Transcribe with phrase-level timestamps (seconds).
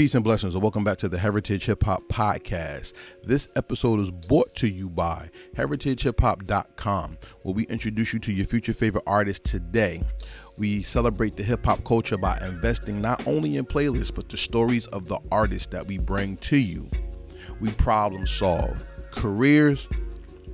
[0.00, 2.94] Peace and blessings, and welcome back to the Heritage Hip Hop Podcast.
[3.22, 8.72] This episode is brought to you by heritagehiphop.com, where we introduce you to your future
[8.72, 10.02] favorite artists today.
[10.56, 14.86] We celebrate the hip hop culture by investing not only in playlists, but the stories
[14.86, 16.88] of the artists that we bring to you.
[17.60, 19.86] We problem solve careers,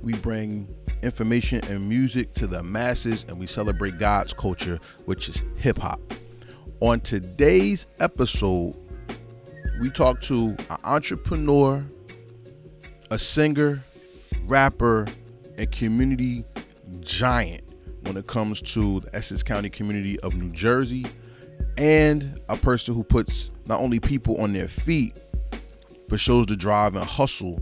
[0.03, 0.67] we bring
[1.03, 6.01] information and music to the masses, and we celebrate God's culture, which is hip hop.
[6.81, 8.75] On today's episode,
[9.79, 11.85] we talk to an entrepreneur,
[13.11, 13.79] a singer,
[14.45, 15.07] rapper,
[15.57, 16.43] and community
[17.01, 17.61] giant
[18.01, 21.05] when it comes to the Essex County community of New Jersey,
[21.77, 25.15] and a person who puts not only people on their feet,
[26.09, 27.61] but shows the drive and hustle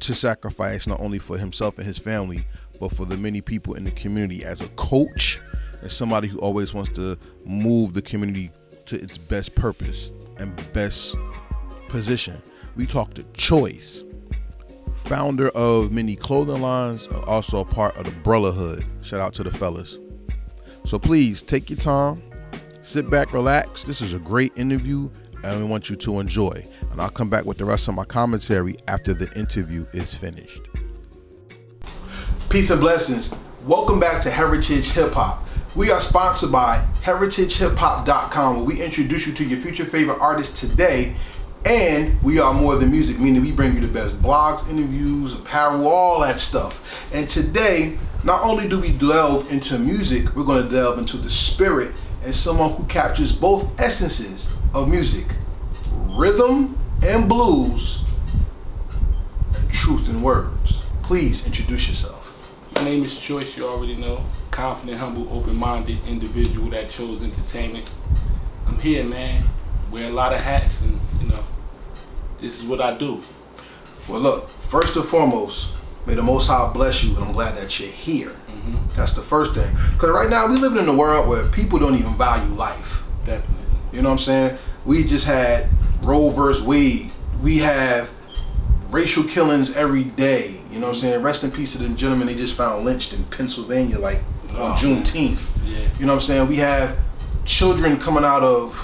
[0.00, 2.44] to sacrifice not only for himself and his family,
[2.80, 5.40] but for the many people in the community as a coach
[5.82, 8.50] and somebody who always wants to move the community
[8.86, 11.16] to its best purpose and best
[11.88, 12.40] position.
[12.76, 14.04] We talk to Choice,
[15.04, 18.84] founder of many clothing lines, also a part of the Brellahood.
[19.02, 19.98] Shout out to the fellas.
[20.84, 22.22] So please take your time,
[22.82, 23.84] sit back, relax.
[23.84, 25.10] This is a great interview,
[25.44, 26.64] and we want you to enjoy.
[26.90, 30.62] And I'll come back with the rest of my commentary after the interview is finished.
[32.48, 33.34] Peace and blessings.
[33.64, 35.47] Welcome back to Heritage Hip Hop.
[35.78, 41.14] We are sponsored by heritagehiphop.com where we introduce you to your future favorite artists today.
[41.64, 45.86] And we are more than music, meaning we bring you the best blogs, interviews, apparel,
[45.86, 47.06] all that stuff.
[47.14, 51.30] And today, not only do we delve into music, we're going to delve into the
[51.30, 55.26] spirit and someone who captures both essences of music
[56.08, 58.02] rhythm and blues,
[59.54, 60.80] and truth and words.
[61.04, 62.36] Please introduce yourself.
[62.74, 64.24] My name is Choice, you already know.
[64.58, 67.88] Confident, humble, open minded individual that chose entertainment.
[68.66, 69.44] I'm here, man.
[69.92, 71.44] Wear a lot of hats, and you know,
[72.40, 73.22] this is what I do.
[74.08, 75.68] Well, look, first and foremost,
[76.06, 78.30] may the Most High bless you, and I'm glad that you're here.
[78.48, 78.78] Mm-hmm.
[78.96, 79.72] That's the first thing.
[79.92, 83.02] Because right now, we live in a world where people don't even value life.
[83.24, 83.64] Definitely.
[83.92, 84.58] You know what I'm saying?
[84.84, 85.68] We just had
[86.02, 87.12] Roe versus Wade.
[87.42, 88.10] We have
[88.90, 90.56] racial killings every day.
[90.72, 91.22] You know what I'm saying?
[91.22, 94.74] Rest in peace to the gentleman they just found lynched in Pennsylvania, like on Oh,
[94.74, 95.40] Juneteenth.
[95.66, 95.78] Yeah.
[95.98, 96.48] You know what I'm saying?
[96.48, 96.96] We have
[97.44, 98.74] children coming out of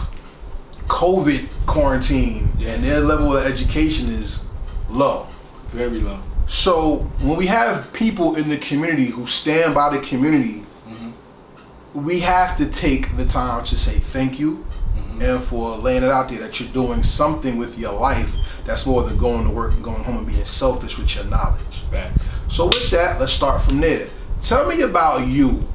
[0.89, 2.73] COVID quarantine, Yeah.
[2.73, 4.45] and their level of education is
[4.89, 5.27] low.
[5.69, 6.19] Very low.
[6.47, 12.05] So when we have people in the community who stand by the community, Mm-hmm.
[12.05, 14.65] we have to take the time to say thank you
[14.97, 15.23] Mm-hmm.
[15.23, 18.33] and for laying it out there that you're doing something with your life
[18.65, 21.83] that's more than going to work and going home and being selfish with your knowledge.
[21.91, 22.23] Facts.
[22.49, 24.09] So with that, let's start from there.
[24.45, 25.67] Tell me about you.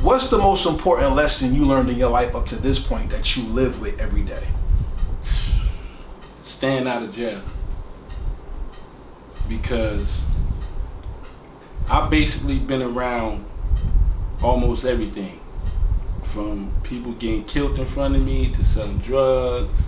[0.00, 3.36] What's the most important lesson you learned in your life up to this point that
[3.36, 4.44] you live with every day?
[6.42, 7.42] Staying out of jail.
[9.48, 10.20] Because
[11.88, 13.46] I've basically been around
[14.42, 15.38] almost everything.
[16.32, 19.78] From people getting killed in front of me to selling drugs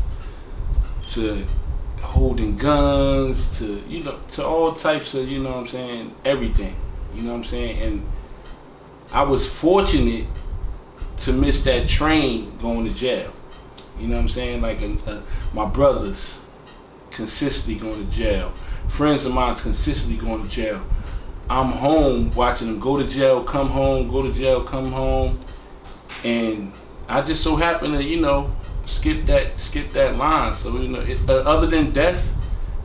[1.08, 1.44] to
[2.00, 6.76] holding guns to you know to all types of you know what I'm saying everything
[7.14, 7.82] you know what I'm saying?
[7.82, 8.08] And
[9.10, 10.26] I was fortunate
[11.20, 13.32] to miss that train going to jail.
[13.98, 14.60] You know what I'm saying?
[14.60, 15.20] Like uh,
[15.52, 16.38] my brothers
[17.10, 18.52] consistently going to jail.
[18.88, 20.84] Friends of mine consistently going to jail.
[21.50, 25.40] I'm home watching them go to jail come home go to jail come home.
[26.22, 26.72] And
[27.08, 28.54] I just so happen to you know
[28.86, 30.54] skip that skip that line.
[30.56, 32.22] So you know, it, uh, other than death,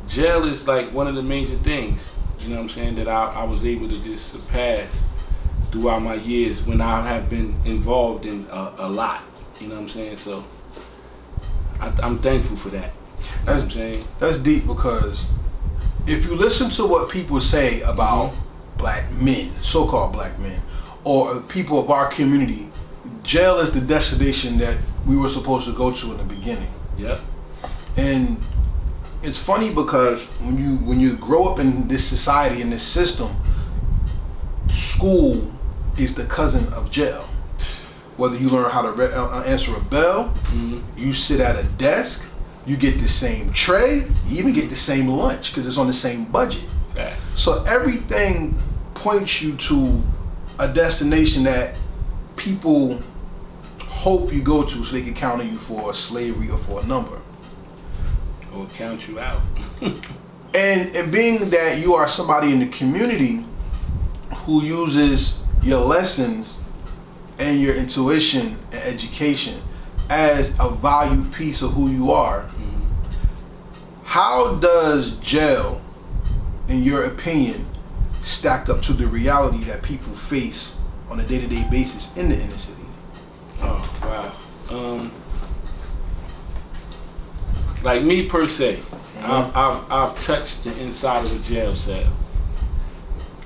[0.08, 2.10] jail is like one of the major things.
[2.44, 4.92] You know what I'm saying that I, I was able to just surpass
[5.72, 9.24] throughout my years when I have been involved in a, a lot.
[9.60, 10.18] You know what I'm saying?
[10.18, 10.44] So
[11.80, 12.92] I, I'm thankful for that.
[12.94, 14.08] You know what That's I'm saying?
[14.20, 15.26] that's deep because
[16.06, 18.78] if you listen to what people say about Mm-hmm.
[18.78, 20.60] black men, so-called black men,
[21.06, 22.70] or people of our community,
[23.24, 26.70] jail is the destination that we were supposed to go to in the beginning.
[26.98, 27.22] Yep.
[27.98, 28.42] And
[29.24, 33.36] it's funny because when you when you grow up in this society in this system,
[34.70, 35.50] school
[35.98, 37.26] is the cousin of jail.
[38.18, 40.82] Whether you learn how to re- uh, answer a bell, Mhm.
[40.98, 42.22] you sit at a desk,
[42.66, 45.94] you get the same tray, you even get the same lunch because it's on the
[45.94, 46.64] same budget.
[47.36, 48.56] So everything
[48.94, 50.04] points you to
[50.60, 51.76] a destination that
[52.36, 53.00] people
[53.80, 57.18] hope you go to so they can counter you for slavery or for a number.
[58.56, 59.42] Or count you out.
[60.56, 63.44] And and being that you are somebody in the community
[64.46, 66.60] who uses your lessons
[67.40, 69.60] and your intuition and education
[70.12, 72.48] as a valued piece of who you are,
[74.04, 75.82] How does jail,
[76.68, 77.66] in your opinion,
[78.22, 80.78] stack up to the reality that people face
[81.10, 82.86] on a day-to-day basis in the inner city?
[83.60, 84.32] Oh wow.
[84.70, 85.12] Um,
[87.84, 88.82] like me per se.
[89.20, 92.12] I've, I've I've touched the inside of a jail cell.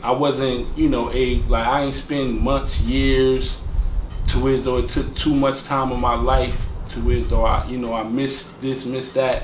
[0.01, 3.57] I wasn't, you know, a like I ain't spend months, years,
[4.29, 6.57] to where though it took too much time of my life
[6.89, 9.43] to where though I, you know, I missed this, missed that,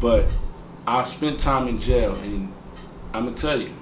[0.00, 0.26] but
[0.86, 2.52] I spent time in jail, and
[3.12, 3.72] I'm gonna tell you,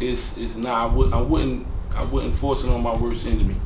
[0.00, 0.90] it's it's not.
[0.90, 3.56] I would I wouldn't I wouldn't force it on my worst enemy.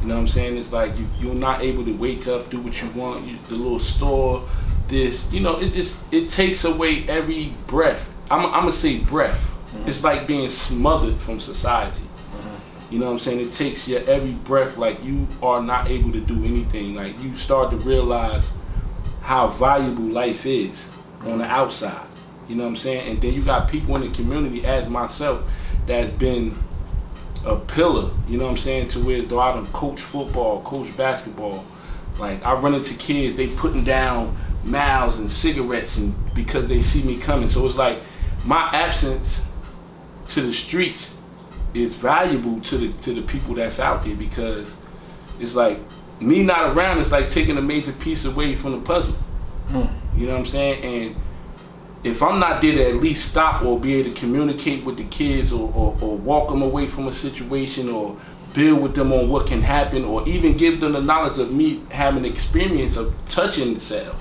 [0.00, 0.56] You know what I'm saying?
[0.56, 3.26] It's like you, you're not able to wake up, do what you want.
[3.26, 4.48] You, the little store,
[4.88, 8.08] this, you know, it just it takes away every breath.
[8.30, 9.40] I'm, I'm gonna say breath.
[9.74, 9.88] Mm-hmm.
[9.88, 12.02] It's like being smothered from society.
[12.02, 12.92] Mm-hmm.
[12.94, 13.40] You know what I'm saying?
[13.40, 14.76] It takes your every breath.
[14.76, 16.94] Like you are not able to do anything.
[16.94, 18.50] Like you start to realize
[19.20, 20.88] how valuable life is
[21.20, 21.52] on the mm-hmm.
[21.52, 22.06] outside.
[22.48, 23.08] You know what I'm saying?
[23.08, 25.42] And then you got people in the community, as myself,
[25.86, 26.56] that's been
[27.44, 30.94] a pillar, you know what I'm saying, to where though I don't coach football, coach
[30.96, 31.64] basketball.
[32.18, 37.02] Like I run into kids, they putting down milds and cigarettes and because they see
[37.02, 37.48] me coming.
[37.48, 37.98] So it's like
[38.44, 39.42] my absence
[40.28, 41.14] to the streets
[41.74, 44.68] is valuable to the to the people that's out there because
[45.40, 45.78] it's like
[46.20, 49.14] me not around is like taking a major piece away from the puzzle.
[49.68, 50.18] Hmm.
[50.18, 50.84] You know what I'm saying?
[50.84, 51.16] And
[52.04, 55.04] if I'm not there to at least stop or be able to communicate with the
[55.04, 58.16] kids or, or, or walk them away from a situation or
[58.52, 61.82] build with them on what can happen or even give them the knowledge of me
[61.90, 64.16] having experience of touching the cell.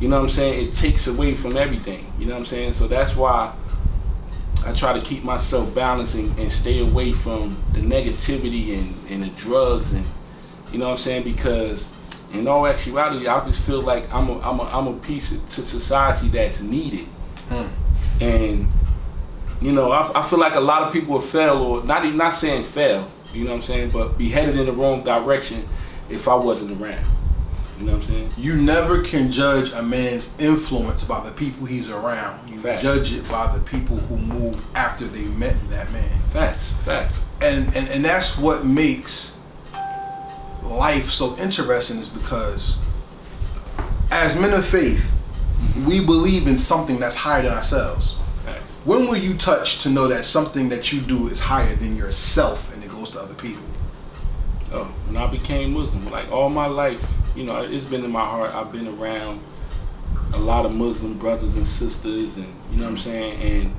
[0.00, 0.68] You know what I'm saying?
[0.68, 2.12] It takes away from everything.
[2.18, 2.74] You know what I'm saying?
[2.74, 3.52] So that's why
[4.64, 9.22] I try to keep myself balanced and, and stay away from the negativity and, and
[9.22, 10.06] the drugs and
[10.72, 11.22] you know what I'm saying?
[11.24, 11.90] Because
[12.32, 15.48] in all actuality, I just feel like I'm a, I'm a, I'm a piece of,
[15.50, 17.06] to society that's needed.
[17.48, 17.68] Hmm.
[18.20, 18.68] And
[19.60, 22.18] you know, I, I feel like a lot of people will fail or not even
[22.18, 25.68] not saying fail, you know what I'm saying, but be headed in the wrong direction
[26.10, 27.04] if I wasn't around.
[27.78, 28.32] You know what I'm saying?
[28.36, 32.48] You never can judge a man's influence by the people he's around.
[32.48, 32.82] You Facts.
[32.82, 36.20] judge it by the people who move after they met that man.
[36.32, 37.14] Facts, facts.
[37.40, 39.38] and and, and that's what makes
[40.62, 42.78] life so interesting is because
[44.10, 45.86] as men of faith mm-hmm.
[45.86, 48.60] we believe in something that's higher than ourselves Facts.
[48.84, 52.74] when will you touch to know that something that you do is higher than yourself
[52.74, 53.62] and it goes to other people
[54.70, 57.02] Oh, when I became Muslim, like all my life,
[57.38, 58.52] you know, it's been in my heart.
[58.52, 59.40] I've been around
[60.34, 63.40] a lot of Muslim brothers and sisters, and you know what I'm saying.
[63.40, 63.76] And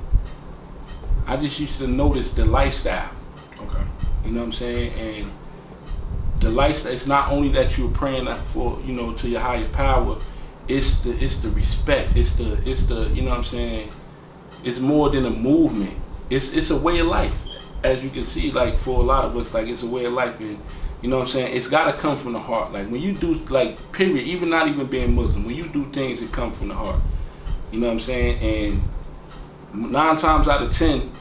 [1.26, 3.10] I just used to notice the lifestyle.
[3.60, 3.84] okay
[4.24, 4.92] You know what I'm saying?
[4.94, 5.30] And
[6.40, 6.92] the lifestyle.
[6.92, 10.18] It's not only that you're praying for, you know, to your higher power.
[10.66, 12.16] It's the it's the respect.
[12.16, 13.90] It's the it's the you know what I'm saying.
[14.64, 15.98] It's more than a movement.
[16.30, 17.44] It's it's a way of life.
[17.82, 20.14] As you can see, like for a lot of us, like it's a way of
[20.14, 20.58] life, and
[21.02, 21.56] you know what I'm saying.
[21.56, 22.72] It's got to come from the heart.
[22.72, 24.26] Like when you do, like period.
[24.26, 27.00] Even not even being Muslim, when you do things, it come from the heart.
[27.72, 28.82] You know what I'm saying?
[29.74, 31.12] And nine times out of ten,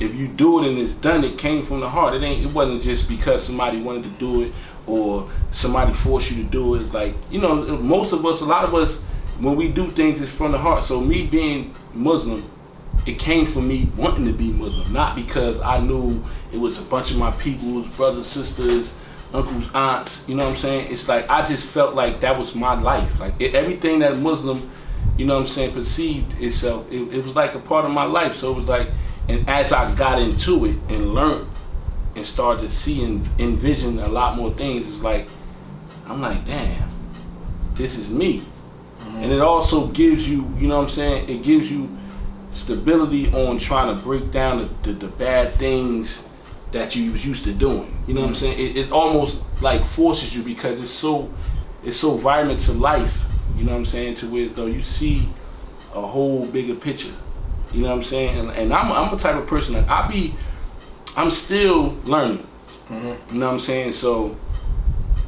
[0.00, 2.14] if you do it and it's done, it came from the heart.
[2.14, 2.44] It ain't.
[2.44, 4.54] It wasn't just because somebody wanted to do it
[4.86, 6.92] or somebody forced you to do it.
[6.92, 8.94] Like you know, most of us, a lot of us,
[9.38, 10.84] when we do things, it's from the heart.
[10.84, 12.48] So me being Muslim,
[13.06, 16.82] it came from me wanting to be Muslim, not because I knew it was a
[16.82, 18.92] bunch of my people's brothers, sisters,
[19.32, 20.22] uncles, aunts.
[20.26, 20.92] You know what I'm saying?
[20.92, 23.18] It's like I just felt like that was my life.
[23.20, 24.70] Like it, everything that Muslim,
[25.16, 26.90] you know what I'm saying, perceived itself.
[26.90, 28.34] It, it was like a part of my life.
[28.34, 28.88] So it was like,
[29.28, 31.48] and as I got into it and learned
[32.14, 35.28] and started to see and envision a lot more things, it's like
[36.06, 36.88] I'm like, damn,
[37.74, 38.40] this is me.
[39.00, 39.16] Mm-hmm.
[39.16, 41.28] And it also gives you, you know what I'm saying?
[41.28, 41.96] It gives you
[42.52, 46.27] stability on trying to break down the, the, the bad things
[46.72, 47.96] that you was used to doing.
[48.06, 48.36] You know what I'm mm.
[48.36, 48.58] saying?
[48.58, 51.30] It, it almost like forces you because it's so
[51.84, 53.22] it's so vibrant to life.
[53.56, 54.16] You know what I'm saying?
[54.16, 55.28] To where though you see
[55.94, 57.14] a whole bigger picture.
[57.72, 58.38] You know what I'm saying?
[58.38, 60.34] And, and I'm I'm the type of person that I be
[61.16, 62.46] I'm still learning.
[62.88, 63.34] Mm-hmm.
[63.34, 63.92] You know what I'm saying?
[63.92, 64.36] So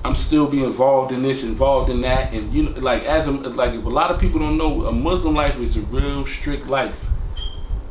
[0.04, 3.32] I'm still be involved in this, involved in that, and you know, like as a
[3.32, 6.66] like if a lot of people don't know, a Muslim life is a real strict
[6.66, 6.99] life.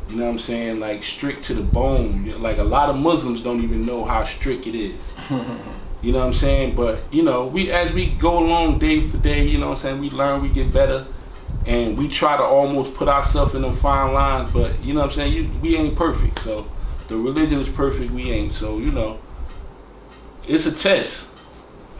[0.10, 0.80] You know what I'm saying?
[0.80, 2.42] Like strict to the bone.
[2.42, 5.02] Like a lot of Muslims don't even know how strict it is.
[6.02, 6.76] You know what I'm saying?
[6.76, 9.82] But you know, we as we go along day for day, you know what I'm
[9.82, 11.06] saying, we learn, we get better.
[11.66, 15.08] And we try to almost put ourselves in them fine lines, but you know what
[15.08, 16.40] I'm saying, you, we ain't perfect.
[16.40, 16.66] So
[17.08, 18.54] the religion is perfect, we ain't.
[18.54, 19.20] So, you know,
[20.48, 21.28] it's a test.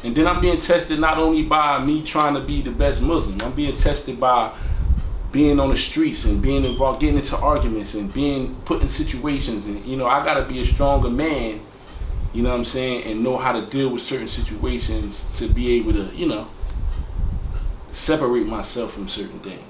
[0.04, 3.38] And then I'm being tested not only by me trying to be the best Muslim,
[3.42, 4.56] I'm being tested by
[5.32, 9.66] being on the streets and being involved, getting into arguments and being put in situations.
[9.66, 11.62] And, you know, I got to be a stronger man,
[12.34, 15.72] you know what I'm saying, and know how to deal with certain situations to be
[15.78, 16.48] able to, you know,
[17.92, 19.62] separate myself from certain things.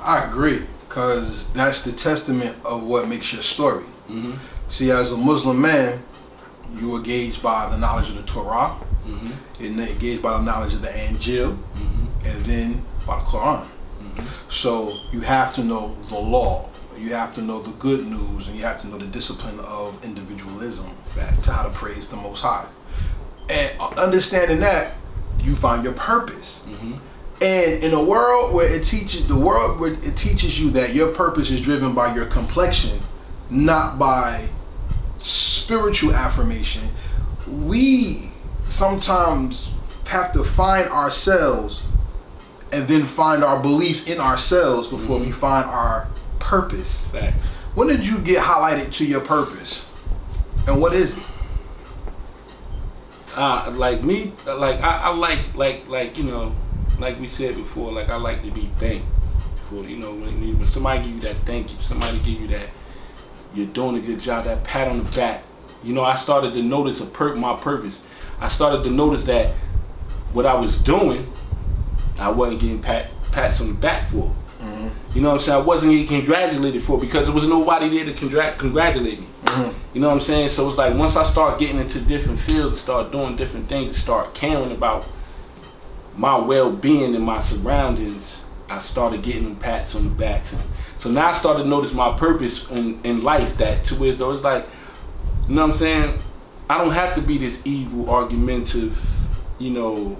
[0.00, 3.84] I agree, because that's the testament of what makes your story.
[4.08, 4.34] Mm-hmm.
[4.68, 6.02] See, as a Muslim man,
[6.76, 9.64] you are gauged by the knowledge of the Torah, Mm-hmm.
[9.64, 12.24] and gauged by the knowledge of the Injil, Mm-hmm.
[12.24, 13.66] and then by the Quran.
[14.48, 18.56] So you have to know the law, you have to know the good news, and
[18.56, 21.42] you have to know the discipline of individualism Fact.
[21.44, 22.66] to how to praise the Most High.
[23.48, 24.94] And understanding that,
[25.40, 26.60] you find your purpose.
[26.66, 26.94] Mm-hmm.
[27.42, 31.08] And in a world where it teaches the world where it teaches you that your
[31.12, 33.02] purpose is driven by your complexion,
[33.50, 34.48] not by
[35.18, 36.82] spiritual affirmation,
[37.48, 38.30] we
[38.68, 39.70] sometimes
[40.06, 41.82] have to find ourselves
[42.72, 47.06] and then find our beliefs in ourselves before we find our purpose.
[47.06, 47.46] Facts.
[47.74, 49.84] When did you get highlighted to your purpose?
[50.66, 51.24] And what is it?
[53.36, 56.54] uh, like me, like I, I like, like, like you know,
[56.98, 59.06] like we said before, like I like to be thanked
[59.68, 62.68] for, you know, when, when somebody give you that thank you, somebody give you that,
[63.54, 65.44] you're doing a good job, that pat on the back.
[65.82, 68.02] You know, I started to notice a per- my purpose.
[68.38, 69.54] I started to notice that
[70.32, 71.32] what I was doing,
[72.22, 74.34] I wasn't getting pat pats on the back for.
[74.60, 74.88] Mm-hmm.
[75.14, 75.60] You know what I'm saying?
[75.60, 79.26] I wasn't getting congratulated for because there was nobody there to congrat- congratulate me.
[79.44, 79.78] Mm-hmm.
[79.94, 80.50] You know what I'm saying?
[80.50, 83.96] So it's like once I start getting into different fields and start doing different things,
[83.96, 85.04] start caring about
[86.16, 90.52] my well-being and my surroundings, I started getting them pats on the backs.
[90.52, 90.62] And
[90.98, 94.32] so now I started to notice my purpose in, in life that to where though
[94.32, 94.66] it's like,
[95.48, 96.18] you know what I'm saying?
[96.70, 99.04] I don't have to be this evil, argumentative,
[99.58, 100.16] you know,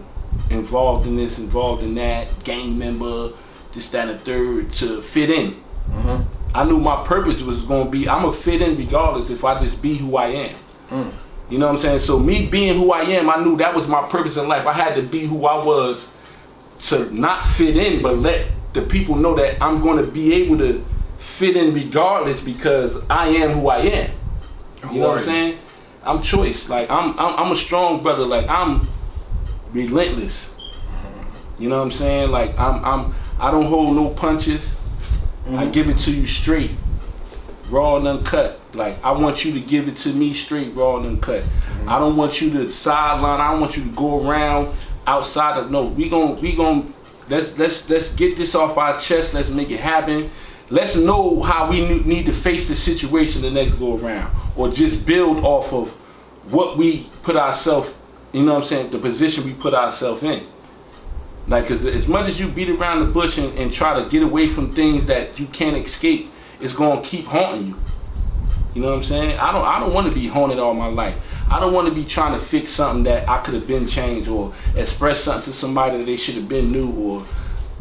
[0.51, 3.33] involved in this, involved in that, gang member,
[3.75, 5.63] this, that, and third to fit in.
[5.89, 6.23] Mm-hmm.
[6.55, 9.59] I knew my purpose was going to be I'm gonna fit in regardless if I
[9.61, 10.57] just be who I am.
[10.91, 11.13] Mm.
[11.49, 11.99] You know what I'm saying?
[12.01, 14.67] So me being who I am, I knew that was my purpose in life.
[14.67, 16.09] I had to be who I was
[16.89, 20.59] to not fit in, but let the people know that I'm going to be able
[20.59, 20.85] to
[21.19, 24.15] fit in regardless because I am who I am.
[24.93, 25.59] You know what I'm saying?
[26.05, 26.69] I'm choice.
[26.69, 28.25] Like I'm, I'm, I'm a strong brother.
[28.25, 28.89] Like I'm
[29.73, 30.51] relentless.
[31.59, 32.31] You know what I'm saying?
[32.31, 34.77] Like I'm, I'm, I don't hold no punches.
[35.47, 35.73] I mm-hmm.
[35.73, 36.73] give it to you straight,
[37.69, 38.61] raw and uncut.
[38.75, 41.43] Like I want you to give it to me straight, raw and uncut.
[41.43, 41.89] Mm-hmm.
[41.89, 43.41] I don't want you to sideline.
[43.41, 44.75] I don't want you to go around
[45.07, 45.71] outside of.
[45.71, 46.95] No, we gon' we gon'
[47.29, 49.35] let's let's let's get this off our chest.
[49.35, 50.31] Let's make it happen.
[50.71, 55.05] Let's know how we need to face the situation the next go around, or just
[55.05, 55.91] build off of
[56.51, 57.93] what we put ourselves.
[58.33, 58.91] You know what I'm saying?
[58.91, 60.47] The position we put ourselves in.
[61.49, 64.23] Like, cause as much as you beat around the bush and, and try to get
[64.23, 67.77] away from things that you can't escape, it's gonna keep haunting you.
[68.75, 69.39] You know what I'm saying?
[69.39, 71.15] I don't I don't want to be haunted all my life.
[71.51, 74.29] I don't want to be trying to fix something that I could have been changed
[74.29, 77.27] or express something to somebody that they should have been new or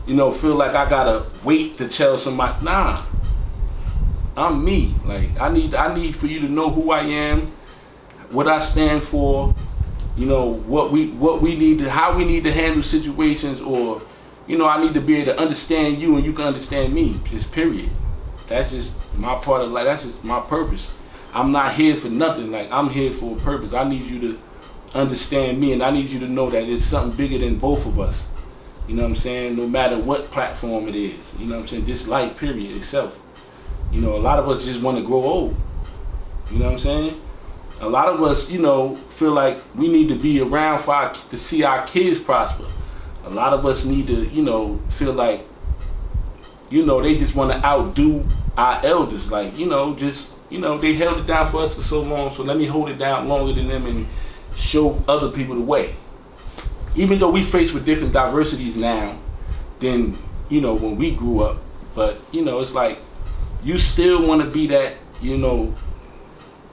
[0.05, 2.65] you know feel like I gotta wait to tell somebody.
[2.65, 3.01] Nah,
[4.35, 4.95] I'm me.
[5.05, 7.53] Like I need I need for you to know who I am,
[8.29, 9.55] what I stand for,
[10.17, 14.01] you know what we what we need to how we need to handle situations or
[14.47, 17.19] you know I need to be able to understand you and you can understand me
[17.25, 17.89] just period.
[18.47, 20.89] That's just my part of life that's just my purpose.
[21.33, 23.73] I'm not here for nothing like I'm here for a purpose.
[23.73, 24.39] I need you to
[24.93, 27.97] understand me and I need you to know that it's something bigger than both of
[27.99, 28.25] us.
[28.89, 29.55] You know what I'm saying?
[29.55, 31.85] No matter what platform it is you know what I'm saying?
[31.85, 33.17] This life period itself.
[33.93, 35.55] You know a lot of us just want to grow old.
[36.49, 37.21] You know what I'm saying
[37.81, 41.13] a lot of us, you know, feel like we need to be around for our,
[41.13, 42.65] to see our kids prosper.
[43.23, 45.45] A lot of us need to, you know, feel like,
[46.69, 48.23] you know, they just want to outdo
[48.55, 49.31] our elders.
[49.31, 52.31] Like, you know, just, you know, they held it down for us for so long,
[52.31, 54.07] so let me hold it down longer than them and
[54.55, 55.95] show other people the way.
[56.95, 59.17] Even though we face with different diversities now
[59.79, 60.17] than,
[60.49, 61.57] you know, when we grew up,
[61.95, 62.99] but, you know, it's like
[63.63, 65.73] you still want to be that, you know,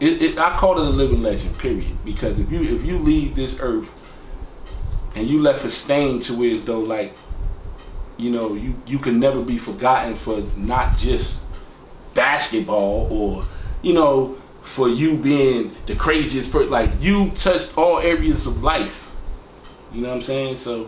[0.00, 2.04] it, it, I call it a living legend, period.
[2.04, 3.88] Because if you if you leave this earth
[5.14, 7.14] and you left a stain to where as though like,
[8.16, 11.40] you know, you you can never be forgotten for not just
[12.14, 13.46] basketball or,
[13.82, 16.70] you know, for you being the craziest person.
[16.70, 19.08] Like you touched all areas of life.
[19.92, 20.58] You know what I'm saying?
[20.58, 20.84] So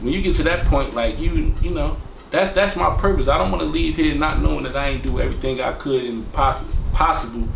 [0.00, 1.96] when you get to that point, like you you know,
[2.30, 3.26] that's that's my purpose.
[3.26, 6.04] I don't want to leave here not knowing that I ain't do everything I could
[6.04, 7.48] and poss- possible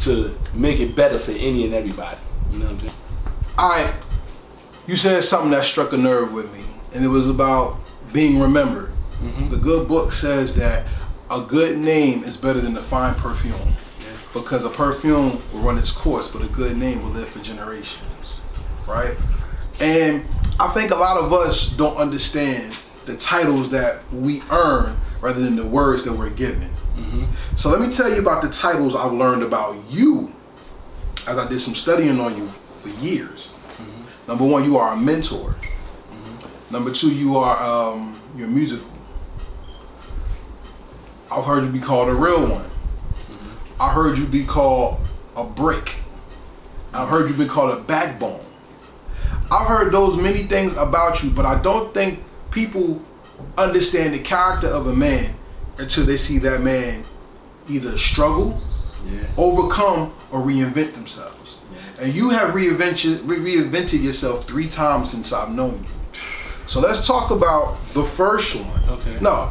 [0.00, 2.18] to make it better for any and everybody.
[2.52, 2.92] You know what I'm saying?
[3.58, 3.94] All right,
[4.86, 7.78] you said something that struck a nerve with me, and it was about
[8.12, 8.90] being remembered.
[9.22, 9.48] Mhm.
[9.48, 10.84] the good book says that
[11.30, 13.54] a good name is better than a fine perfume
[13.98, 14.06] Yeah.
[14.34, 18.40] because a perfume will run its course, but a good name will live for generations,
[18.86, 19.16] right?
[19.80, 20.26] And
[20.60, 22.76] I think a lot of us don't understand
[23.06, 26.68] the titles that we earn rather than the words that we're given.
[26.96, 27.56] Mm-hmm.
[27.56, 30.32] So let me tell you about the titles I've learned about you
[31.26, 32.50] as I did some studying on you
[32.80, 33.52] for years.
[34.26, 35.54] Number one, you are a mentor.
[36.70, 38.90] Number two, you are um, you're musical.
[41.30, 42.70] I've heard you be called a real one.
[43.78, 44.98] I heard you be called
[45.36, 45.96] a brick.
[46.92, 48.44] I've heard you be called a backbone.
[49.50, 53.00] I've heard those many things about you, but I don't think people
[53.58, 55.34] understand the character of a man
[55.78, 57.04] until they see that man
[57.68, 58.60] either struggle,
[59.04, 59.20] Yeah.
[59.36, 61.56] overcome, or reinvent themselves.
[62.00, 66.20] And you have reinvented, reinvented yourself three times since I've known you.
[66.66, 68.82] So let's talk about the first one.
[68.98, 69.18] Okay.
[69.20, 69.50] No,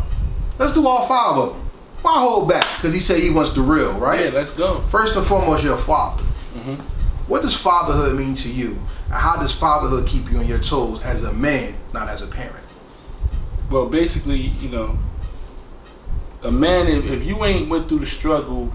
[0.59, 1.69] let's do all five of them.
[2.01, 2.65] Why hold back?
[2.77, 4.25] Because he said he wants the real, right?
[4.25, 4.81] Yeah, let's go.
[4.89, 6.21] First and foremost, your father.
[6.55, 6.79] Mhm.
[7.27, 8.77] What does fatherhood mean to you?
[9.05, 12.27] And how does fatherhood keep you on your toes as a man, not as a
[12.27, 12.63] parent?
[13.71, 14.97] Well, basically, you know,
[16.45, 18.71] a man if, if you ain't went through the struggle,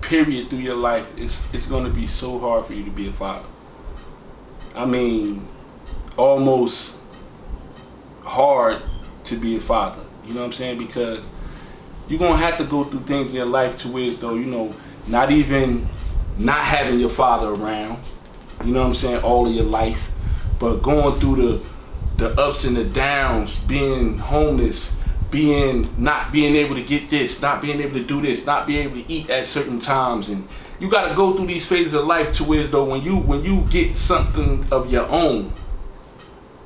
[0.00, 3.12] period, through your life, it's it's gonna be so hard for you to be a
[3.12, 3.46] father.
[4.74, 5.46] I mean,
[6.16, 6.96] almost
[8.22, 8.82] hard
[9.24, 10.02] to be a father.
[10.24, 10.78] You know what I'm saying?
[10.78, 11.22] Because
[12.08, 14.74] you're gonna have to go through things in your life to where though, you know,
[15.06, 15.88] not even
[16.38, 18.02] not having your father around,
[18.64, 20.10] you know what I'm saying, all of your life,
[20.58, 21.62] but going through the
[22.16, 24.92] the ups and the downs, being homeless,
[25.30, 28.84] being not being able to get this, not being able to do this, not being
[28.84, 32.04] able to eat at certain times, and you got to go through these phases of
[32.04, 35.52] life to where though when you when you get something of your own,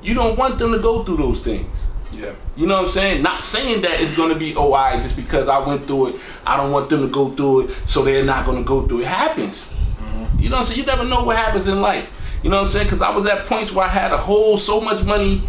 [0.01, 1.87] you don't want them to go through those things.
[2.11, 2.35] Yeah.
[2.55, 3.21] You know what I'm saying?
[3.21, 6.57] Not saying that it's gonna be oh I just because I went through it, I
[6.57, 9.03] don't want them to go through it, so they're not gonna go through it.
[9.03, 9.63] It happens.
[9.63, 10.39] Mm-hmm.
[10.39, 10.79] You know what I'm saying?
[10.79, 12.09] You never know what happens in life.
[12.43, 12.87] You know what I'm saying?
[12.87, 15.43] Because I was at points where I had a whole so much money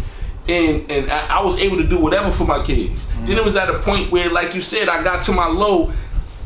[0.47, 3.05] and and I, I was able to do whatever for my kids.
[3.07, 3.45] Then it mm-hmm.
[3.45, 5.91] was at a point where, like you said, I got to my low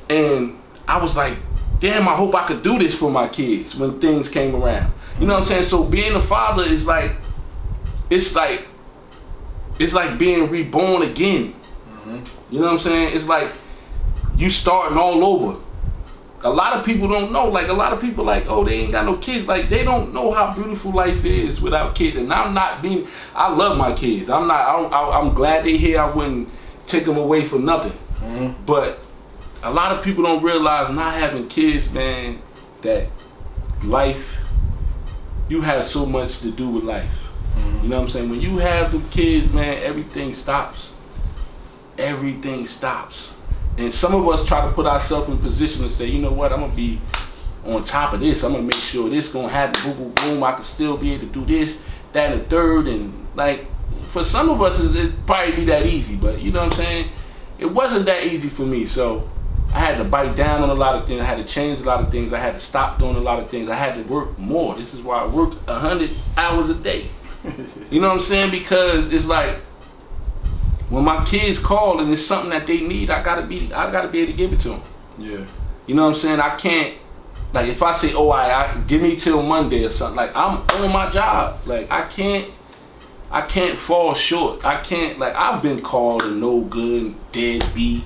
[0.09, 1.37] and I was like,
[1.79, 4.93] damn, I hope I could do this for my kids when things came around.
[5.19, 5.63] You know what I'm saying?
[5.63, 7.17] So being a father is like,
[8.09, 8.67] it's like,
[9.79, 11.53] it's like being reborn again.
[11.89, 12.19] Mm-hmm.
[12.51, 13.15] You know what I'm saying?
[13.15, 13.51] It's like
[14.35, 15.59] you starting all over.
[16.43, 17.47] A lot of people don't know.
[17.47, 19.47] Like a lot of people, like oh, they ain't got no kids.
[19.47, 22.15] Like they don't know how beautiful life is without kids.
[22.17, 23.07] And I'm not being.
[23.33, 24.29] I love my kids.
[24.29, 24.67] I'm not.
[24.67, 25.99] I don't, I, I'm glad they here.
[25.99, 26.49] I wouldn't
[26.85, 27.97] take them away for nothing.
[28.19, 28.65] Mm-hmm.
[28.65, 28.99] But
[29.63, 32.41] a lot of people don't realize not having kids, man.
[32.83, 33.07] That
[33.83, 34.35] life,
[35.49, 37.09] you have so much to do with life.
[37.55, 37.83] Mm-hmm.
[37.83, 38.29] You know what I'm saying?
[38.29, 40.91] When you have the kids, man, everything stops.
[41.97, 43.31] Everything stops.
[43.77, 46.51] And some of us try to put ourselves in position to say, you know what,
[46.51, 46.99] I'm gonna be
[47.65, 48.43] on top of this.
[48.43, 49.81] I'm gonna make sure this gonna happen.
[49.83, 50.43] Boom, boom, boom.
[50.43, 51.79] I can still be able to do this,
[52.13, 52.87] that, and the third.
[52.87, 53.67] And like,
[54.07, 56.15] for some of us, it probably be that easy.
[56.15, 57.09] But you know what I'm saying?
[57.59, 58.85] It wasn't that easy for me.
[58.85, 59.29] So
[59.73, 61.21] I had to bite down on a lot of things.
[61.21, 62.33] I had to change a lot of things.
[62.33, 63.69] I had to stop doing a lot of things.
[63.69, 64.75] I had to work more.
[64.75, 67.09] This is why I worked hundred hours a day.
[67.91, 68.51] You know what I'm saying?
[68.51, 69.61] Because it's like
[70.89, 74.07] when my kids call and it's something that they need, I gotta be, I gotta
[74.07, 74.81] be able to give it to them.
[75.17, 75.45] Yeah.
[75.85, 76.39] You know what I'm saying?
[76.39, 76.95] I can't,
[77.53, 80.59] like, if I say, oh, I, I give me till Monday or something, like, I'm
[80.83, 81.59] on my job.
[81.65, 82.51] Like, I can't,
[83.31, 84.63] I can't fall short.
[84.63, 88.03] I can't, like, I've been called a no good, deadbeat,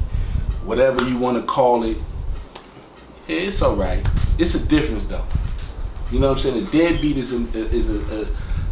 [0.64, 1.98] whatever you want to call it.
[3.28, 4.06] Yeah, it's all right.
[4.38, 5.26] It's a difference though.
[6.12, 6.68] You know what I'm saying?
[6.68, 8.28] A deadbeat is a is a, a,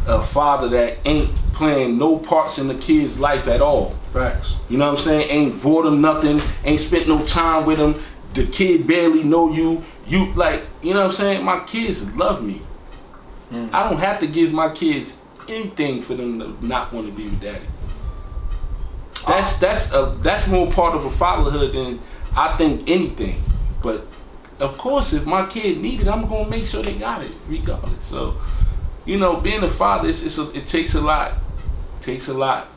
[0.10, 3.95] a father that ain't playing no parts in the kid's life at all.
[4.13, 4.58] Facts.
[4.69, 5.30] You know what I'm saying?
[5.30, 6.41] Ain't bought him nothing.
[6.63, 8.02] Ain't spent no time with him.
[8.34, 9.84] The kid barely know you.
[10.08, 11.43] You like, you know what I'm saying?
[11.43, 12.62] My kids love me.
[13.52, 13.74] Mm.
[13.74, 15.13] I don't have to give my kids
[15.48, 17.65] anything for them to not want to be with daddy.
[19.28, 22.00] That's that's a that's more part of a fatherhood than
[22.36, 23.41] I think anything.
[23.82, 24.08] But
[24.60, 28.06] of course, if my kid need it, I'm gonna make sure they got it regardless.
[28.06, 28.36] So,
[29.06, 31.32] you know, being a father, it's, it's a, it takes a lot.
[32.02, 32.68] It takes a lot.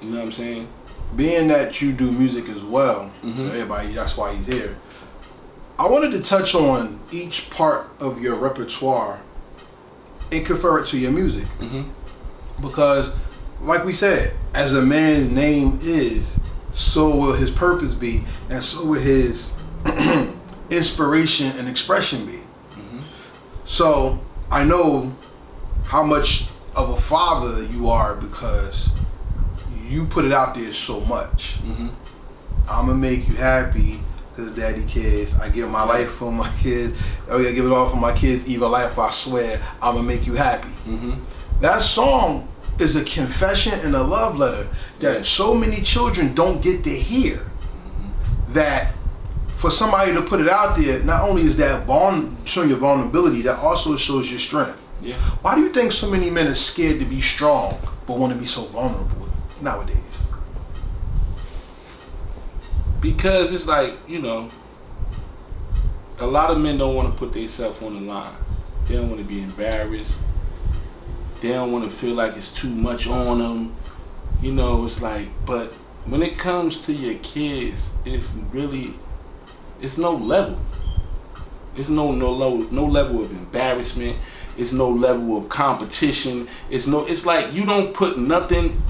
[0.00, 0.68] You know what I'm saying?
[1.16, 3.48] Being that you do music as well, Mhm.
[3.48, 4.76] everybody, that's why he's here.
[5.78, 9.18] I wanted to touch on each part of your repertoire
[10.30, 11.46] and confer it to your music.
[11.58, 11.82] hmm
[12.60, 13.16] Because,
[13.62, 16.38] like we said, as a man's name is,
[16.74, 19.54] so will his purpose be, and so will his
[20.70, 22.38] inspiration and expression be.
[22.76, 23.02] Mhm.
[23.64, 25.12] So, I know
[25.90, 28.88] how much of a father you are because
[29.88, 31.54] you put it out there so much.
[31.64, 31.88] hmm
[32.68, 33.98] I'm gonna make you happy
[34.30, 35.34] because daddy cares.
[35.34, 36.96] I give my life for my kids.
[37.28, 38.46] Oh yeah, give it all for my kids.
[38.48, 40.68] Even life, I swear, I'm gonna make you happy.
[40.84, 41.14] hmm
[41.60, 42.46] That song
[42.78, 44.68] is a confession and a love letter
[45.00, 47.44] that so many children don't get to hear.
[48.50, 48.94] That
[49.56, 53.42] for somebody to put it out there, not only is that vuln- showing your vulnerability,
[53.42, 54.89] that also shows your strength.
[55.02, 55.16] Yeah.
[55.42, 58.38] Why do you think so many men are scared to be strong but want to
[58.38, 59.28] be so vulnerable
[59.60, 59.96] nowadays?
[63.00, 64.50] Because it's like, you know,
[66.18, 68.34] a lot of men don't want to put themselves on the line.
[68.86, 70.16] They don't want to be embarrassed.
[71.40, 73.76] They don't want to feel like it's too much on them.
[74.42, 75.72] You know, it's like, but
[76.04, 78.94] when it comes to your kids, it's really,
[79.80, 80.58] it's no level.
[81.76, 84.18] It's no no level no level of embarrassment.
[84.60, 86.46] It's no level of competition.
[86.68, 87.06] It's no.
[87.06, 88.82] It's like you don't put nothing.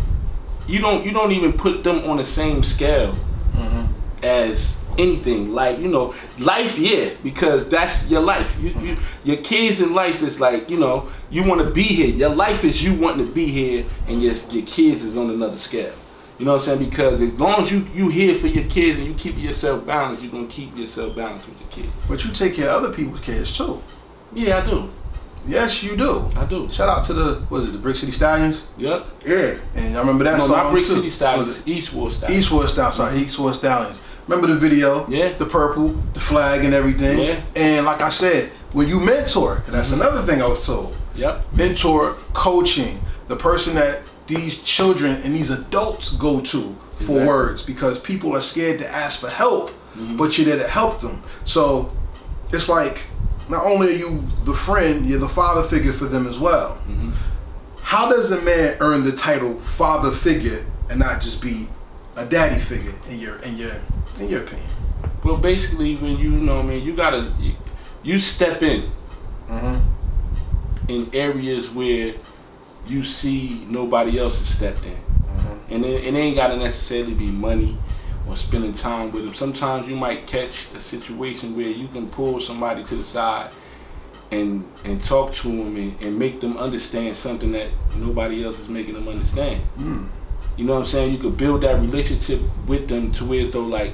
[0.66, 3.14] You don't you don't even put them on the same scale
[3.52, 3.84] mm-hmm.
[4.24, 5.52] as anything.
[5.52, 8.56] Like you know, life, yeah, because that's your life.
[8.60, 9.28] You, you mm-hmm.
[9.28, 12.08] your kids in life is like you know you want to be here.
[12.08, 15.58] Your life is you wanting to be here, and your your kids is on another
[15.58, 15.94] scale.
[16.40, 16.90] You know what I'm saying?
[16.90, 20.22] Because as long as you you here for your kids and you keep yourself balanced,
[20.22, 21.92] you're gonna keep yourself balanced with your kids.
[22.08, 23.80] But you take care of other people's kids too.
[24.32, 24.90] Yeah, I do.
[25.46, 26.30] Yes, you do.
[26.36, 26.68] I do.
[26.68, 28.64] Shout out to the was it the Brick City Stallions?
[28.78, 29.06] Yep.
[29.26, 30.94] Yeah, and I remember that No, song not Brick too.
[30.96, 31.66] City Stallions.
[31.66, 32.38] Eastwood Stallions.
[32.44, 32.96] Eastwood Stallions.
[32.96, 34.00] Sorry, Eastwood Stallions.
[34.28, 35.08] Remember the video?
[35.08, 35.32] Yeah.
[35.36, 37.18] The purple, the flag, and everything.
[37.18, 37.40] Yeah.
[37.56, 40.00] And like I said, when you mentor, that's Mm-hmm.
[40.02, 40.94] another thing I was told.
[41.16, 41.52] Yep.
[41.54, 46.60] Mentor, coaching, the person that these children and these adults go to
[46.98, 47.26] for Exactly.
[47.26, 50.16] words because people are scared to ask for help, Mm-hmm.
[50.18, 51.20] but you're there to help them.
[51.44, 51.90] So
[52.52, 53.00] it's like
[53.50, 56.78] not only are you the friend, you're the father figure for them as well.
[56.88, 57.12] Mhm.
[57.82, 61.68] How does a man earn the title father figure and not just be
[62.16, 63.72] a daddy figure in your in your
[64.18, 64.68] in your opinion?
[65.24, 67.54] Well, basically, when you know, what I mean, you gotta you,
[68.02, 68.90] you step in
[69.50, 69.78] Mm-hmm.
[70.88, 72.14] in areas where
[72.86, 74.92] you see nobody else has stepped in.
[74.92, 75.74] Mm-hmm.
[75.74, 77.76] And it, it ain't gotta necessarily be money
[78.28, 79.34] or spending time with them.
[79.34, 83.50] Sometimes you might catch a situation where you can pull somebody to the side
[84.30, 88.68] and and talk to them and, and make them understand something that nobody else is
[88.68, 89.62] making them understand.
[89.76, 90.08] Mm.
[90.56, 91.12] You know what I'm saying?
[91.12, 93.92] You could build that relationship with them to where as though like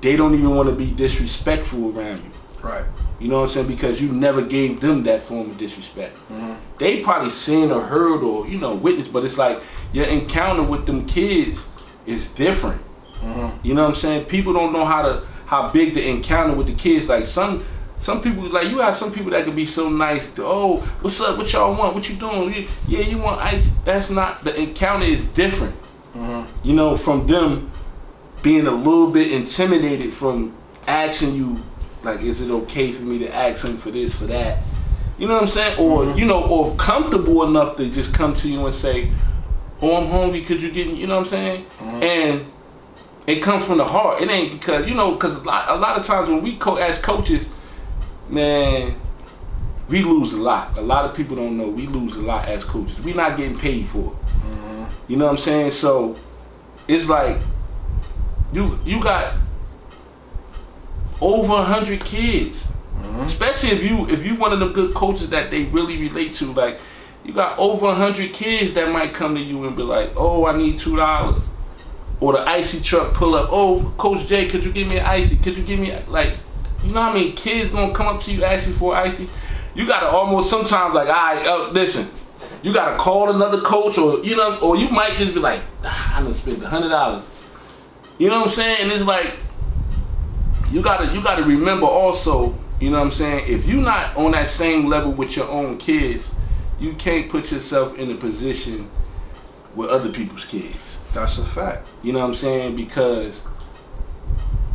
[0.00, 2.30] they don't even want to be disrespectful around you.
[2.62, 2.84] Right.
[3.18, 3.66] You know what I'm saying?
[3.68, 6.14] Because you never gave them that form of disrespect.
[6.28, 6.54] Mm-hmm.
[6.78, 10.84] They probably seen or heard or, you know, witnessed, but it's like your encounter with
[10.84, 11.66] them kids
[12.04, 12.82] is different.
[13.22, 13.66] Mm-hmm.
[13.66, 14.24] You know what I'm saying?
[14.26, 17.08] People don't know how to how big the encounter with the kids.
[17.08, 17.64] Like some
[18.00, 20.26] some people like you have some people that can be so nice.
[20.38, 21.38] Oh, what's up?
[21.38, 21.94] What y'all want?
[21.94, 22.52] What you doing?
[22.54, 23.66] You- Yeah, you want ice?
[23.84, 25.74] That's not the encounter is different.
[26.14, 26.66] Mm-hmm.
[26.68, 27.70] You know, from them
[28.42, 30.52] being a little bit intimidated from
[30.86, 31.58] asking you,
[32.04, 34.58] like, is it okay for me to ask him for this, for that?
[35.18, 35.78] You know what I'm saying?
[35.78, 36.18] Or, Mhm.
[36.18, 39.10] you know, or comfortable enough to just come to you and say,
[39.82, 41.64] oh, I'm hungry, could you get me, you know what I'm saying?
[41.80, 42.02] Mhm.
[42.02, 42.46] And
[43.26, 44.22] it comes from the heart.
[44.22, 46.76] It ain't because, you know, because a lot, a lot of times when we, co-
[46.76, 47.46] as coaches,
[48.28, 48.94] man,
[49.88, 50.76] we lose a lot.
[50.76, 53.00] A lot of people don't know we lose a lot as coaches.
[53.00, 54.26] We're not getting paid for it.
[54.42, 54.84] Mm-hmm.
[55.08, 55.70] You know what I'm saying?
[55.72, 56.16] So
[56.88, 57.38] it's like
[58.52, 59.34] you you got
[61.20, 62.64] over a hundred kids.
[62.64, 63.20] Mm-hmm.
[63.22, 66.52] Especially if you if you one of them good coaches that they really relate to,
[66.52, 66.80] like
[67.24, 70.46] you got over a hundred kids that might come to you and be like, "Oh,
[70.46, 71.42] I need two dollars,"
[72.20, 75.36] or the icy truck pull up, "Oh, Coach Jay, could you give me an icy?
[75.36, 76.34] Could you give me like,
[76.84, 79.28] you know how many kids gonna come up to you ask you for icy?
[79.74, 82.08] You gotta almost sometimes like, all right, uh, listen,
[82.62, 86.18] you gotta call another coach, or you know, or you might just be like, ah,
[86.18, 87.22] I done spent a hundred dollars.
[88.18, 88.76] You know what I'm saying?
[88.80, 89.34] And it's like
[90.70, 94.32] you gotta you gotta remember also, you know what I'm saying, if you're not on
[94.32, 96.30] that same level with your own kids,
[96.78, 98.90] you can't put yourself in a position
[99.74, 100.76] with other people's kids.
[101.12, 101.86] That's a fact.
[102.06, 102.76] You know what I'm saying?
[102.76, 103.42] Because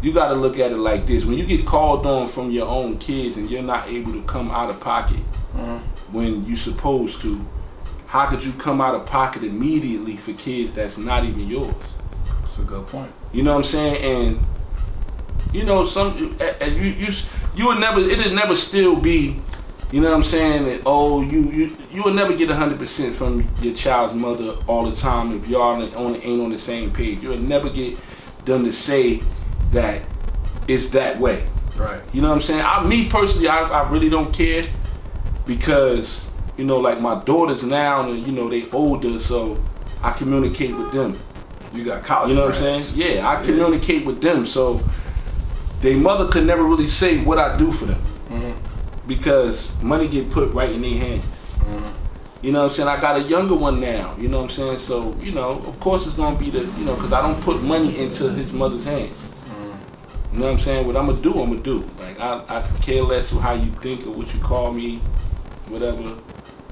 [0.02, 2.67] you got to look at it like this: when you get called on from your
[2.67, 5.22] own kids and you're not able to come out of pocket
[5.56, 6.13] Mm-hmm.
[6.13, 7.46] when you're supposed to,
[8.08, 11.74] how could you come out of pocket immediately for kids that's not even yours?
[12.41, 13.12] That's a good point.
[13.34, 13.96] You know what I'm saying?
[14.04, 14.46] And
[15.54, 17.13] you know, some uh, uh, you you
[17.56, 19.39] you would never it'll never still be.
[19.91, 20.65] You know what I'm saying?
[20.65, 24.89] That oh, you you you will never get hundred percent from your child's mother all
[24.89, 27.21] the time if y'all ain't on the same page.
[27.21, 27.97] You'll never get
[28.45, 29.21] them to say
[29.71, 30.01] that
[30.67, 31.45] it's that way.
[31.75, 32.01] Right.
[32.13, 32.62] You know what I'm saying?
[32.62, 34.63] I, me personally, I, I really don't care
[35.45, 36.27] because
[36.58, 39.62] you know, like my daughters now, and you know, they older, so
[40.01, 41.19] I communicate with them.
[41.73, 42.30] You got college.
[42.30, 42.86] You know what I'm saying?
[42.95, 43.45] Yeah, I Yeah.
[43.45, 44.45] communicate with them.
[44.45, 44.82] So
[45.82, 48.01] their mother could never really say what I do for them.
[49.15, 51.36] Because money get put right in their hands.
[51.60, 51.91] Mhm.
[52.41, 52.88] You know what I'm saying?
[52.88, 54.15] I got a younger one now.
[54.17, 54.80] You know what I'm saying?
[54.80, 57.62] So you know, of course it's gonna be the you know because I don't put
[57.62, 59.17] money into his mother's hands.
[60.32, 60.88] You know what I'm saying?
[60.88, 61.84] What I'm gonna do, I'm gonna do.
[62.00, 65.02] Like I, I care less how you think or what you call me,
[65.67, 66.15] whatever.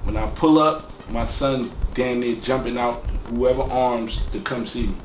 [0.06, 4.88] When I pull up, my son damn near jumping out whoever arms to come see
[4.88, 4.96] me.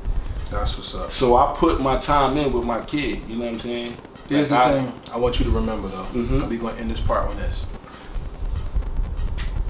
[0.49, 1.11] That's what's up.
[1.11, 3.27] So I put my time in with my kid.
[3.27, 3.97] You know what I'm saying?
[4.27, 6.05] Here's Like, the I- thing I want you to remember though.
[6.13, 6.41] Mhm.
[6.41, 7.63] I'll be going to end this part on this.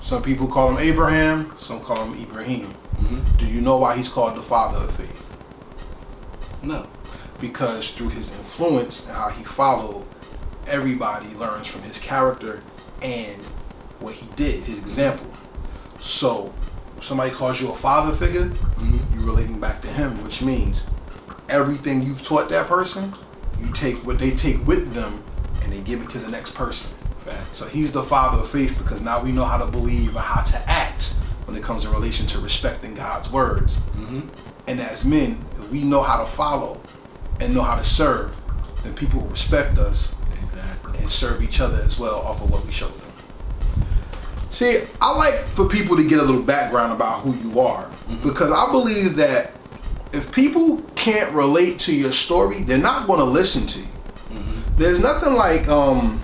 [0.02, 2.74] Some people call him Abraham, some call him Ibrahim.
[3.02, 3.38] Mhm.
[3.38, 5.12] Do you know why he's called the father of faith?
[6.64, 6.86] No.
[7.42, 10.04] Because through his influence and how he followed,
[10.68, 12.62] everybody learns from his character
[13.02, 13.42] and
[14.00, 15.28] what he did, his example.
[16.00, 16.54] So,
[17.02, 19.00] somebody calls you a father figure, Mhm.
[19.14, 20.82] you're relating back to him, which means
[21.50, 23.14] everything you've taught that person,
[23.62, 25.24] you take what they take with them
[25.64, 26.90] and they give it to the next person.
[27.54, 30.42] So he's the father of faith because now we know how to believe and how
[30.44, 31.16] to act
[31.46, 33.78] when it comes in relation to respecting God's words.
[33.98, 34.28] Mhm.
[34.68, 36.80] And as men, if we know how to follow
[37.40, 38.36] and know how to serve,
[38.84, 40.14] then people will respect us
[40.44, 41.00] Exactly.
[41.00, 43.86] and serve each other as well off of what we show them.
[44.52, 47.88] See, I like for people to get a little background about who you are
[48.24, 49.52] because I believe that
[50.16, 53.86] if people can't relate to your story, they're not going to listen to you.
[54.78, 56.22] There's nothing like um,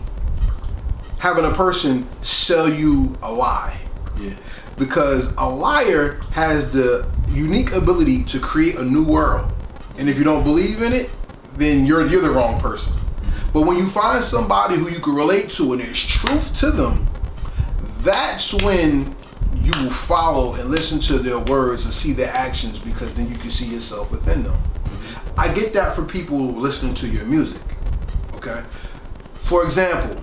[1.20, 3.80] having a person sell you a lie
[4.20, 4.32] Yeah.
[4.78, 9.52] because a liar has the unique ability to create a new world.
[9.98, 11.10] And if you don't believe in it,
[11.56, 12.94] then you're you're the wrong person.
[13.54, 17.08] But when you find somebody who you can relate to and there's truth to them,
[18.04, 19.16] that's when
[19.64, 23.38] you will follow and listen to their words and see their actions because then you
[23.38, 24.60] can see yourself within them.
[25.38, 27.62] I get that for people listening to your music.
[28.36, 28.64] Okay?
[29.42, 30.22] For example,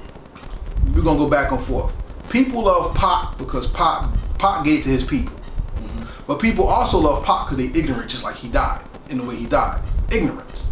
[0.94, 1.92] we're gonna go back and forth.
[2.30, 5.34] People love Pop because Pop Pop gave to his people.
[5.76, 6.04] Mm-hmm.
[6.26, 9.36] But people also love Pop because they ignorant just like he died in the way
[9.36, 9.82] he died.
[10.12, 10.68] Ignorance.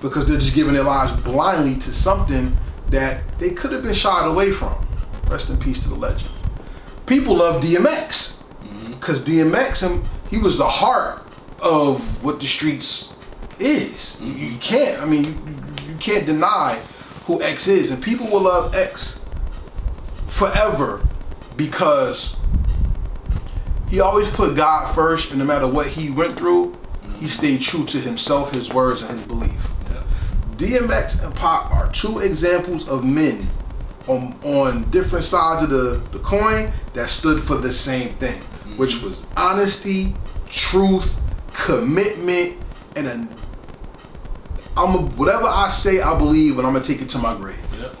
[0.00, 2.56] Because they're just giving their lives blindly to something
[2.90, 4.86] that they could have been shied away from.
[5.28, 6.30] Rest in peace to the legend.
[7.08, 8.36] People love DMX.
[8.90, 9.54] Because mm-hmm.
[9.54, 11.26] DMX, him, um, he was the heart
[11.58, 13.14] of what the streets
[13.58, 14.18] is.
[14.20, 14.38] Mm-hmm.
[14.38, 16.78] You, you can't, I mean, you, you can't deny
[17.24, 17.90] who X is.
[17.90, 19.24] And people will love X
[20.26, 21.02] forever
[21.56, 22.36] because
[23.88, 27.26] he always put God first, and no matter what he went through, he mm-hmm.
[27.26, 29.66] stayed true to himself, his words, and his belief.
[29.90, 30.04] Yeah.
[30.56, 33.48] DMX and Pop are two examples of men
[34.08, 38.76] on, on different sides of the, the coin that stood for the same thing, mm-hmm.
[38.76, 40.14] which was honesty,
[40.48, 41.20] truth,
[41.52, 42.56] commitment,
[42.96, 43.28] and a,
[44.76, 47.58] I'm a, whatever I say, I believe, and I'm gonna take it to my grave.
[47.78, 47.96] Yep.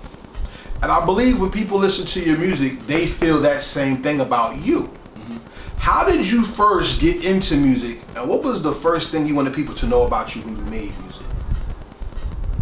[0.82, 4.56] And I believe when people listen to your music, they feel that same thing about
[4.58, 4.82] you.
[4.82, 5.38] Mm-hmm.
[5.76, 9.54] How did you first get into music, and what was the first thing you wanted
[9.54, 11.07] people to know about you when you made music?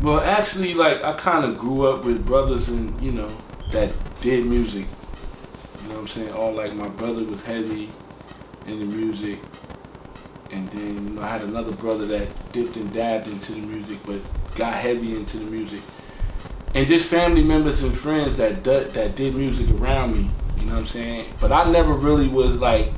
[0.03, 3.35] Well, actually, like I kind of grew up with brothers and you know
[3.73, 4.87] that did music.
[5.83, 6.31] You know what I'm saying?
[6.33, 7.89] All like my brother was heavy
[8.67, 9.39] in the music,
[10.51, 13.99] and then you know I had another brother that dipped and dabbed into the music,
[14.05, 14.21] but
[14.55, 15.81] got heavy into the music.
[16.75, 20.31] And just family members and friends that that did music around me.
[20.59, 21.33] You know what I'm saying?
[21.41, 22.93] But I never really was like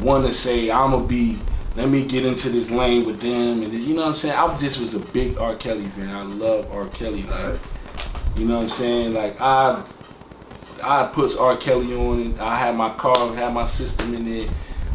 [0.00, 1.38] want to say I'm gonna be.
[1.76, 4.34] Let me get into this lane with them, and you know what I'm saying.
[4.34, 5.54] I just was a big R.
[5.56, 6.08] Kelly fan.
[6.08, 6.88] I love R.
[6.88, 7.22] Kelly.
[7.24, 7.60] Like,
[8.34, 9.12] you know what I'm saying?
[9.12, 9.84] Like I,
[10.82, 11.54] I put R.
[11.58, 12.40] Kelly on.
[12.40, 14.48] I had my car, had my system in there.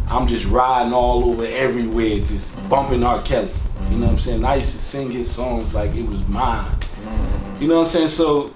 [0.08, 3.22] I'm just riding all over everywhere, just bumping R.
[3.22, 3.52] Kelly.
[3.92, 4.44] You know what I'm saying?
[4.44, 6.66] I used to sing his songs like it was mine.
[6.66, 7.62] Mm-hmm.
[7.62, 8.08] You know what I'm saying?
[8.08, 8.54] So,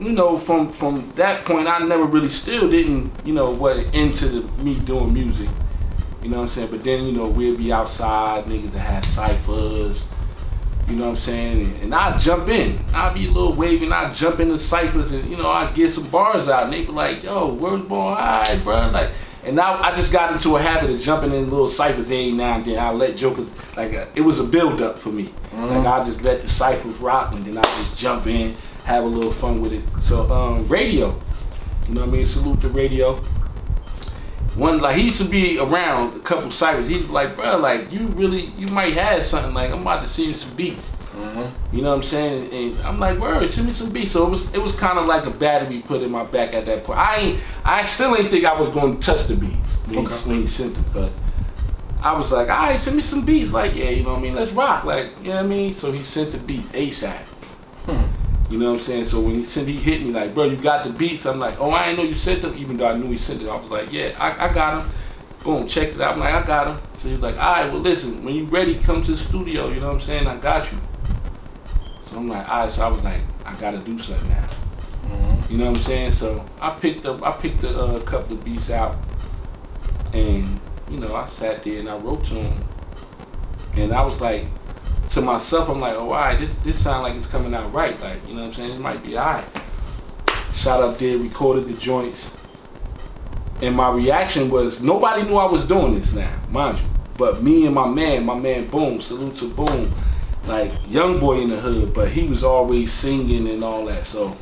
[0.00, 4.28] you know, from from that point, I never really still didn't, you know, what into
[4.28, 5.48] the, me doing music.
[6.22, 6.70] You know what I'm saying?
[6.70, 10.04] But then, you know, we'll be outside, niggas that have ciphers.
[10.86, 11.60] You know what I'm saying?
[11.62, 12.78] And, and I jump in.
[12.92, 13.92] I'll be a little waving.
[13.92, 16.64] I jump in the ciphers and, you know, I get some bars out.
[16.64, 17.96] And they be like, yo, where's boy?
[17.96, 18.90] All right, bro.
[18.90, 19.12] Like,
[19.44, 22.56] and now I just got into a habit of jumping in little ciphers every now
[22.56, 22.78] and then.
[22.78, 25.32] I let jokers, like, uh, it was a build up for me.
[25.54, 28.54] Like, I just let the ciphers rock and then I just jump in,
[28.84, 29.84] have a little fun with it.
[30.02, 31.18] So, um, radio.
[31.88, 32.26] You know what I mean?
[32.26, 33.22] Salute the radio
[34.60, 36.86] one like he used to be around a couple ciphers.
[36.86, 39.54] He's like, bro, like you really, you might have something.
[39.54, 40.86] Like I'm about to send you some beats.
[41.12, 41.76] Mm-hmm.
[41.76, 42.52] You know what I'm saying?
[42.52, 44.12] And I'm like, word, send me some beats.
[44.12, 46.66] So it was, it was kind of like a battery put in my back at
[46.66, 46.98] that point.
[46.98, 50.14] I ain't, I still ain't think I was going to touch the beats when, Okay.
[50.14, 51.10] he, when he sent it, but
[52.02, 53.50] I was like, all right, send me some beats.
[53.50, 54.34] Like, yeah, you know what I mean?
[54.34, 54.84] Let's rock.
[54.84, 55.74] Like, you know what I mean?
[55.74, 57.22] So he sent the beats ASAP.
[58.50, 59.04] You know what I'm saying?
[59.06, 61.24] So when he sent, he hit me like, bro, you got the beats.
[61.24, 63.40] I'm like, oh, I didn't know you sent them, even though I knew he sent
[63.42, 63.48] it.
[63.48, 64.90] I was like, yeah, I, I got them.
[65.44, 66.14] Boom, checked it out.
[66.14, 66.82] I'm like, I got them.
[66.98, 69.68] So he was like, all right, well, listen, when you ready, come to the studio.
[69.68, 70.26] You know what I'm saying?
[70.26, 70.78] I got you.
[72.06, 72.70] So I'm like, all right.
[72.70, 74.50] So I was like, I gotta do something now.
[75.06, 75.50] Mhm.
[75.50, 76.12] You know what I'm saying?
[76.12, 78.96] So I picked up, I picked a uh, couple of beats out,
[80.12, 80.60] and
[80.90, 82.64] you know, I sat there and I wrote to him,
[83.74, 84.46] and I was like,
[85.10, 88.00] to myself, I'm like, oh, all right, this this sound like it's coming out right,
[88.00, 88.72] like, you know what I'm saying?
[88.72, 89.44] It might be all right.
[90.54, 92.30] Shot up there, recorded the joints,
[93.60, 96.84] and my reaction was nobody knew I was doing this now, mind you,
[97.18, 99.92] but me and my man, my man Boom, salute to Boom,
[100.46, 104.36] like young boy in the hood, but he was always singing and all that, so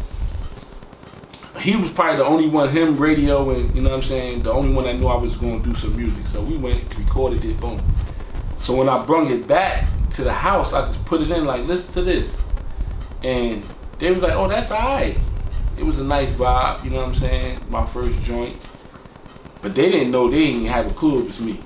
[1.60, 4.52] he was probably the only one, him, radio, and you know what I'm saying, the
[4.52, 6.24] only one that knew I was going to do some music.
[6.30, 7.82] So we went, recorded it, boom.
[8.60, 11.64] So when I brung it back to the house, I just put it in like,
[11.66, 12.28] listen to this.
[13.22, 13.62] And
[14.00, 15.16] they was like, oh, that's all right.
[15.76, 17.60] It was a nice vibe, you know what I'm saying?
[17.70, 18.56] My first joint.
[19.62, 21.60] But they didn't know, they didn't have a clue it was me.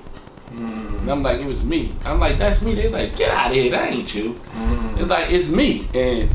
[0.53, 0.99] Mhm.
[1.01, 1.95] And I'm like, it was me.
[2.05, 2.75] I'm like, that's me.
[2.75, 4.39] They're like, get out of here, that ain't you.
[4.55, 4.99] Mhm.
[4.99, 5.87] It's like, it's me.
[5.95, 6.29] And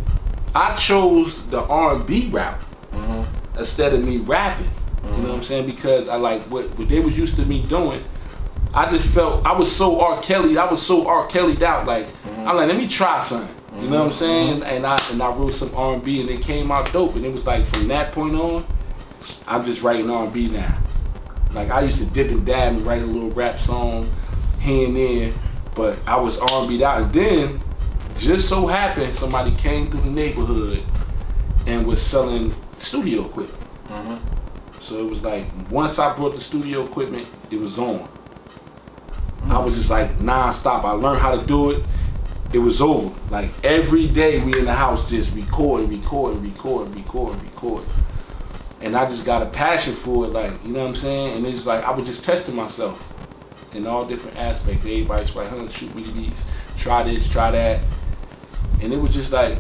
[0.57, 2.59] I chose the R&B route
[2.93, 3.27] Mhm.
[3.59, 4.69] instead of me rapping.
[5.05, 5.67] You know what I'm saying?
[5.67, 8.03] Because I like what, what they was used to me doing.
[8.75, 10.21] I just felt I was so R.
[10.21, 10.59] Kelly.
[10.59, 11.27] I was so R.
[11.27, 11.87] Kelly'd out.
[11.87, 13.55] Like I'm like, let me try something.
[13.81, 14.63] You know what I'm saying?
[14.65, 17.15] And I and I wrote some R&B and it came out dope.
[17.15, 18.67] And it was like from that point on,
[19.47, 20.79] I'm just writing R&B now.
[21.53, 24.11] Like I used to dip and dab and write a little rap song
[24.61, 25.33] here and there,
[25.75, 27.03] but I was R&B'd out.
[27.03, 27.61] And then
[28.19, 30.83] just so happened somebody came through the neighborhood
[31.67, 33.63] and was selling studio equipment.
[33.89, 34.19] Mhm.
[34.81, 38.09] So it was like once I brought the studio equipment, it was on.
[39.49, 40.85] I was just like non-stop.
[40.85, 41.85] I learned how to do it.
[42.53, 43.15] It was over.
[43.31, 47.85] Like every day we in the house just record, record, record, record, record.
[48.81, 51.37] And I just got a passion for it, like, you know what I'm saying?
[51.37, 53.03] And it's like I was just testing myself
[53.75, 54.81] in all different aspects.
[54.85, 56.45] Everybody's like, huh, shoot me these,
[56.77, 57.83] try this, try that.
[58.81, 59.59] And it was just like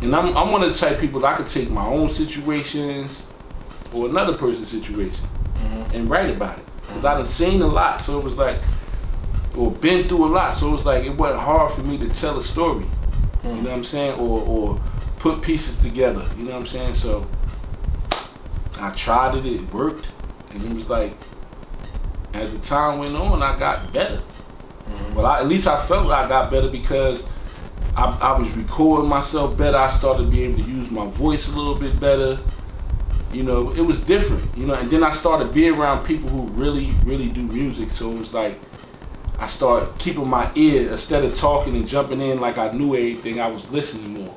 [0.00, 2.08] and I'm I'm one of the type of people that I could take my own
[2.08, 3.22] situations
[3.92, 5.24] or another person's situation
[5.62, 5.94] Mhm.
[5.94, 6.64] and write about it.
[6.88, 8.56] Cause I done seen a lot, so it was like,
[9.56, 12.08] or been through a lot, so it was like it wasn't hard for me to
[12.08, 12.84] tell a story.
[13.44, 13.62] You mm.
[13.62, 14.18] know what I'm saying?
[14.18, 14.80] Or or
[15.18, 16.26] put pieces together.
[16.36, 16.94] You know what I'm saying?
[16.94, 17.26] So
[18.78, 20.06] I tried it, it worked,
[20.50, 21.12] and it was like
[22.34, 24.16] as the time went on, I got better.
[24.88, 25.14] Mm-hmm.
[25.14, 27.24] Well, I, at least I felt I got better because
[27.96, 29.76] I, I was recording myself better.
[29.76, 32.40] I started being able to use my voice a little bit better.
[33.32, 34.56] You know, it was different.
[34.56, 37.90] You know, and then I started being around people who really, really do music.
[37.90, 38.58] So it was like
[39.42, 43.40] I started keeping my ear instead of talking and jumping in like I knew everything.
[43.40, 44.32] I was listening more,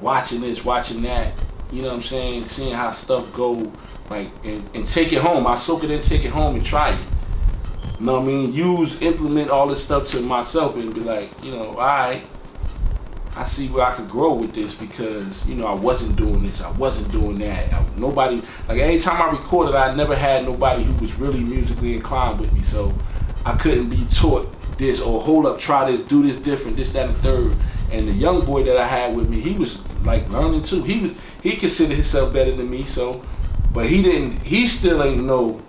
[0.00, 1.34] watching this, watching that.
[1.70, 2.48] You know what I'm saying?
[2.48, 3.72] Seeing how stuff go,
[4.10, 5.46] like and, and take it home.
[5.46, 7.00] I soak it in, take it home, and try it.
[8.00, 8.52] You know what I mean?
[8.52, 12.26] Use, implement all this stuff to myself and be like, you know, all right,
[13.36, 16.60] I see where I could grow with this because, you know, I wasn't doing this,
[16.60, 17.72] I wasn't doing that.
[17.72, 21.94] I- nobody, like, every time I recorded, I never had nobody who was really musically
[21.94, 22.64] inclined with me.
[22.64, 22.92] So
[23.44, 27.08] I couldn't be taught this or hold up, try this, do this different, this, that,
[27.08, 27.56] and the third.
[27.90, 30.82] And the young boy that I had with me, he was like learning too.
[30.84, 32.84] He was, he considered himself better than me.
[32.84, 33.22] So,
[33.72, 35.60] but he didn't, he still ain't know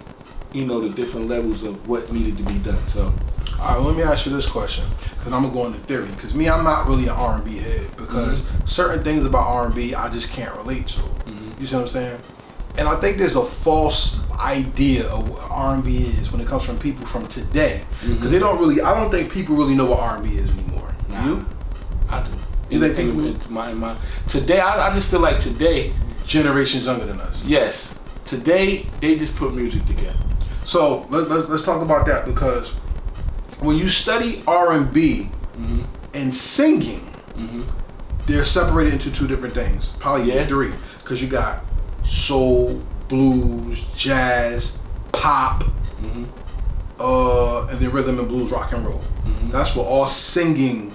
[0.54, 2.88] you know, the different levels of what needed to be done.
[2.90, 3.14] So,
[3.60, 4.86] All right, let me ask you this question,
[5.18, 6.08] because I'm gonna go into theory.
[6.08, 8.66] Because me, I'm not really an R&B head because mm-hmm.
[8.66, 11.00] certain things about R&B I just can't relate to.
[11.00, 11.62] Mm-hmm.
[11.62, 12.22] You see what I'm saying?
[12.78, 16.78] And I think there's a false idea of what R&B is when it comes from
[16.80, 18.82] people from today, because they don't really.
[18.82, 20.94] I don't think people really know what R&B is anymore.
[21.10, 21.26] Nah.
[21.26, 21.46] You?
[22.10, 22.32] I do.
[22.70, 25.94] You think In- people- in- in my, my, today, I, I just feel like today,
[26.26, 27.42] Generations younger than us.
[27.44, 27.94] yes,
[28.26, 30.18] today they just put music together.
[30.66, 32.70] So let, let's let's talk about that because
[33.60, 35.30] when you study R&B
[35.60, 35.86] Mhm.
[36.14, 37.02] and singing,
[37.36, 37.64] Mhm.
[38.28, 40.48] they're separated into two different things, probably Yeah.
[40.48, 41.66] three, because you got
[42.04, 42.82] soul,
[43.16, 44.78] blues, jazz,
[45.12, 45.66] pop,
[46.02, 46.26] Mhm.
[47.00, 49.02] uh, and then rhythm and blues, rock and roll.
[49.26, 49.52] Mhm.
[49.52, 50.94] That's where all singing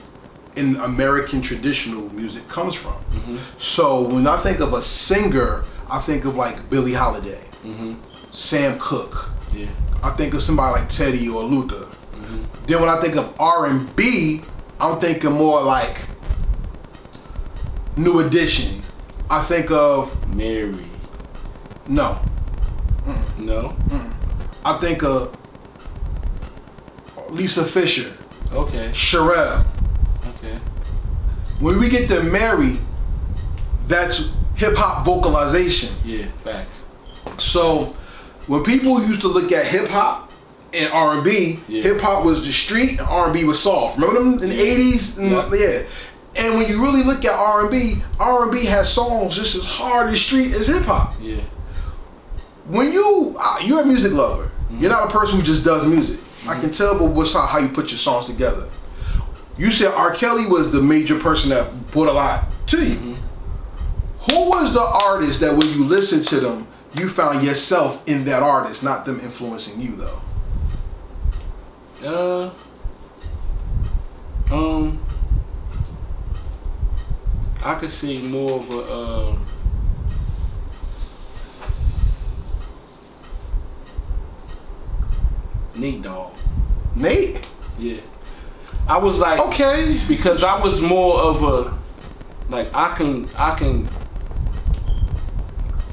[0.56, 2.94] in American traditional music comes from.
[3.12, 3.38] Mhm.
[3.58, 7.96] So when I think of a singer, I think of like Billie Holiday, Mhm.
[8.32, 9.28] Sam Cooke.
[9.54, 9.66] Yeah.
[10.02, 11.86] I think of somebody like Teddy or Luther.
[12.14, 12.44] Mhm.
[12.66, 14.40] Then when I think of R and B,
[14.80, 15.98] I'm thinking more like
[17.96, 18.82] New Edition.
[19.30, 20.85] I think of Mary.
[21.88, 22.18] No.
[23.04, 23.38] Mm.
[23.38, 23.76] No.
[23.88, 24.12] Mm.
[24.64, 25.36] I think of
[27.30, 28.12] Lisa Fischer,
[28.52, 28.88] Okay.
[28.90, 29.64] Cherrelle.
[30.38, 30.58] Okay.
[31.60, 32.78] When we get to Mary,
[33.88, 35.90] that's hip hop vocalization.
[36.04, 36.26] Yeah.
[36.44, 36.82] Facts.
[37.38, 37.94] So
[38.46, 40.30] when people used to look at hip hop
[40.72, 41.82] and R and B, Yeah.
[41.82, 43.96] hip hop was the street and R and B was soft.
[43.98, 45.16] Remember them in the eighties?
[45.16, 45.58] Mm, yeah.
[45.68, 45.82] Yeah.
[46.36, 49.54] And when you really look at R and B, R and B has songs just
[49.54, 51.14] as hard as street as hip hop.
[51.20, 51.40] Yeah.
[52.68, 56.20] When you uh, you're a music lover, you're not a person who just does music.
[56.48, 58.68] I can tell, but what's how, how you put your songs together.
[59.56, 60.14] You said R.
[60.14, 63.16] Kelly was the major person that brought a lot to you.
[64.30, 68.42] Who was the artist that when you listened to them, you found yourself in that
[68.42, 70.20] artist, not them influencing you though?
[72.04, 72.50] Uh.
[74.52, 75.04] Um.
[77.62, 78.78] I could see more of a.
[78.80, 79.36] Uh,
[85.76, 86.32] Nate Dogg.
[86.94, 87.40] Nate?
[87.78, 88.00] Yeah.
[88.88, 90.00] I was like Okay.
[90.08, 91.76] because I was more of a
[92.48, 93.88] like I can I can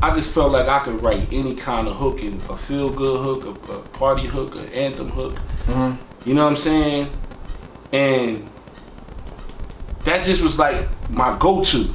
[0.01, 3.21] I just felt like I could write any kind of hook, and a feel good
[3.21, 5.35] hook, a, a party hook, an anthem hook.
[5.65, 5.97] Mhm.
[6.25, 7.09] You know what I'm saying?
[7.93, 8.49] And
[10.03, 11.87] that just was like my go-to.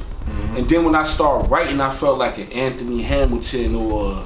[0.55, 4.23] And then when I started writing, I felt like an Anthony Hamilton or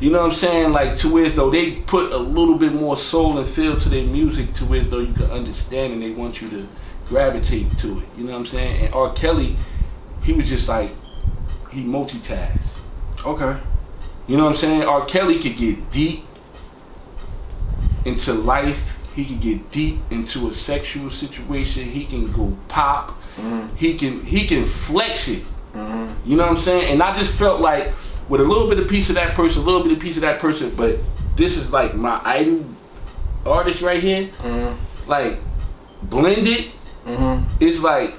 [0.00, 0.72] you know what I'm saying?
[0.72, 4.04] Like to where though they put a little bit more soul and feel to their
[4.04, 6.68] music to where though you can understand and they want you to
[7.08, 8.08] gravitate to it.
[8.16, 8.86] You know what I'm saying?
[8.86, 9.12] And R.
[9.12, 9.56] Kelly,
[10.22, 10.90] he was just like
[11.70, 12.60] he multitasked.
[13.24, 13.58] Okay.
[14.26, 14.82] You know what I'm saying?
[14.82, 15.04] R.
[15.06, 16.24] Kelly could get deep
[18.04, 18.96] into life.
[19.14, 21.88] He could get deep into a sexual situation.
[21.88, 23.10] He can go pop.
[23.36, 23.76] Mm-hmm.
[23.76, 25.44] He can he can flex it.
[25.72, 26.28] Mm-hmm.
[26.28, 26.92] You know what I'm saying?
[26.92, 27.92] And I just felt like
[28.28, 30.22] with a little bit of piece of that person, a little bit of piece of
[30.22, 30.98] that person, but
[31.36, 32.64] this is like my idol
[33.44, 34.28] artist right here.
[34.38, 35.10] Mm-hmm.
[35.10, 35.38] Like
[36.02, 36.70] blended,
[37.04, 37.44] mm-hmm.
[37.60, 38.14] it's like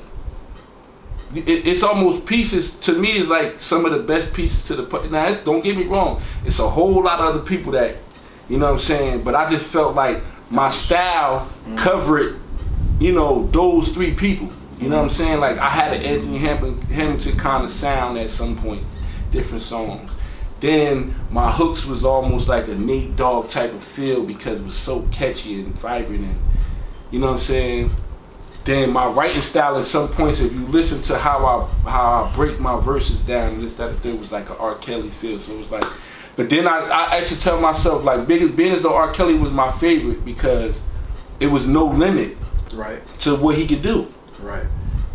[1.34, 5.08] it, it's almost pieces to me is like some of the best pieces to the
[5.10, 7.96] now it's, don't get me wrong it's a whole lot of other people that
[8.48, 11.76] you know what i'm saying but i just felt like my style mm-hmm.
[11.76, 12.40] covered
[13.00, 14.50] you know those three people
[14.80, 15.40] you know what i'm saying?
[15.40, 18.90] Like i had an anthony Ham- hamilton kind of sound at some points
[19.32, 20.12] different songs
[20.62, 24.78] then my hooks was almost like a Nate Dogg type of feel because it was
[24.78, 26.40] so catchy and vibrant and
[27.12, 27.92] you know what I'm saying
[28.66, 32.36] then my writing style at some points, if you listen to how I how I
[32.36, 34.74] break my verses down, this that there was like an R.
[34.80, 35.40] Kelly feel.
[35.40, 35.86] So it was like,
[36.36, 39.12] but then I I actually tell myself like big being as though R.
[39.12, 40.82] Kelly was my favorite because
[41.40, 42.38] it was no limit
[42.74, 43.02] Right.
[43.20, 44.08] to what he could do,
[44.40, 44.66] Right.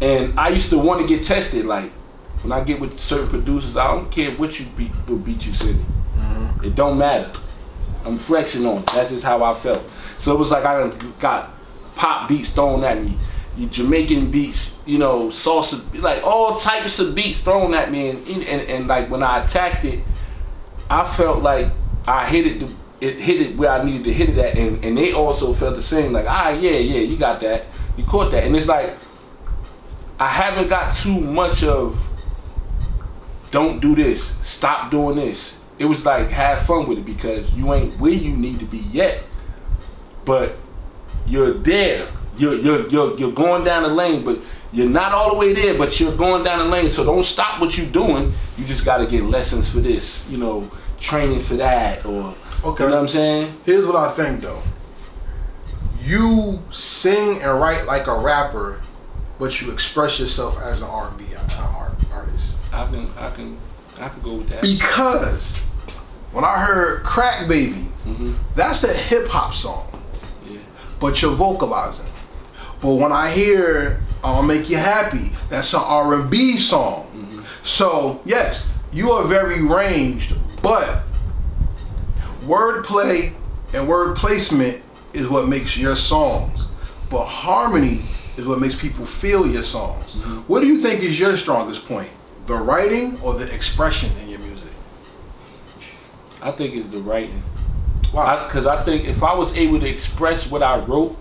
[0.01, 1.67] and I used to want to get tested.
[1.67, 1.91] Like
[2.43, 5.53] when I get with certain producers, I don't care what you beat what beat you
[5.53, 5.87] sending.
[6.63, 7.33] It don't matter.
[8.05, 8.87] I'm flexing on it.
[8.87, 9.83] That's just how I felt.
[10.19, 10.89] So it was like I
[11.19, 11.51] got
[11.95, 13.17] pop beats thrown at me,
[13.57, 18.27] you Jamaican beats, you know, salsa, like all types of beats thrown at me, and
[18.27, 20.03] and, and like when I attacked it,
[20.89, 21.69] I felt like
[22.07, 22.69] I hit it.
[23.01, 25.75] It hit it where I needed to hit it at, and, and they also felt
[25.75, 26.13] the same.
[26.13, 27.65] Like, ah, yeah, yeah, you got that,
[27.97, 28.95] you caught that, and it's like
[30.19, 31.99] I haven't got too much of.
[33.51, 34.35] Don't do this.
[34.43, 35.57] Stop doing this.
[35.79, 38.79] It was like have fun with it because you ain't where you need to be
[38.79, 39.23] yet,
[40.25, 40.57] but
[41.27, 42.11] you're there.
[42.37, 44.39] You're you're you're, you're going down the lane, but
[44.73, 45.77] you're not all the way there.
[45.77, 46.91] But you're going down the lane.
[46.91, 48.33] So don't stop what you're doing.
[48.59, 50.27] You just got to get lessons for this.
[50.29, 52.85] You know, training for that, or Okay.
[52.85, 53.55] you know what I'm saying?
[53.65, 54.63] Here's what I think though.
[56.05, 58.81] You sing and write like a rapper,
[59.39, 62.00] but you express yourself as an R&B art, artist.
[62.73, 63.59] I can I can
[63.99, 64.63] I can go with that.
[64.63, 65.57] Because
[66.33, 69.87] when I heard Crack Baby, hmm that's a hip hop song,
[70.49, 70.59] Yeah.
[70.99, 72.07] but you're vocalizing.
[72.81, 77.07] But when I hear I'll Make You Happy, that's an R&B song.
[77.63, 81.03] So, yes, you are very ranged, but
[82.45, 83.35] wordplay
[83.75, 86.65] and word placement is what makes your songs.
[87.09, 88.05] But harmony
[88.37, 90.15] is what makes people feel your songs.
[90.47, 92.11] What do you think is your strongest point?
[92.51, 94.73] The writing or the expression in your music?
[96.43, 97.45] I think it's the writing.
[98.13, 98.45] Wow.
[98.45, 101.17] Because I, think if I was able to express what I wrote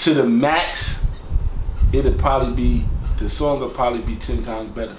[0.00, 1.00] to the max,
[1.90, 2.84] it'd probably be
[3.18, 4.94] the song would probably be ten times better.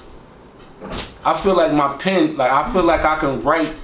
[1.23, 3.75] I feel like my pen, like I feel like I can write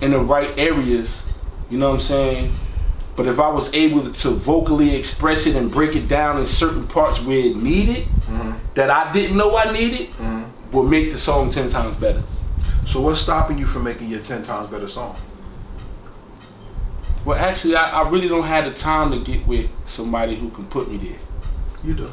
[0.00, 1.22] in the right areas.
[1.70, 2.54] You know what I'm saying?
[3.14, 6.88] But if I was able to vocally express it and break it down in certain
[6.88, 8.58] parts where it needed, mm-hmm.
[8.74, 10.47] that I didn't know I needed, mm-hmm.
[10.72, 12.22] Would make the song ten times better.
[12.88, 15.14] So what's stopping you from making your 10 times better song?
[17.26, 20.64] Well, actually, I, I really don't have the time to get with somebody who can
[20.64, 21.18] put me there.
[21.84, 22.10] You do.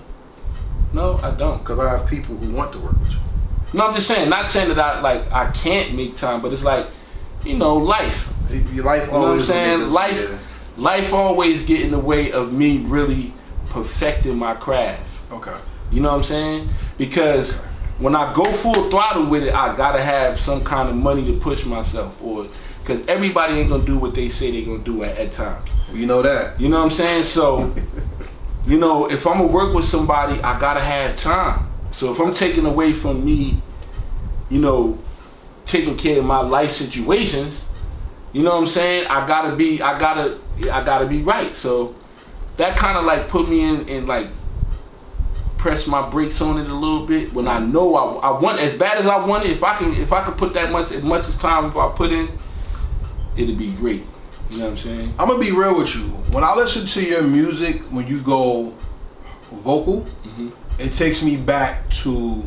[0.92, 1.60] No, I don't.
[1.60, 3.20] Because I have people who want to work with you.
[3.74, 6.64] No, I'm just saying, not saying that I like I can't make time, but it's
[6.64, 6.88] like,
[7.46, 8.28] you know, life.
[8.74, 9.80] Your life You know what I'm saying?
[9.92, 10.42] Life,
[10.76, 13.34] life always get in the way of me really
[13.70, 15.02] perfecting my craft.
[15.32, 15.56] Okay.
[15.90, 16.70] You know what I'm saying?
[16.98, 17.62] Because
[17.98, 21.34] when I go full throttle with it, I gotta have some kind of money to
[21.40, 22.48] push myself, or
[22.82, 25.70] because everybody ain't gonna do what they say they're gonna do at, at times.
[25.94, 26.60] You know that.
[26.60, 27.24] You know what I'm saying?
[27.24, 27.74] So,
[28.68, 31.68] you know, if I'm gonna work with somebody, I gotta have time.
[31.92, 33.62] So if I'm taking away from me,
[34.50, 35.00] you know,
[35.66, 37.64] taking care of my life situations,
[38.34, 39.08] you know what I'm saying?
[39.08, 40.38] I gotta be, I gotta,
[40.70, 41.56] I gotta be right.
[41.56, 41.96] So
[42.58, 44.28] that kind of like put me in, in like
[45.66, 48.76] press my brakes on it a little bit when I know I, I want as
[48.76, 49.50] bad as I want it.
[49.50, 51.92] If I can, if I could put that much, as much as time if I
[51.92, 52.30] put in,
[53.36, 54.04] it'd be great.
[54.52, 55.16] You know what I'm saying?
[55.18, 56.04] I'm gonna be real with you.
[56.30, 58.76] When I listen to your music, when you go
[59.52, 60.52] vocal, Mhm.
[60.78, 62.44] it takes me back to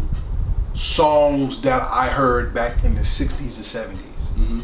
[0.75, 3.99] songs that I heard back in the '60s and '70s.
[4.37, 4.61] hmm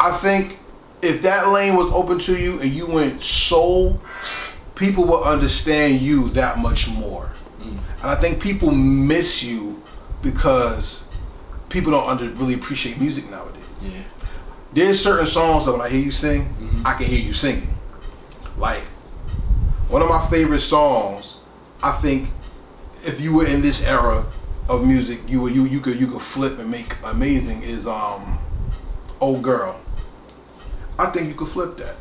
[0.00, 0.58] I think
[1.00, 4.00] if that lane was open to you and you went soul,
[4.74, 7.30] people will understand you that much more.
[7.60, 7.78] Mm.
[8.02, 9.82] And I think people miss you
[10.22, 11.04] because
[11.68, 13.62] people don't under, really appreciate music nowadays.
[13.80, 13.90] Yeah.
[14.72, 16.82] There's certain songs that when I hear you sing, Mhm.
[16.84, 17.74] I can hear you singing.
[18.56, 18.82] Like
[19.88, 21.36] one of my favorite songs,
[21.82, 22.30] I think
[23.04, 24.24] if you were in this era
[24.68, 28.38] of music, you would you you could you could flip and make amazing is um
[29.20, 29.76] Oh Girl.
[30.98, 31.96] I think you could flip that.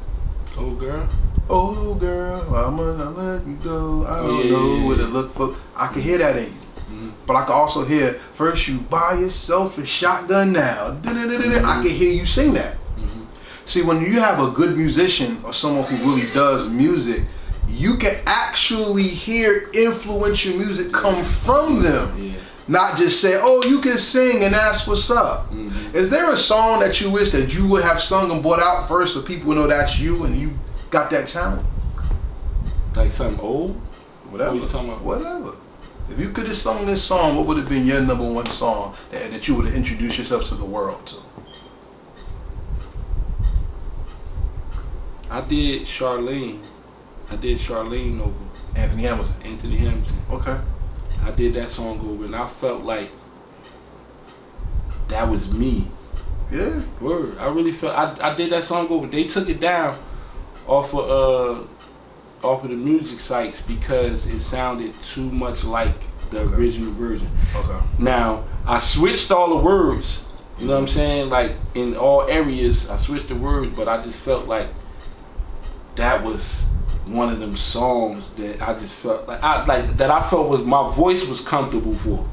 [0.57, 1.07] Old girl.
[1.49, 4.05] Oh girl, I'm gonna let you go.
[4.07, 5.55] I Oh, don't yeah, know yeah, what it look for.
[5.75, 6.51] I can hear that in you.
[6.91, 7.11] Mhm.
[7.27, 10.91] But I can also hear first you buy yourself a shotgun now.
[11.01, 11.67] Da-da-da-da-da.
[11.67, 12.77] I can hear you sing that.
[12.97, 13.25] Mhm.
[13.65, 17.23] See, when you have a good musician or someone who really does music,
[17.67, 22.07] you can actually hear influential music come from them.
[22.17, 22.31] Yeah.
[22.67, 25.51] Not just say, oh, you can sing and that's what's up.
[25.53, 25.71] Mhm.
[25.93, 28.87] Is there a song that you wish that you would have sung and brought out
[28.87, 30.51] first so people would know that's you and you
[30.93, 31.65] got that talent?
[32.95, 33.75] Like something old.
[34.29, 34.55] Whatever.
[34.55, 35.01] What talking about?
[35.01, 35.57] Whatever.
[36.09, 38.95] If you could have sung this song, what would have been your number one song
[39.09, 41.15] that, that you would have introduced yourself to the world to?
[45.31, 46.61] I did Charlene.
[47.31, 49.33] I did Charlene over Anthony Hamilton.
[49.43, 50.15] Anthony Hamilton.
[50.29, 50.59] Okay.
[51.23, 53.09] I did that song over, and I felt like
[55.07, 55.87] that was me.
[56.51, 56.83] Yeah.
[57.01, 57.39] Word.
[57.39, 57.95] I really felt.
[57.95, 59.07] I, I did that song over.
[59.07, 59.97] They took it down
[60.67, 60.99] off of
[61.63, 65.95] uh off of the music sites because it sounded too much like
[66.29, 66.55] the Okay.
[66.55, 67.29] original version.
[67.55, 67.79] Okay.
[67.99, 70.23] Now I switched all the words.
[70.59, 71.29] You know what I'm saying?
[71.29, 74.67] Like in all areas, I switched the words, but I just felt like
[75.95, 76.61] that was
[77.05, 80.61] one of them songs that I just felt like I like that I felt was
[80.63, 82.27] my voice was comfortable for.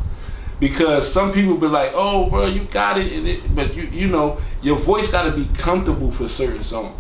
[0.61, 4.09] Because some people be like, "Oh, bro, you got it," and it but you you
[4.09, 6.95] know your voice got to be comfortable for certain songs.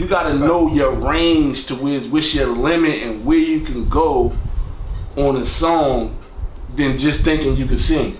[0.00, 3.86] You got to know your range to where what's your limit and where you can
[3.90, 4.32] go
[5.16, 6.18] on a song
[6.74, 8.16] than just thinking you can sing.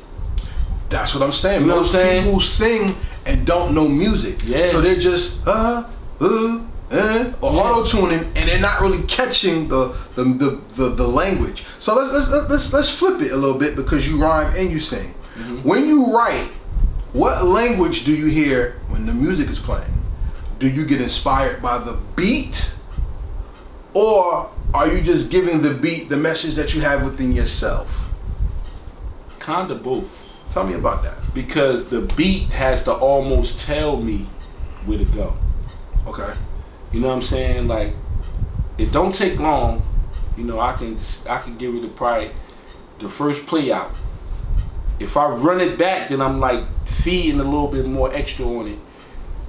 [0.91, 1.63] That's what I'm saying.
[1.63, 2.25] You know what Most I'm saying?
[2.25, 4.45] people sing and don't know music.
[4.45, 4.67] Yeah.
[4.67, 5.89] So they're just uh
[6.21, 6.61] uh
[6.91, 7.61] uh or Yeah.
[7.63, 11.65] auto tuning and they're not really catching the the, the, the the language.
[11.79, 14.81] So let's let's let's let's flip it a little bit because you rhyme and you
[14.81, 15.15] sing.
[15.39, 15.65] Mhm.
[15.65, 16.51] When you write,
[17.15, 19.95] what language do you hear when the music is playing?
[20.61, 22.71] Do you get inspired by the beat?
[23.95, 28.05] Or are you just giving the beat the message that you have within yourself?
[29.41, 30.05] Kinda both.
[30.51, 31.17] Tell me about that.
[31.33, 34.27] Because the beat has to almost tell me
[34.85, 35.35] where to go.
[36.07, 36.35] Okay.
[36.93, 37.67] You know what I'm saying?
[37.67, 37.95] Like,
[38.77, 39.83] it don't take long.
[40.37, 42.33] You know, I can I can give you the probably
[42.99, 43.93] the first play out.
[44.99, 48.67] If I run it back, then I'm like feeding a little bit more extra on
[48.67, 48.79] it.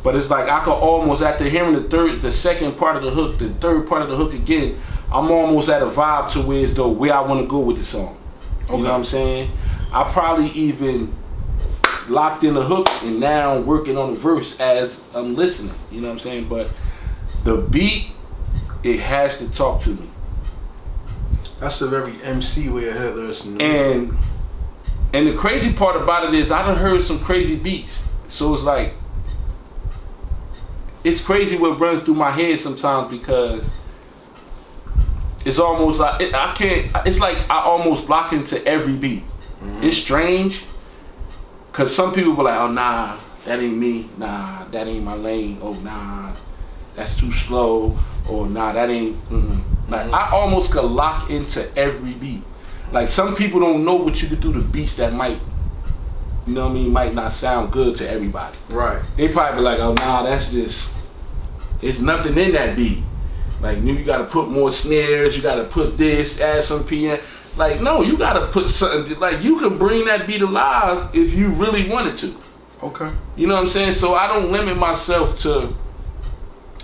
[0.03, 3.11] But it's like I could almost after hearing the third, the second part of the
[3.11, 4.79] hook, the third part of the hook again,
[5.11, 7.77] I'm almost at a vibe to where it's though where I want to go with
[7.77, 8.17] the song.
[8.69, 9.51] You know what I'm saying?
[9.91, 11.13] I probably even
[12.07, 15.73] locked in the hook and now I'm working on the verse as I'm listening.
[15.91, 16.47] You know what I'm saying?
[16.47, 16.69] But
[17.43, 18.07] the beat,
[18.83, 20.09] it has to talk to me.
[21.59, 23.61] That's a very MC way ahead of head listening.
[23.61, 24.17] And
[25.13, 28.01] and the crazy part about it is I done heard some crazy beats.
[28.29, 28.93] So it's like
[31.03, 33.69] it's crazy what runs through my head sometimes because
[35.45, 36.91] it's almost like it, I can't.
[37.07, 39.23] It's like I almost lock into every beat.
[39.61, 39.83] Mm-hmm.
[39.83, 40.63] It's strange
[41.71, 44.09] because some people were like, "Oh nah, that ain't me.
[44.17, 45.59] Nah, that ain't my lane.
[45.61, 46.33] Oh nah."
[46.95, 47.97] that's too slow,
[48.29, 49.17] or nah, that ain't.
[49.29, 49.61] Mm-mm.
[49.89, 50.13] Like mm-hmm.
[50.13, 52.43] I almost could lock into every beat.
[52.91, 55.39] Like some people don't know what you could do to beats that might,
[56.47, 58.57] you know what I mean, might not sound good to everybody.
[58.69, 59.01] Right.
[59.17, 60.89] They probably be like, oh nah, that's just,
[61.81, 63.03] it's nothing in that beat.
[63.61, 67.21] Like you gotta put more snares, you gotta put this, add some piano.
[67.57, 69.19] Like no, you gotta put something.
[69.19, 72.35] Like you could bring that beat alive if you really wanted to.
[72.83, 73.11] Okay.
[73.35, 73.91] You know what I'm saying?
[73.91, 75.73] So I don't limit myself to.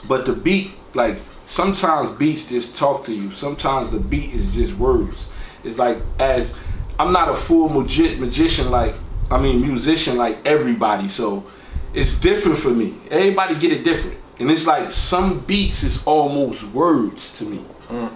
[0.08, 3.32] But the beat, like sometimes beats just talk to you.
[3.32, 5.26] Sometimes the beat is just words.
[5.64, 6.54] It's like as
[7.00, 8.94] I'm not a full magi- magician like
[9.30, 11.08] I mean musician like everybody.
[11.08, 11.46] So
[11.94, 12.98] it's different for me.
[13.10, 17.66] Everybody get it different, and it's like some beats is almost words to me.
[17.88, 18.16] Mm.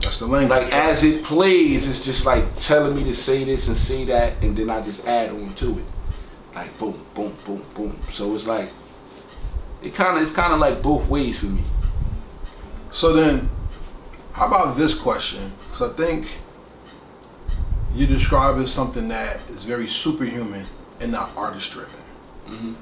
[0.00, 0.50] That's the language.
[0.50, 4.42] Like as it plays, it's just like telling me to say this and say that,
[4.42, 5.84] and then I just add on to it.
[6.54, 7.98] Like boom, boom, boom, boom.
[8.10, 8.68] So it's like
[9.82, 11.64] it kind of it's kind of like both ways for me.
[12.90, 13.48] So then,
[14.32, 15.52] how about this question?
[15.70, 16.41] Because I think
[17.94, 20.66] you describe as something that is very superhuman
[21.00, 21.90] and not artist driven.
[22.48, 22.74] Mhm.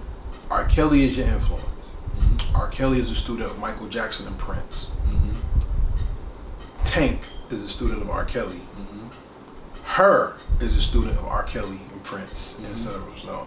[0.51, 0.65] R.
[0.65, 1.67] Kelly is your influence.
[2.55, 2.69] R.
[2.69, 4.91] Kelly is a student of Michael Jackson and Prince.
[5.09, 5.35] Mhm.
[6.85, 8.25] Tank is a student of R.
[8.25, 8.61] Kelly.
[8.79, 9.11] Mhm.
[9.85, 11.43] Her is a student of R.
[11.45, 13.01] Kelly and Prince, and etc.
[13.25, 13.47] So,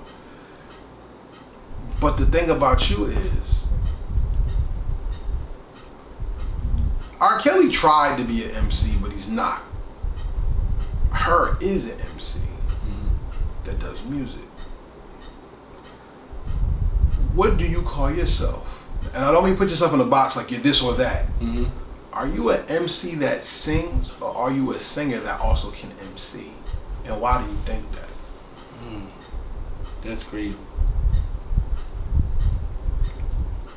[1.99, 3.68] but the thing about you is,
[7.22, 7.39] R.
[7.39, 9.61] Kelly tried to be an MC, but he's not.
[11.14, 12.39] Her is an MC
[13.64, 14.41] that does music.
[17.34, 18.68] What do you call yourself?
[19.14, 21.28] And I don't mean put yourself in a box like you're this or that.
[21.39, 21.70] Mhm.
[22.11, 26.51] Are you an MC that sings, or are you a singer that also can MC?
[27.05, 28.09] And why do you think that?
[30.03, 30.55] That's crazy.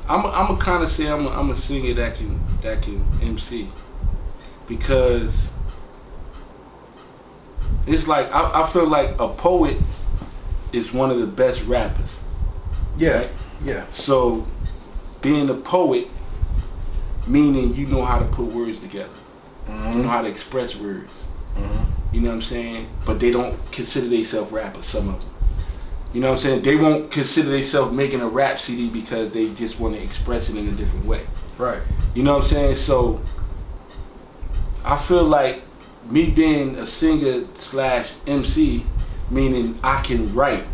[0.09, 2.81] I'm a, I'm a kind of say I'm a, I'm a singer that can that
[2.81, 3.69] can MC
[4.67, 5.49] because
[7.87, 9.77] it's like I, I feel like a poet
[10.73, 12.11] is one of the best rappers.
[12.97, 13.29] Yeah, Right.
[13.63, 14.45] yeah, So
[15.21, 16.07] being a poet
[17.25, 19.09] meaning you know how to put words together.
[19.67, 19.73] You
[20.03, 21.09] know how to express words.
[21.55, 21.85] mhm.
[22.13, 22.87] You know what I'm saying?
[23.05, 25.29] But they don't consider themselves rappers, some of them.
[26.13, 26.61] You know what I'm saying?
[26.63, 30.55] They won't consider themselves making a rap CD because they just want to express it
[30.55, 31.21] in a different way.
[31.57, 31.81] right.
[32.15, 32.75] You know what I'm saying?
[32.77, 33.21] So
[34.85, 35.61] I feel like
[36.09, 38.85] me being a singer slash MC,
[39.29, 40.65] meaning I can write,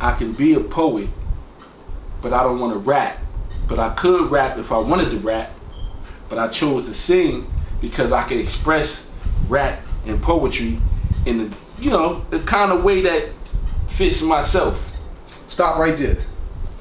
[0.00, 1.08] I can be a poet,
[2.20, 3.18] but I don't want to rap.
[3.68, 5.50] But I could rap if I wanted to rap,
[6.28, 9.06] but I chose to sing because I can express
[9.48, 10.78] rap and poetry
[11.24, 13.28] in the you know the kind of way that
[13.88, 14.92] fits myself.
[15.48, 16.16] Stop right there.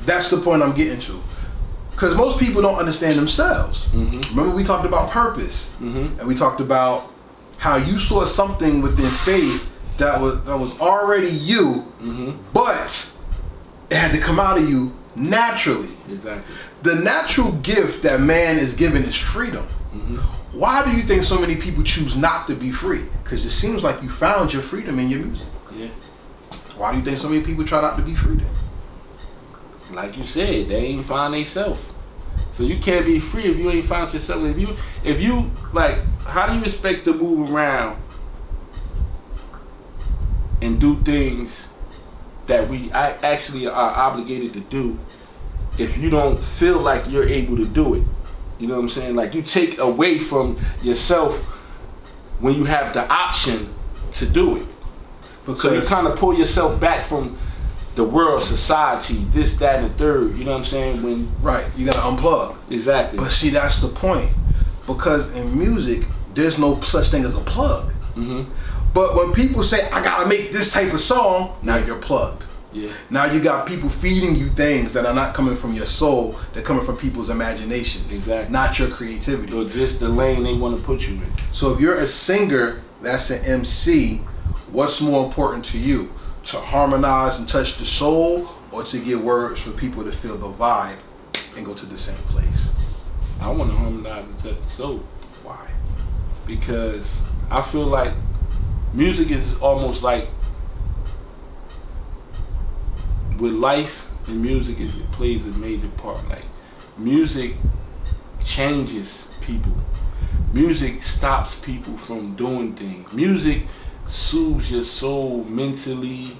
[0.06, 1.22] That's the point I'm getting to.
[1.92, 3.86] Because most people don't understand themselves.
[3.94, 4.30] Mhm.
[4.30, 6.20] Remember, we talked about purpose, Mhm.
[6.20, 7.10] and we talked about
[7.66, 12.38] how you saw something within faith that was that was already you, Mhm.
[12.54, 13.10] but
[13.90, 15.90] it had to come out of you naturally.
[16.12, 16.54] Exactly.
[16.84, 19.66] The natural gift that man is given is freedom.
[19.96, 20.20] Mhm.
[20.54, 23.04] Why do you think so many people choose not to be free?
[23.24, 25.48] Because it seems like you found your freedom in your music.
[25.76, 25.88] Yeah.
[26.78, 28.54] Why do you think so many people try not to be free then?
[29.92, 31.82] like you said, they ain't find themselves.
[32.56, 34.44] So you can't be free if you ain't found yourself.
[34.44, 38.02] If you, if you like, how do you expect to move around
[40.62, 41.68] and do things
[42.48, 44.98] that we I actually are obligated to do
[45.78, 48.04] if you don't feel like you're able to do it?
[48.58, 49.16] You know what I'm saying?
[49.16, 51.38] Like you take away from yourself
[52.40, 53.74] when you have the option
[54.14, 54.66] to do it.
[55.58, 57.38] So you kind of pull yourself back from
[57.96, 60.38] the world, society, this, that, and the third.
[60.38, 61.02] You know what I'm saying?
[61.04, 62.58] When right, you gotta unplug.
[62.70, 63.18] exactly.
[63.18, 64.30] But see, that's the point.
[64.86, 67.92] Because in music, there's no such thing as a plug.
[68.14, 68.44] hmm
[68.94, 72.46] But when people say, I gotta make this type of song, now you're plugged.
[72.74, 72.92] Yeah.
[73.10, 76.62] Now you got people feeding you things that are not coming from your soul, they're
[76.64, 78.06] coming from people's imaginations.
[78.08, 78.52] Exactly.
[78.52, 79.52] Not your creativity.
[79.54, 81.32] So just the lane they want to put you in.
[81.54, 84.18] So if you're a singer that's an MC,
[84.74, 86.12] what's more important to you?
[86.46, 90.48] To harmonize and touch the soul or to get words for people to feel the
[90.52, 90.98] vibe
[91.58, 92.70] and go to the same place?
[93.42, 95.04] I want to harmonize and touch the soul
[95.44, 95.68] Why?
[96.46, 97.20] because
[97.50, 98.14] I feel like
[98.94, 100.30] music is almost like
[103.40, 106.28] with life and music is it plays a major part.
[106.30, 106.46] Like
[106.98, 107.56] music
[108.44, 109.74] changes people.
[110.54, 113.12] Music stops people from doing things.
[113.12, 113.64] Music
[114.08, 116.38] soothes your soul mentally.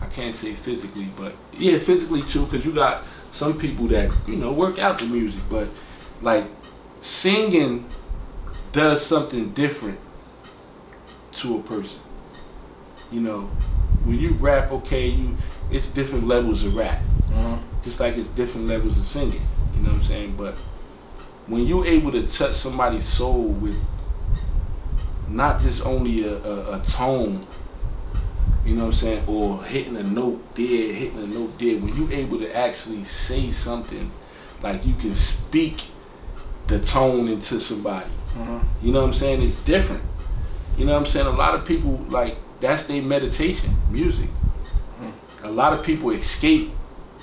[0.00, 4.36] I can't say physically, but yeah, physically too, because you got some people that you
[4.36, 5.68] know work out the music, but
[6.22, 6.44] like
[7.00, 7.88] singing
[8.72, 9.98] does something different
[11.32, 11.98] to a person.
[13.10, 13.40] You know,
[14.04, 15.36] when you rap, okay, you
[15.70, 17.58] it's different levels of rap, Mhm.
[17.84, 19.40] just like it's different levels of singing.
[19.74, 20.34] You know what I'm saying?
[20.36, 20.54] But
[21.46, 23.76] when you're able to touch somebody's soul with
[25.28, 27.46] not just only a, a, a tone,
[28.64, 31.96] you know what I'm saying, or hitting a note there, hitting a note there, when
[31.96, 34.10] you're able to actually say something,
[34.62, 35.82] like you can speak
[36.66, 38.10] the tone into somebody.
[38.36, 38.64] Mhm.
[38.82, 39.42] You know what I'm saying?
[39.42, 40.02] It's different.
[40.76, 41.26] You know what I'm saying?
[41.26, 44.28] A lot of people like that's their meditation, music.
[45.42, 46.70] A lot of people escape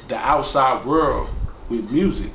[0.07, 1.27] the outside world
[1.69, 2.31] with music.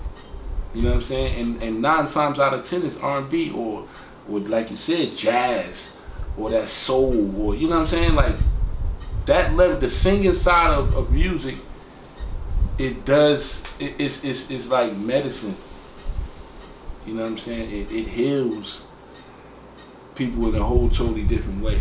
[0.74, 1.40] You know what I'm saying?
[1.40, 3.86] And and nine times out of ten it's R&B or
[4.30, 5.88] or like you said jazz
[6.36, 8.14] or that soul or you know what I'm saying?
[8.14, 8.36] Like
[9.26, 11.56] that level, the singing side of, of music,
[12.78, 15.56] it does it, it's, it's it's like medicine.
[17.06, 17.70] You know what I'm saying?
[17.70, 18.84] It, it heals
[20.14, 21.80] people in a whole totally different way.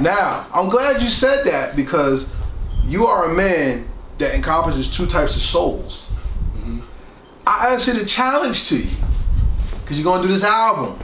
[0.00, 2.32] Now, I'm glad you said that because
[2.84, 6.10] you are a man that encompasses two types of souls.
[6.56, 6.82] Mhm.
[7.46, 8.96] I asked you the challenge to you
[9.82, 10.98] because you're going to do this album.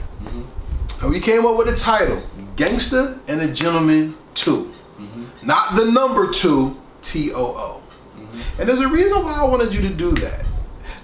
[1.01, 2.21] And we came up with a title
[2.55, 4.73] Gangster and a Gentleman 2.
[4.99, 5.47] Mm-hmm.
[5.47, 7.83] Not the number 2, T O O.
[8.17, 8.61] Mm-hmm.
[8.61, 10.45] And there's a reason why I wanted you to do that.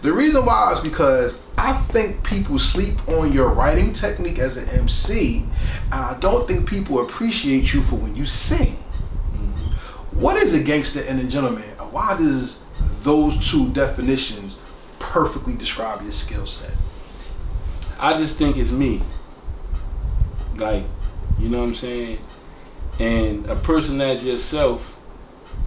[0.02, 4.68] The reason why is because I think people sleep on your writing technique as an
[4.70, 5.46] MC,
[5.92, 8.76] and I don't think people appreciate you for when you sing.
[9.34, 10.20] Mm-hmm.
[10.20, 11.64] What is a gangster and a gentleman?
[11.92, 12.64] Why does
[13.02, 14.58] those two definitions
[14.98, 16.76] perfectly describe your skill set?
[18.00, 19.02] I just think it's me.
[20.58, 20.84] Like,
[21.40, 22.20] you know what I'm saying?
[23.00, 24.82] And a person as yourself,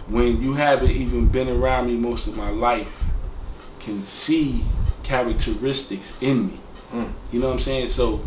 [0.07, 2.91] when you haven't even been around me most of my life,
[3.79, 4.63] can see
[5.03, 6.59] characteristics in me.
[6.91, 7.11] Mm.
[7.31, 7.89] You know what I'm saying?
[7.89, 8.21] So,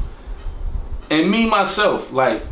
[1.10, 2.42] and me myself, like,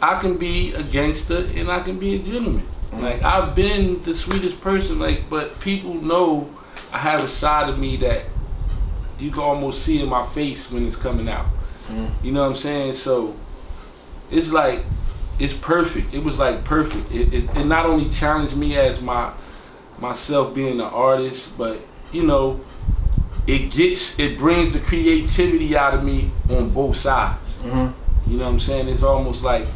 [0.00, 2.66] I can be a gangster and I can be a gentleman.
[2.90, 3.02] Mm.
[3.02, 6.50] Like, I've been the sweetest person, like, but people know
[6.92, 8.24] I have a side of me that
[9.18, 11.46] you can almost see in my face when it's coming out.
[11.88, 12.24] Mm.
[12.24, 12.94] You know what I'm saying?
[12.94, 13.36] So
[14.30, 14.84] it's like
[15.38, 16.12] it's perfect.
[16.12, 17.10] It was like perfect.
[17.12, 19.32] It, it, it not only challenged me as my
[19.98, 21.80] myself being an artist, but
[22.12, 22.60] you know,
[23.46, 27.52] it gets it brings the creativity out of me on both sides.
[27.62, 28.30] Mm-hmm.
[28.30, 28.88] You know what I'm saying?
[28.88, 29.66] It's almost like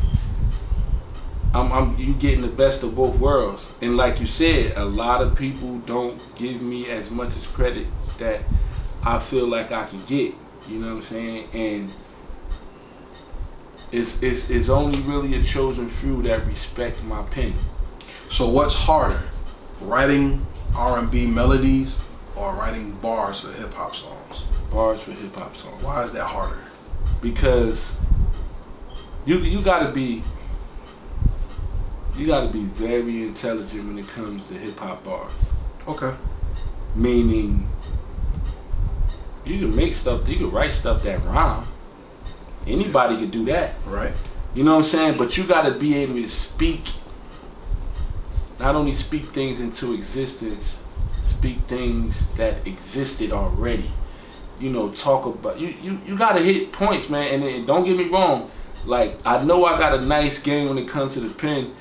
[1.55, 3.69] I'm, I'm you getting the best of both worlds.
[3.81, 7.87] And like you said, a lot of people don't give me as much as credit
[8.19, 8.43] that
[9.03, 10.35] I feel like I can get.
[10.69, 11.49] You know what I'm saying?
[11.53, 11.93] And
[13.93, 17.55] it's it's it's only really a chosen few that respect my pen.
[18.31, 19.23] So what's harder,
[19.81, 21.97] writing R&B melodies
[22.35, 24.45] or writing bars for hip hop songs?
[24.71, 25.83] Bars for hip hop songs.
[25.83, 26.59] Why is that harder?
[27.23, 27.93] because
[29.25, 30.23] you you gotta be
[32.17, 35.33] you gotta be very intelligent when it comes to hip hop bars.
[35.89, 36.15] Okay.
[36.95, 37.67] Meaning
[39.47, 41.67] you can make stuff, you can write stuff that rhyme.
[42.67, 43.75] Anybody could do that.
[43.87, 44.13] Right.
[44.55, 45.19] You know what I'm saying?
[45.19, 46.83] But you gotta be able to speak
[48.63, 50.81] not only speak things into existence,
[51.27, 53.91] speak things that existed already.
[54.61, 58.05] You know, talk about you you, you gotta hit points, man, and, don't get me
[58.05, 58.51] wrong,
[58.85, 61.75] like I know I got a nice game when it comes to the pen,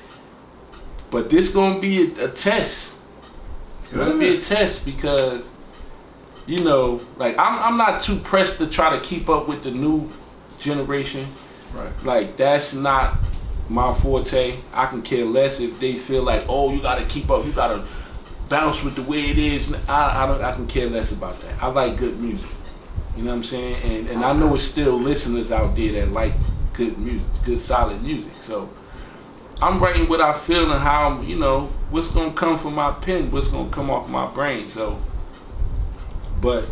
[1.10, 2.94] but this gonna be a, a test.
[3.84, 5.44] It's gonna be a test because
[6.46, 9.70] you know, like I'm I'm not too pressed to try to keep up with the
[9.70, 10.10] new
[10.62, 11.28] generation.
[11.74, 11.92] Right.
[12.04, 13.18] Like that's not
[13.68, 14.58] my forte.
[14.72, 17.84] I can care less if they feel like, oh, you gotta keep up, you gotta
[18.48, 19.74] bounce with the way it is.
[19.88, 21.62] I I, don't, I can care less about that.
[21.62, 22.48] I like good music.
[23.16, 23.76] You know what I'm saying?
[23.82, 26.32] And and I know it's still listeners out there that like
[26.72, 28.32] good music, good solid music.
[28.42, 28.70] So
[29.60, 33.30] I'm writing what I feel and how you know what's gonna come from my pen,
[33.30, 34.68] what's gonna come off my brain.
[34.68, 35.00] So,
[36.40, 36.64] but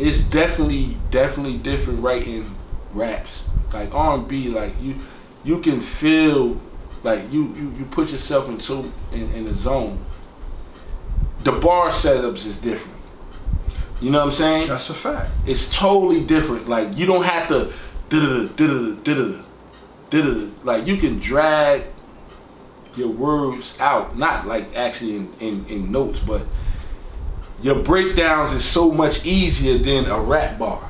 [0.00, 2.56] it's definitely definitely different writing
[2.92, 3.42] raps
[3.72, 4.48] like R&B.
[4.48, 4.96] Like you
[5.44, 6.60] you can feel
[7.02, 10.04] like you you, you put yourself into in, in a zone.
[11.44, 12.98] The bar setups is different.
[14.00, 14.68] You know what I'm saying?
[14.68, 15.30] That's a fact.
[15.46, 16.68] it's totally different.
[16.68, 17.72] Like you don't have to
[20.64, 21.84] like you can drag
[22.96, 26.42] your words out, not like actually in, in, in notes, but
[27.62, 30.88] your breakdowns is so much easier than a rap bar.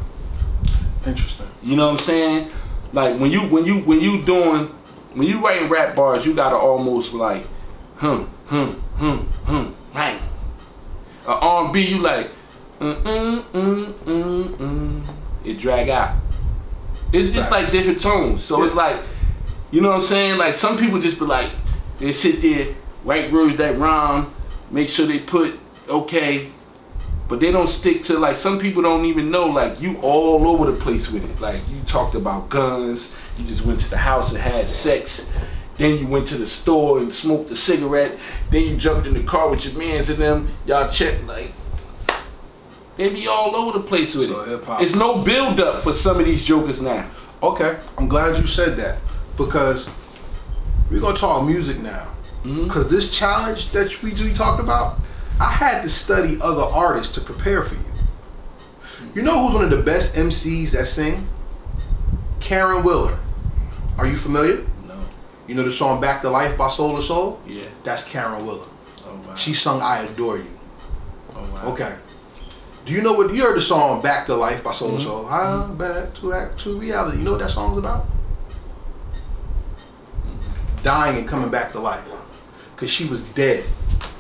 [1.07, 1.47] Interesting.
[1.63, 2.51] You know what I'm saying?
[2.93, 4.67] Like when you when you when you doing
[5.15, 7.45] when you writing rap bars, you gotta almost like
[7.97, 10.21] hum hum hum hum bang.
[11.27, 12.31] A R&B, you like
[12.81, 15.15] mm mm mm mm mm,
[15.45, 16.17] it drag out.
[17.13, 18.45] It's it's like different tones.
[18.45, 19.03] So it's like,
[19.71, 20.39] you know what I'm saying?
[20.39, 21.51] Like some people just be like,
[21.99, 24.33] they sit there, write words that rhyme,
[24.71, 25.59] make sure they put
[25.89, 26.51] okay,
[27.31, 30.69] but they don't stick to like some people don't even know like you all over
[30.69, 31.41] the place with it.
[31.41, 35.25] Like you talked about guns, you just went to the house and had sex.
[35.79, 38.19] Then you went to the store and smoked a cigarette.
[38.51, 40.53] Then you jumped in the car with your mans and them.
[40.67, 41.53] Y'all check like
[42.97, 44.83] they be all over the place with So it.
[44.83, 47.09] It's no build up for some of these jokers now.
[47.45, 48.99] Okay, I'm glad you said that
[49.37, 49.89] because
[50.91, 52.09] we're gonna talk music now.
[52.45, 52.65] Mhm.
[52.65, 54.99] Because this challenge that we, we talked about,
[55.41, 57.81] I had to study other artists to prepare for you.
[59.15, 61.27] You know who's one of the best MCs that sing?
[62.41, 63.19] Caron Wheeler.
[63.99, 64.67] Are you familiar?
[64.87, 64.95] No.
[65.47, 67.41] You know the song "Back to Life" by Soul II Soul?
[67.47, 67.65] Yeah.
[67.85, 68.67] That's Caron Wheeler.
[69.07, 69.35] Oh wow.
[69.35, 70.47] She sung "I Adore You."
[71.35, 71.73] Oh wow.
[71.73, 71.95] Okay.
[72.87, 74.97] Do you know what you heard the song "Back to Life" by Soul Mhm.
[74.99, 75.27] to Soul?
[75.27, 77.19] I'm back to act to reality.
[77.19, 78.07] You know what that song's about?
[80.83, 82.05] Dying and coming back to life,
[82.77, 83.65] cause she was dead,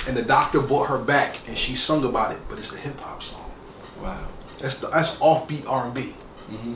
[0.06, 2.38] and the doctor brought her back, and she sung about it.
[2.48, 3.50] But it's a hip hop song.
[4.02, 4.26] Wow.
[4.60, 6.14] That's the, that's offbeat R&B.
[6.48, 6.74] hmm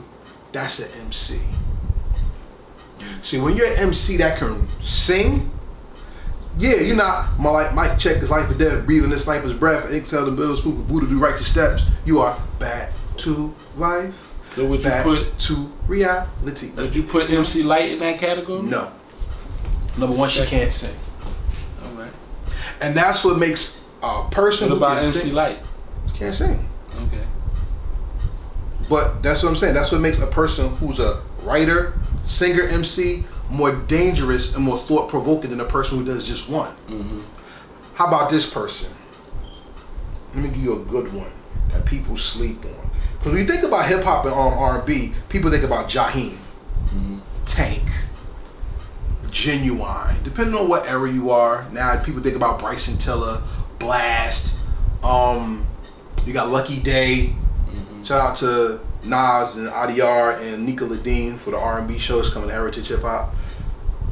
[0.51, 1.39] That's an MC.
[3.21, 5.51] See, when you're an MC that can sing,
[6.57, 9.91] yeah, you're not my like Mike check his life or death, breathing this sniper's breath,
[9.91, 11.83] exhale the bills, spook Buddha do righteous steps.
[12.05, 14.15] You are back to life,
[14.55, 16.71] So would you back put to reality.
[16.75, 18.61] would you put MC Lyte in that category?
[18.61, 18.91] No.
[19.97, 20.95] Number one, she can't sing.
[22.81, 25.59] And that's what makes a person What who about can MC sing Lyte?
[26.13, 26.67] can't sing.
[27.07, 27.23] Okay.
[28.89, 29.73] But that's what I'm saying.
[29.73, 35.07] That's what makes a person who's a writer, singer, MC more dangerous and more thought
[35.09, 36.71] provoking than a person who does just one.
[36.87, 37.21] hmm
[37.93, 38.91] How about this person?
[40.33, 41.31] Let me give you a good one
[41.71, 42.89] that people sleep on.
[43.19, 46.35] Because when you think about hip hop and R&B, people think about Jaheim,
[46.89, 47.83] hmm Tank,
[49.45, 50.23] Ginuwine.
[50.23, 53.43] Depending on what era you are, now people think about Bryson Tiller,
[53.79, 54.57] Blast.
[55.03, 55.67] Um,
[56.25, 57.27] you got Lucky Daye.
[57.67, 62.47] hmm Shout out to Nas and Adiyar and Nika Ladine for the R&B shows coming
[62.47, 63.35] to Heritage Hip Hop.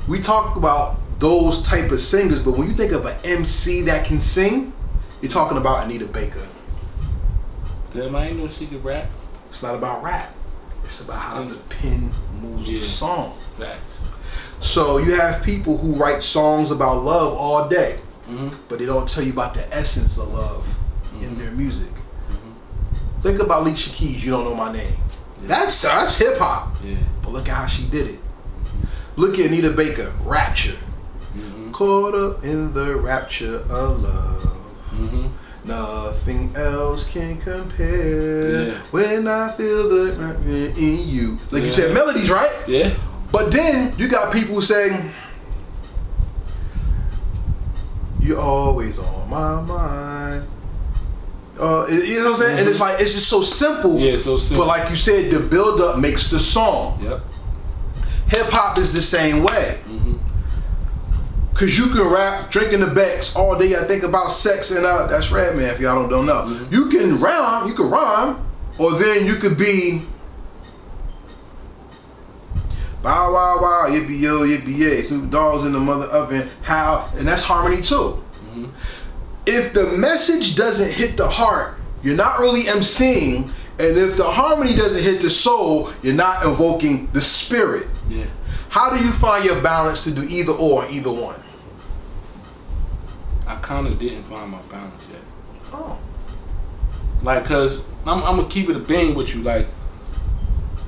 [0.10, 4.06] We talk about those type of singers, but when you think of an MC that
[4.06, 4.74] can sing,
[5.22, 6.46] you're talking about Anita Baker.
[7.94, 9.08] Damn, I ain't know she could rap.
[9.48, 10.36] It's not about rap.
[10.84, 12.80] It's about how the pen moves Yeah.
[12.82, 13.38] the song.
[13.58, 13.93] Facts.
[14.64, 17.98] So you have people who write songs about love all day,
[18.28, 20.66] hmm but they don't tell you about the essence of love
[21.20, 21.92] in their music.
[22.32, 23.22] Mhm.
[23.24, 24.86] Think about Alicia Keys, You Don't Know My Name.
[25.42, 25.48] Yeah.
[25.48, 26.70] That's that's hip hop.
[26.84, 26.96] Yeah.
[27.22, 28.20] But look at how she did it.
[29.18, 30.78] Look at Anita Baker, Rapture.
[31.34, 34.58] hmm Caught up in the rapture of love.
[34.92, 35.28] hmm
[35.66, 38.74] Nothing else can compare Yeah.
[38.92, 41.40] when I feel the in you.
[41.52, 42.52] Like you said, melodies, right?
[42.68, 42.92] Yeah.
[43.34, 45.12] But then you got people saying,
[48.22, 50.48] You're always on my mind.
[51.60, 52.60] Uh, you know what I'm saying?
[52.60, 54.00] And it's like, it's just so simple.
[54.00, 54.18] Yeah.
[54.18, 54.64] So simple.
[54.66, 57.00] But like you said, the build up makes the song.
[57.04, 57.22] Yep.
[58.30, 59.80] Hip hop is the same way.
[59.86, 60.14] hmm
[61.54, 63.76] Cause you can rap drinking the Becks all day.
[63.76, 65.66] I think about sex and uh, that's Redman.
[65.66, 66.72] If y'all don't, don't know, Mhm.
[66.72, 68.38] you can rhyme, you can rhyme,
[68.80, 70.04] or then you could be
[73.04, 75.02] bow wow wow yippee yo yippee yay.
[75.04, 76.50] Snoop Dogg's in the mother oven.
[76.64, 78.24] How and that's harmony too.
[78.52, 78.66] hmm
[79.46, 84.76] If the message doesn't hit the heart, you're not really emceeing, and if the harmony
[84.76, 87.88] doesn't hit the soul, you're not invoking the spirit.
[88.10, 88.26] Yeah.
[88.70, 91.42] How do you find your balance to do either or, either one?
[93.46, 95.22] I kind of didn't find my balance yet.
[95.72, 96.00] Oh.
[97.22, 99.42] Like, cause I'm, I'm gonna keep it a being with you.
[99.42, 99.68] Like,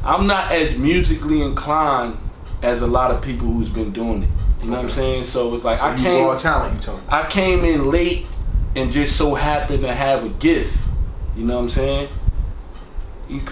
[0.06, 2.18] I'm not as musically inclined
[2.62, 4.30] as a lot of people who's been doing it.
[4.64, 5.26] You know what I'm saying?
[5.26, 7.08] So it's like So I you came, raw talent, you telling me.
[7.10, 8.26] I came in late
[8.76, 10.76] and just so happened to have a gift.
[11.36, 12.10] You know what I'm saying?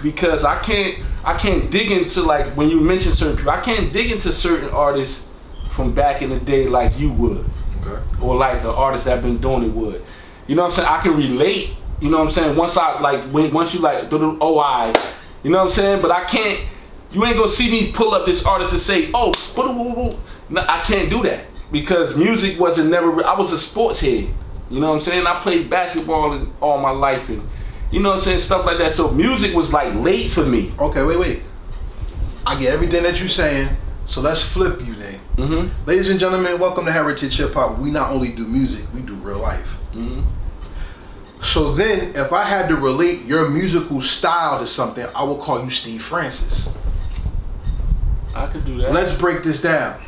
[0.02, 3.92] Because I can't, I can't dig into like when you mention certain people, I can't
[3.92, 5.26] dig into certain artists
[5.72, 7.44] from back in the day like you would
[7.84, 8.00] Okay.
[8.22, 10.02] or like the artists that have been doing it would.
[10.46, 10.88] You know what I'm saying?
[10.88, 11.70] I can relate.
[12.00, 12.56] You know what I'm saying?
[12.56, 14.92] Once I like when once you like do the oh I,
[15.44, 16.02] you know what I'm saying?
[16.02, 16.66] But I can't.
[17.12, 19.32] You ain't gonna see me pull up this artist and say oh
[20.50, 23.24] no I can't do that because music wasn't never.
[23.24, 24.28] I was a sports head.
[24.70, 25.26] You know what I'm saying?
[25.26, 27.46] I played basketball in, all my life and
[27.92, 28.92] you know what I'm saying stuff like that.
[28.92, 30.72] So music was like late for me.
[30.78, 31.42] Okay, wait, wait.
[32.46, 33.68] I get everything that you're saying,
[34.06, 35.20] so let's flip you then.
[35.36, 35.88] Mm-hmm.
[35.88, 37.78] Ladies and gentlemen, welcome to Heritage Hip Hop.
[37.78, 39.76] We not only do music, we do real life.
[39.92, 40.22] Mm-hmm.
[41.44, 45.62] So then, if I had to relate your musical style to something, I would call
[45.62, 46.74] you Steve Francis.
[48.34, 48.92] I could do that.
[48.92, 50.02] Let's break this down.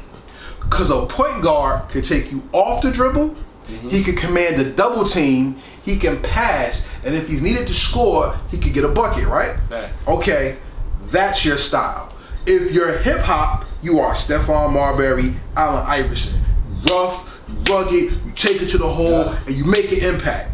[0.60, 3.36] Because a point guard can take you off the dribble,
[3.68, 3.88] mm-hmm.
[3.88, 8.34] he can command a double team, he can pass, and if he's needed to score,
[8.50, 9.56] he could get a bucket, right?
[9.68, 9.94] Fact.
[10.08, 10.56] Okay,
[11.10, 12.12] that's your style.
[12.46, 16.40] If you're hip hop, you are Stephon Marbury, Allen Iverson.
[16.90, 17.30] Rough,
[17.68, 17.92] rugged,
[18.24, 19.38] you take it to the hole, Yeah.
[19.46, 20.50] and you make an impact.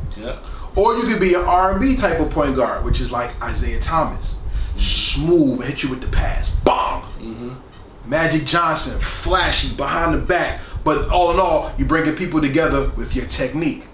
[0.77, 4.37] Or you could be an R&B type of point guard, which is like Isaiah Thomas.
[4.77, 6.49] Smooth, hit you with the pass.
[6.65, 7.61] Bong!
[8.07, 10.61] Magic Johnson, flashy, behind the back.
[10.85, 13.85] But all in all, you're bringing people together with your technique.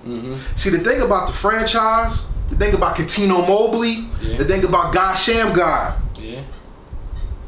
[0.57, 4.39] See, the thing about the franchise, the thing about Cuttino Mobley, Yeah.
[4.39, 6.41] the thing about God Shammgod, Yeah.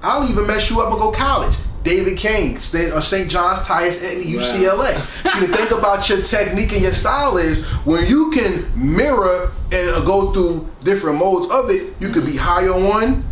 [0.02, 1.56] I'll even mess you up and go college.
[1.82, 2.92] David King, St.
[2.92, 3.30] Uh, or St.
[3.30, 4.94] John's, Tyus Edney, UCLA.
[5.30, 9.90] See, the thing about your technique and your style is when you can mirror and
[9.90, 13.24] uh, go through different modes of it, you could be high on one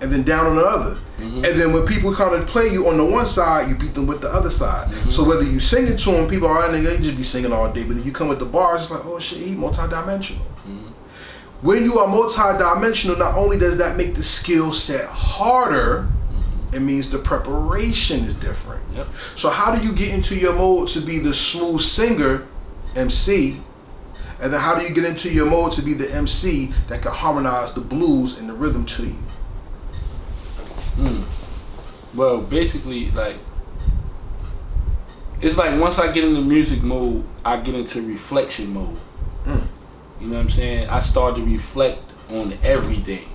[0.00, 0.98] and then down on the other.
[1.18, 1.44] Mm-hmm.
[1.44, 4.06] And then when people kind of play you on the one side, you beat them
[4.06, 4.88] with the other side.
[4.88, 5.10] Mm-hmm.
[5.10, 7.72] So whether you sing it to them, people are like, you just be singing all
[7.72, 7.84] day.
[7.84, 10.38] But then you come with the bars, it's like, oh shit, he multidimensional.
[10.66, 10.88] Mm-hmm.
[11.62, 16.08] When you are multidimensional, not only does that make the skill set harder,
[16.72, 18.82] it means the preparation is different.
[18.94, 19.06] Yep.
[19.36, 22.46] So how do you get into your mode to be the smooth singer,
[22.96, 23.60] MC,
[24.40, 27.12] and then how do you get into your mode to be the MC that can
[27.12, 29.16] harmonize the blues and the rhythm to you?
[32.14, 33.36] Well, basically, like
[35.40, 38.96] it's like once I get into music mode, I get into reflection mode.
[39.44, 39.66] Mm.
[40.20, 40.88] You know what I'm saying?
[40.88, 43.28] I start to reflect on everything.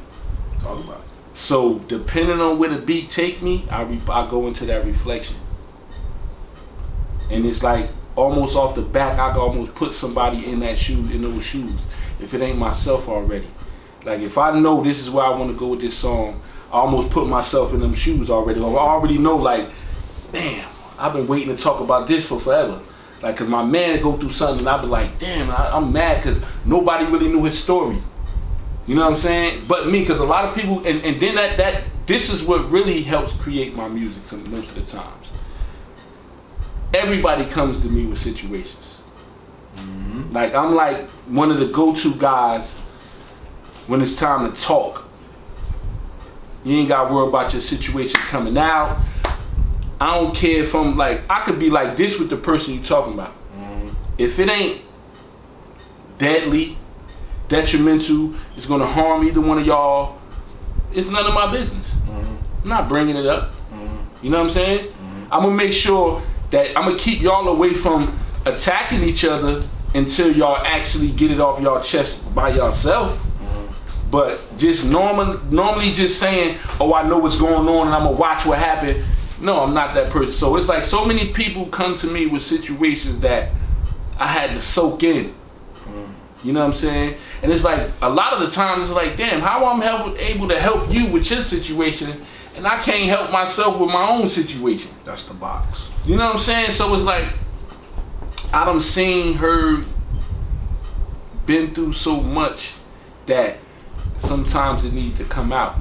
[0.61, 1.06] Talk about it.
[1.37, 5.35] So depending on where the beat take me, I re- I go into that reflection,
[7.29, 11.07] and it's like almost off the back, I can almost put somebody in that shoe
[11.11, 11.79] in those shoes
[12.19, 13.45] if it ain't myself already.
[14.03, 16.77] Like if I know this is where I want to go with this song, I
[16.79, 18.59] almost put myself in them shoes already.
[18.59, 19.69] I already know like,
[20.31, 20.67] damn,
[20.97, 22.81] I've been waiting to talk about this for forever.
[23.21, 26.23] Like, cause my man go through something, and I be like, damn, I, I'm mad
[26.23, 28.01] cause nobody really knew his story.
[28.87, 29.65] You know what I'm saying?
[29.67, 32.71] But me, because a lot of people, and, and then that that this is what
[32.71, 35.31] really helps create my music some, most of the times.
[36.93, 38.99] Everybody comes to me with situations.
[39.75, 40.31] Mm-hmm.
[40.33, 42.75] Like I'm like one of the go-to guys
[43.87, 45.05] when it's time to talk.
[46.63, 48.97] You ain't got to worry about your situation coming out.
[49.99, 52.85] I don't care if I'm like I could be like this with the person you're
[52.85, 53.33] talking about.
[53.53, 53.89] Mm-hmm.
[54.17, 54.81] If it ain't
[56.17, 56.77] deadly,
[57.47, 60.19] detrimental, it's gonna harm either one of y'all,
[60.93, 61.95] it's none of my business.
[62.63, 63.51] I'm not bringing it up.
[63.71, 64.25] Mm-hmm.
[64.25, 64.87] You know what I'm saying?
[64.87, 65.33] Mm-hmm.
[65.33, 66.21] I'm gonna make sure
[66.51, 69.61] that I'm gonna keep y'all away from attacking each other
[69.93, 73.17] until y'all actually get it off y'all chest by yourself.
[74.09, 78.15] But just normal, normally just saying, "Oh, I know what's going on, and I'm gonna
[78.15, 79.03] watch what happened."
[79.39, 80.33] No, I'm not that person.
[80.33, 83.51] So it's like so many people come to me with situations that
[84.17, 85.33] I had to soak in.
[86.47, 87.17] You know what I'm saying?
[87.43, 90.47] And it's like a lot of the times it's like, damn, how I'm help, able
[90.47, 92.21] to help you with your situation,
[92.55, 94.91] and I can't help myself with my own situation.
[95.03, 95.91] That's the box.
[96.05, 96.71] You know what I'm saying?
[96.71, 97.25] So it's like
[98.53, 99.83] I done seen her
[101.45, 102.71] been through so much
[103.25, 103.57] that
[104.17, 105.75] sometimes it need to come out.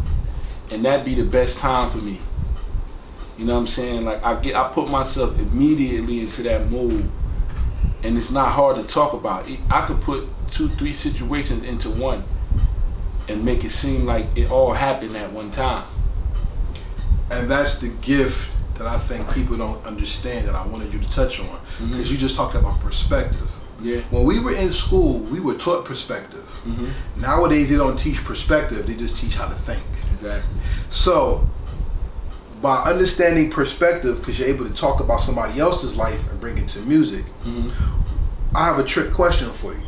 [0.73, 2.19] And that be the best time for me.
[3.39, 4.05] You know what I'm saying?
[4.05, 7.09] Like I get I put myself immediately into that mood.
[8.03, 9.49] And it's not hard to talk about.
[9.71, 12.25] I could put two, three situations into one
[13.29, 15.85] and make it seem like it all happened at one time.
[17.31, 21.11] And that's the gift that I think people don't understand that I wanted you to
[21.11, 21.59] touch on.
[21.81, 23.51] Because you just talked about perspective.
[23.81, 24.01] Yeah.
[24.11, 26.45] When we were in school, we were taught perspective.
[26.65, 26.89] hmm
[27.21, 29.83] Nowadays, they don't teach perspective, they just teach how to think.
[30.15, 30.51] Exactly.
[30.89, 31.47] So,
[32.63, 36.69] by understanding perspective, because you're able to talk about somebody else's life and bring it
[36.71, 37.69] to music, hmm
[38.55, 39.83] I have a trick question for you,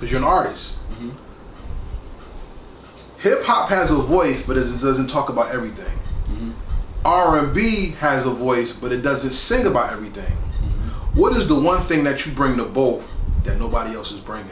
[0.00, 0.72] because you're an artist.
[0.98, 1.12] Mhm.
[3.18, 5.98] Hip hop has a voice, but it doesn't talk about everything.
[6.30, 6.52] Mhm.
[7.04, 10.36] R&B has a voice, but it doesn't sing about everything.
[11.12, 13.02] What is the one thing that you bring to both
[13.44, 14.50] that nobody else is bringing?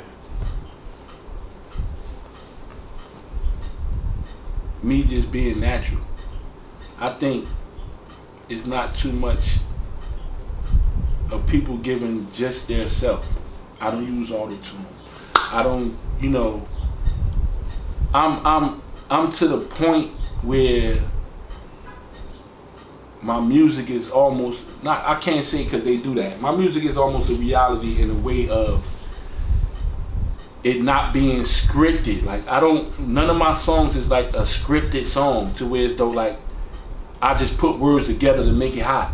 [4.83, 6.01] me just being natural.
[6.99, 7.47] I think
[8.49, 9.57] it's not too much
[11.31, 13.25] of people giving just their self.
[13.81, 14.87] I don't use auto tune.
[15.53, 16.67] I don't, you know.
[18.15, 20.99] I'm I'm I'm to the point where
[23.23, 25.05] my music is almost not.
[25.07, 26.41] I can't say because they do that.
[26.41, 28.85] My music is almost a reality in a way of
[30.65, 32.25] it not being scripted.
[32.25, 35.95] Like I don't none of my songs is like a scripted song to where it's
[35.95, 36.39] though like
[37.21, 39.13] I just put words together to make it hot.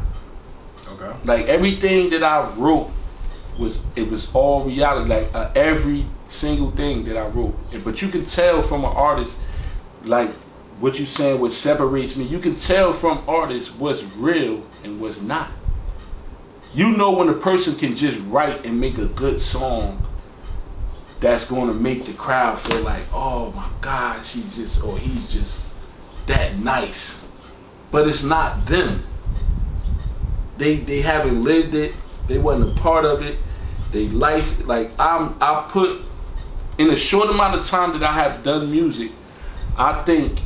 [0.89, 1.17] Okay.
[1.25, 2.91] Like everything that I wrote
[3.59, 5.09] was it was all reality.
[5.09, 7.55] Like uh, every single thing that I wrote.
[7.85, 9.37] But you can tell from an artist,
[10.05, 10.31] like
[10.81, 12.25] what you saying, what separates me.
[12.25, 15.51] You can tell from artists what's real and what's not.
[16.75, 20.05] You know when a person can just write and make a good song
[21.21, 25.33] that's going to make the crowd feel like, oh my God, she just, or he's
[25.33, 25.61] just
[26.27, 27.21] that nice.
[27.91, 29.05] But it's not them.
[30.59, 31.95] They they haven't lived it.
[32.27, 33.39] They wasn't a part of it.
[33.93, 35.37] They life like I'm.
[35.41, 36.03] I put
[36.79, 39.13] in a short amount of time that I have done music.
[39.77, 40.41] I think.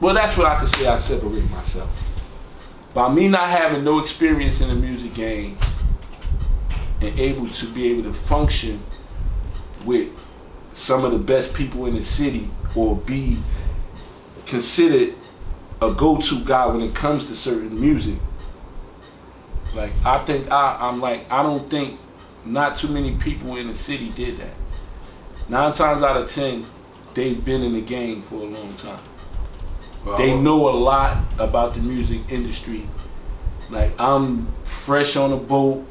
[0.00, 0.86] Well, that's what I could say.
[0.86, 1.90] I separate myself
[2.94, 5.56] by me not having no experience in the music game
[7.00, 8.82] and able to be able to function
[9.84, 10.08] with
[10.74, 13.38] some of the best people in the city or be
[14.46, 15.14] considered
[15.80, 18.18] a go-to guy when it comes to certain music.
[19.78, 22.00] Like I think I, I'm like I don't think
[22.44, 24.54] not too many people in the city did that.
[25.48, 26.66] Nine times out of ten,
[27.14, 29.04] they've been in the game for a long time.
[30.16, 32.88] They know a lot about the music industry.
[33.70, 35.86] Like I'm fresh on the boat,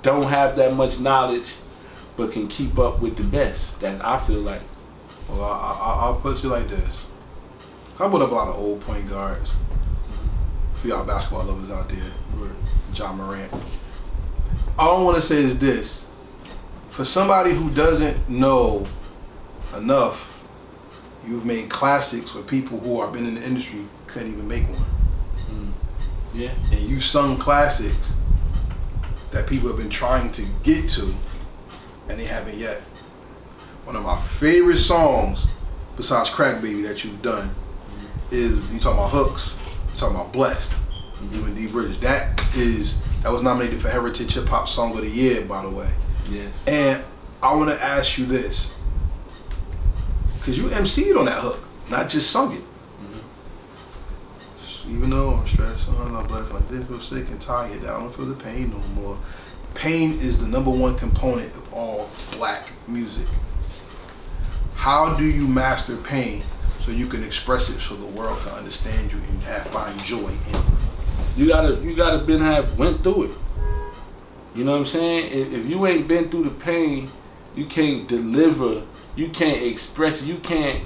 [0.00, 1.52] don't have that much knowledge,
[2.16, 3.78] but can keep up with the best.
[3.80, 4.62] That I feel like.
[5.28, 6.94] Well, I, I, I'll put you like this.
[8.00, 9.50] I put up a lot of old point guards.
[9.50, 10.78] Mm-hmm.
[10.80, 12.12] For y'all basketball lovers out there,
[12.94, 13.52] Ja Morant.
[14.78, 16.02] All I want to say is this:
[16.90, 18.86] for somebody who doesn't know
[19.76, 20.30] enough,
[21.26, 24.84] you've made classics where people who have been in the industry couldn't even make one,
[25.50, 25.72] mm,
[26.34, 26.50] Yeah.
[26.70, 28.12] and you've sung classics
[29.30, 31.14] that people have been trying to get to,
[32.08, 32.82] and they haven't yet.
[33.84, 35.46] One of my favorite songs,
[35.96, 38.32] besides Crack Baby, that you've done, mm.
[38.32, 39.56] is you talking about hooks.
[39.92, 40.72] You talking about Blessed.
[41.30, 41.98] You and D Bridges.
[42.00, 45.70] That is that was nominated for Heritage Hip Hop Song of the Year, by the
[45.70, 45.90] way.
[46.28, 46.52] Yes.
[46.66, 47.04] And
[47.42, 48.74] I want to ask you this,
[50.38, 51.60] because you MC'd on that hook,
[51.90, 52.62] not just sung it.
[53.00, 54.96] Mm-hmm.
[54.96, 57.84] Even though I'm stressed, I'm not black feel sick and tired.
[57.84, 59.18] I don't feel the pain no more.
[59.74, 63.26] Pain is the number one component of all black music.
[64.74, 66.42] How do you master pain
[66.80, 70.28] so you can express it so the world can understand you and have find joy
[70.28, 70.64] in it?
[71.36, 73.30] You gotta you gotta been have went through it.
[74.54, 75.32] You know what I'm saying?
[75.32, 77.10] If, if you ain't been through the pain,
[77.56, 78.82] you can't deliver.
[79.16, 80.20] You can't express.
[80.22, 80.84] You can't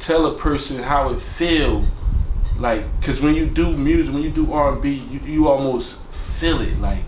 [0.00, 1.84] tell a person how it feel.
[2.58, 5.96] Like, cause when you do music, when you do R&B, you, you almost
[6.38, 6.78] feel it.
[6.78, 7.02] Like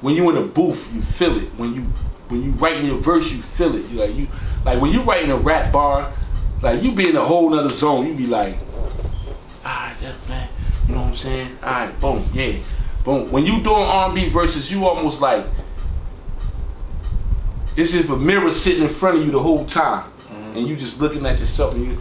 [0.00, 1.48] when you in a booth, you feel it.
[1.58, 1.82] When you
[2.28, 3.86] when you writing your verse, you feel it.
[3.90, 4.28] You like you
[4.64, 6.12] like when you writing a rap bar,
[6.62, 8.06] like you be in a whole nother zone.
[8.06, 8.56] You be like,
[9.64, 10.48] ah, that man.
[10.86, 11.58] You know what I'm saying?
[11.62, 12.56] Alright, boom, yeah,
[13.04, 13.30] boom.
[13.32, 15.44] When you doing R&B verses, you almost like
[17.76, 20.10] it's just a mirror sitting in front of you the whole time,
[20.54, 21.98] and you just looking at yourself, and you,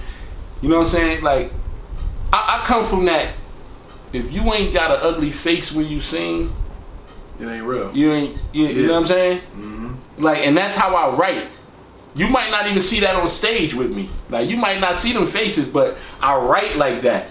[0.62, 1.22] you know what I'm saying?
[1.24, 1.52] Like,
[2.34, 3.34] I, I come from that.
[4.14, 6.52] If you ain't got an ugly face when you sing,
[7.40, 7.96] It ain't real.
[7.96, 9.42] you ain't, you, you know what I'm saying?
[9.54, 11.46] hmm Like, and that's how I write.
[12.16, 14.10] You might not even see that on stage with me.
[14.30, 17.28] Like, you might not see them faces, but I write like that.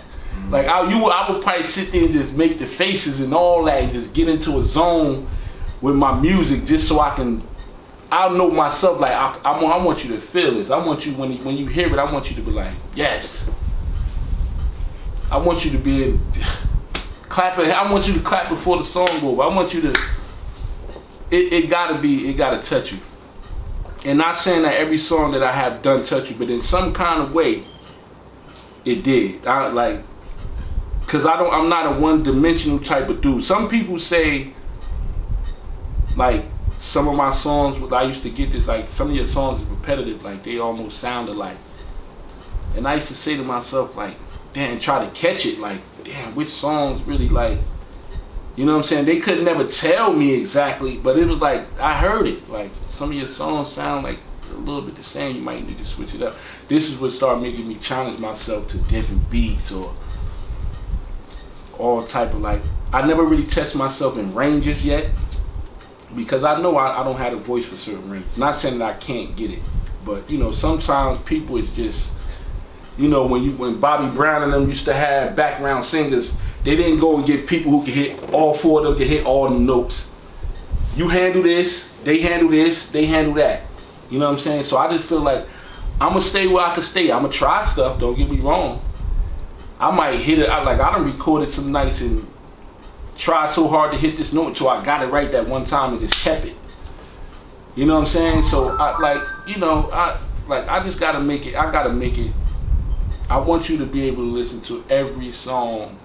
[0.51, 3.65] Like, I, you, I would probably sit there and just make the faces and all
[3.65, 5.29] that, and just get into a zone
[5.81, 7.43] with my music, just so I can.
[8.11, 9.01] I know myself.
[9.01, 10.71] Like, I, I, want, I want you to feel this.
[10.71, 11.99] I want you when you, when you hear it.
[11.99, 13.49] I want you to be like, yes.
[15.31, 16.19] I want you to be
[17.29, 17.69] clap it.
[17.69, 19.43] I want you to clap before the song over.
[19.43, 20.01] I want you to.
[21.31, 22.31] It, it gotta be.
[22.31, 22.99] It gotta touch you.
[24.05, 26.95] And not saying that every song that I have done touch you, but in some
[26.95, 27.65] kind of way,
[28.85, 29.45] it did.
[29.45, 30.01] I like,
[31.07, 31.53] cause I don't.
[31.53, 33.45] I'm not a one-dimensional type of dude.
[33.45, 34.53] Some people say,
[36.17, 36.45] like,
[36.79, 37.77] some of my songs.
[37.93, 38.67] I used to get this.
[38.67, 40.23] Like, some of your songs are repetitive.
[40.23, 41.59] Like, they almost sound alike.
[42.75, 44.15] And I used to say to myself, like,
[44.53, 45.59] damn, try to catch it.
[45.59, 47.59] Like, damn, which songs really like.
[48.57, 49.05] You know what I'm saying?
[49.05, 52.49] They could never tell me exactly, but it was like I heard it.
[52.49, 54.19] Like some of your songs sound like
[54.51, 55.37] a little bit the same.
[55.37, 56.37] You might need to switch it up.
[56.67, 59.95] This is what started making me challenge myself to different beats or
[61.79, 62.63] all type of like.
[62.93, 65.11] I never really test myself in ranges yet
[66.15, 68.37] because I know I, I don't have a voice for certain ranges.
[68.37, 69.61] Not saying that I can't get it,
[70.05, 72.13] but you know sometimes people is just
[72.97, 76.35] you know when you when Bobby Brown and them used to have background singers,
[76.65, 79.27] they didn't go and get people who could hit all four of them could hit
[79.27, 80.09] all the notes.
[80.97, 83.63] You handle this, they handle this, they handle that.
[84.11, 84.65] You know what I'm saying?
[84.65, 85.47] So I just feel like
[86.01, 87.11] I'm gonna stay where I can stay.
[87.11, 87.99] I'm gonna try stuff.
[87.99, 88.83] Don't get me wrong.
[89.79, 90.49] I might hit it.
[90.49, 92.27] I like I done recorded some nights and
[93.17, 95.93] tried so hard to hit this note until I got it right that one time
[95.93, 96.57] and just kept it.
[97.75, 98.43] You know what I'm saying?
[98.43, 101.57] So I like you know I like I just gotta make it.
[101.57, 102.33] I gotta make it.
[103.29, 105.99] I want you to be able to listen to every song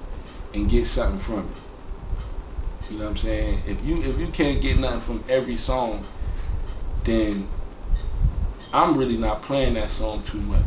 [0.53, 2.91] and get something from it.
[2.91, 3.61] You know what I'm saying?
[3.67, 6.05] If you if you can't get nothing from every song,
[7.05, 7.47] then
[8.73, 10.65] I'm really not playing that song too much.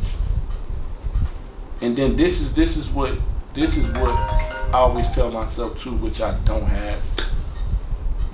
[1.85, 3.19] And then this is this is what
[3.53, 6.99] this is what I always tell myself too, which I don't have.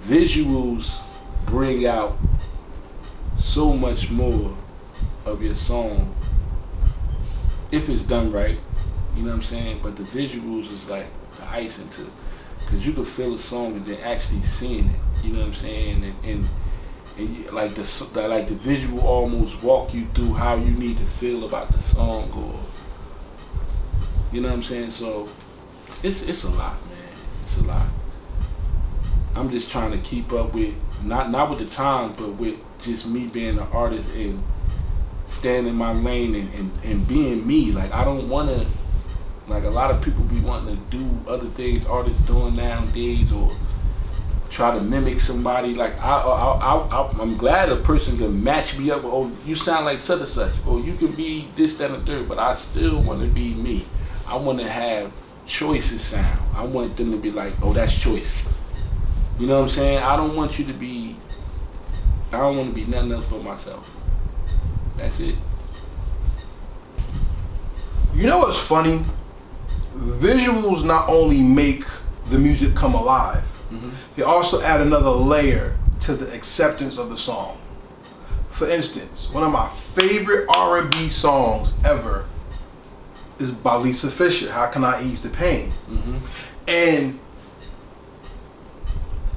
[0.04, 0.94] Visuals
[1.46, 2.16] bring out
[3.38, 4.56] so much more
[5.24, 6.14] of your song
[7.72, 8.56] if it's done right.
[9.16, 9.80] You know what I'm saying?
[9.82, 11.06] But the visuals is like
[11.36, 12.08] the icing to,
[12.60, 15.24] because you can feel a song and then actually seeing it.
[15.24, 16.04] You know what I'm saying?
[16.04, 16.48] And, and,
[17.18, 17.82] and like the,
[18.14, 21.82] the like the visual almost walk you through how you need to feel about the
[21.82, 22.60] song or.
[24.32, 24.90] You know what I'm saying?
[24.90, 25.28] So
[26.02, 27.14] it's it's a lot, man.
[27.46, 27.88] It's a lot.
[29.34, 33.06] I'm just trying to keep up with not not with the times, but with just
[33.06, 34.42] me being an artist and
[35.28, 37.72] staying in my lane and, and, and being me.
[37.72, 38.66] Like I don't want to,
[39.48, 43.54] like a lot of people be wanting to do other things artists doing nowadays or
[44.50, 45.74] try to mimic somebody.
[45.74, 49.02] Like I, I, I, I'm glad a person can match me up.
[49.04, 50.54] Oh, you sound like such and such.
[50.66, 52.28] Or you can be this, that, and third.
[52.28, 53.86] But I still want to be me.
[54.30, 55.12] I want to have
[55.46, 56.40] choices sound.
[56.54, 58.34] I want them to be like, oh, that's choice.
[59.38, 59.98] You know what I'm saying?
[59.98, 61.16] I don't want you to be.
[62.32, 63.84] I don't want to be nothing else but myself.
[64.96, 65.34] That's it.
[68.14, 69.04] You know what's funny?
[69.96, 71.84] Visuals not only make
[72.28, 73.42] the music come alive,
[73.72, 73.90] Mhm.
[74.16, 77.56] they also add another layer to the acceptance of the song.
[78.50, 82.24] For instance, one of my favorite R&B songs ever
[83.40, 85.70] is by Lisa Fischer, How Can I Ease the Pain?
[85.88, 86.16] hmm
[86.68, 87.18] And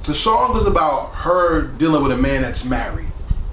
[0.03, 3.07] the song is about her dealing with a man that's married.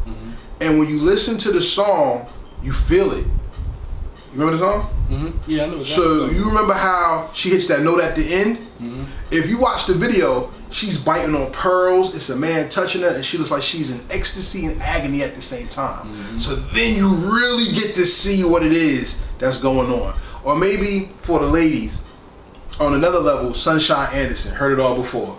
[0.04, 2.26] hmm And when you listen to the song,
[2.62, 3.24] you feel it.
[4.32, 4.82] You remember the song?
[5.08, 5.82] hmm Yeah, I know.
[5.82, 8.58] So you remember how she hits that note at the end?
[8.78, 12.14] hmm If you watch the video, she's biting on pearls.
[12.14, 15.34] It's a man touching her, and she looks like she's in ecstasy and agony at
[15.36, 16.38] the same time.
[16.38, 20.14] So then you really get to see what it is that's going on.
[20.44, 22.00] Or maybe for the ladies,
[22.78, 25.38] on another level, Sunshine Anderson heard it all before.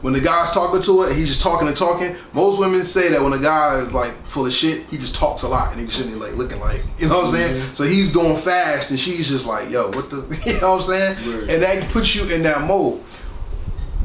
[0.00, 2.14] When the guy's talking to her, he's just talking and talking.
[2.32, 5.42] Most women say that when a guy is like full of shit, he just talks
[5.42, 7.74] a lot and he's sitting there like looking like, you know what I'm saying?
[7.74, 10.16] So he's doing fast and she's just like, yo, what the,
[10.46, 11.40] you know what I'm saying?
[11.40, 11.50] Right.
[11.50, 13.02] And that puts you in that mode.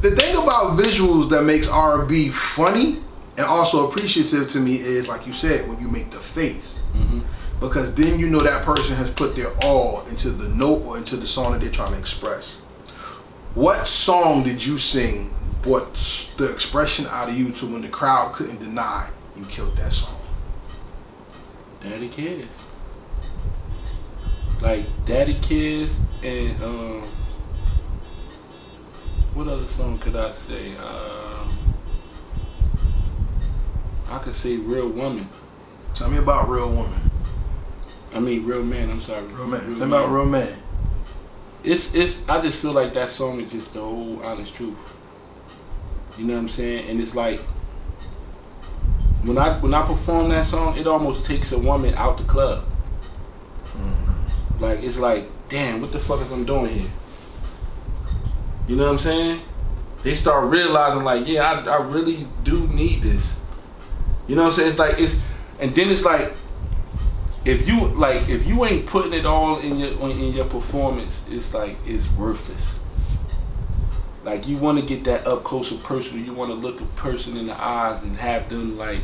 [0.00, 3.00] The thing about visuals that makes R&B funny
[3.36, 7.20] and also appreciative to me is, like you said, when you make the face hmm
[7.60, 11.16] because then you know that person has put their all into the note or into
[11.16, 12.62] the song that they're trying to express.
[13.54, 15.94] What song did you sing brought
[16.38, 20.16] the expression out of you to when the crowd couldn't deny you killed that song?
[21.82, 22.48] Daddy Kids.
[24.62, 27.02] Like Daddy Kids and um
[29.34, 30.76] what other song could I say?
[30.76, 31.58] Um
[34.08, 35.28] I could say Real Woman.
[35.94, 37.10] Tell me about Real Woman.
[38.12, 39.24] I mean Real Man, I'm sorry.
[39.26, 39.60] Real Man.
[39.60, 40.58] Tell me about Real Man.
[41.62, 44.76] It's it's I just feel like that song is just the whole honest truth.
[46.18, 46.88] You know what I'm saying?
[46.88, 47.40] And it's like
[49.22, 52.64] when I when I perform that song, it almost takes a woman out the club.
[53.76, 54.62] Mm-hmm.
[54.62, 56.90] Like it's like, damn, what the fuck is I'm doing here?
[58.66, 59.40] You know what I'm saying?
[60.02, 63.34] They start realizing like, yeah, I, I really do need this.
[64.26, 64.68] You know what I'm saying?
[64.70, 65.16] It's like it's,
[65.58, 66.32] and then it's like,
[67.44, 71.54] if you like, if you ain't putting it all in your in your performance, it's
[71.54, 72.78] like it's worthless.
[74.24, 76.22] Like you want to get that up close and personal.
[76.22, 79.00] You want to look a person in the eyes and have them like,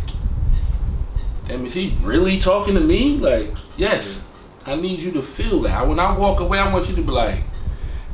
[1.49, 3.17] damn, is he really talking to me?
[3.17, 4.23] Like, yes,
[4.67, 5.89] I need you to feel that.
[5.89, 7.41] When I walk away, I want you to be like,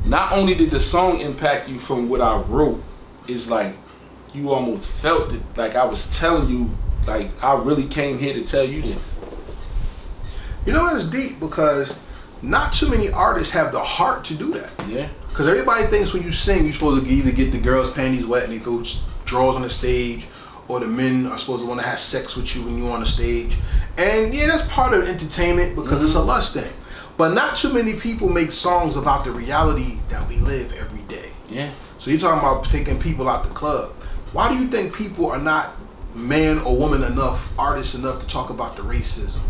[0.05, 2.81] not only did the song impact you from what I wrote,
[3.27, 3.75] it's like
[4.33, 5.41] you almost felt it.
[5.57, 6.69] Like I was telling you,
[7.05, 9.15] like I really came here to tell you this.
[10.65, 11.97] You know it's deep because
[12.41, 14.71] not too many artists have the heart to do that.
[14.87, 15.09] Yeah.
[15.29, 18.43] Because everybody thinks when you sing, you're supposed to either get the girls' panties wet
[18.43, 18.83] and they go
[19.25, 20.27] draws on the stage,
[20.67, 22.99] or the men are supposed to want to have sex with you when you're on
[22.99, 23.57] the stage.
[23.97, 26.27] And yeah, that's part of entertainment because it's a mm-hmm.
[26.27, 26.71] lust thing.
[27.17, 31.29] But not too many people make songs about the reality that we live every day.
[31.49, 31.71] Yeah.
[31.99, 33.91] So you're talking about taking people out the club.
[34.31, 35.75] Why do you think people are not
[36.15, 39.41] man or woman enough, artists enough to talk about the racism,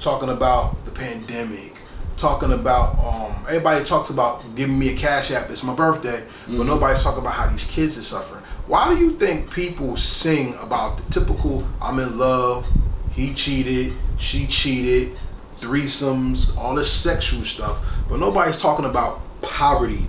[0.00, 1.74] talking about the pandemic,
[2.16, 5.50] talking about um, everybody talks about giving me a cash app.
[5.50, 8.42] It's my birthday, but nobody's talking about how these kids are suffering.
[8.66, 12.66] Why do you think people sing about the typical "I'm in love,"
[13.12, 15.16] he cheated, she cheated,
[15.58, 20.06] threesomes, all this sexual stuff, but nobody's talking about poverty,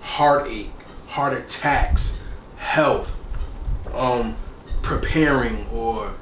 [0.00, 0.70] heartache,
[1.06, 2.20] heart attacks,
[2.56, 3.20] health,
[3.94, 4.36] um,
[4.82, 6.14] preparing, or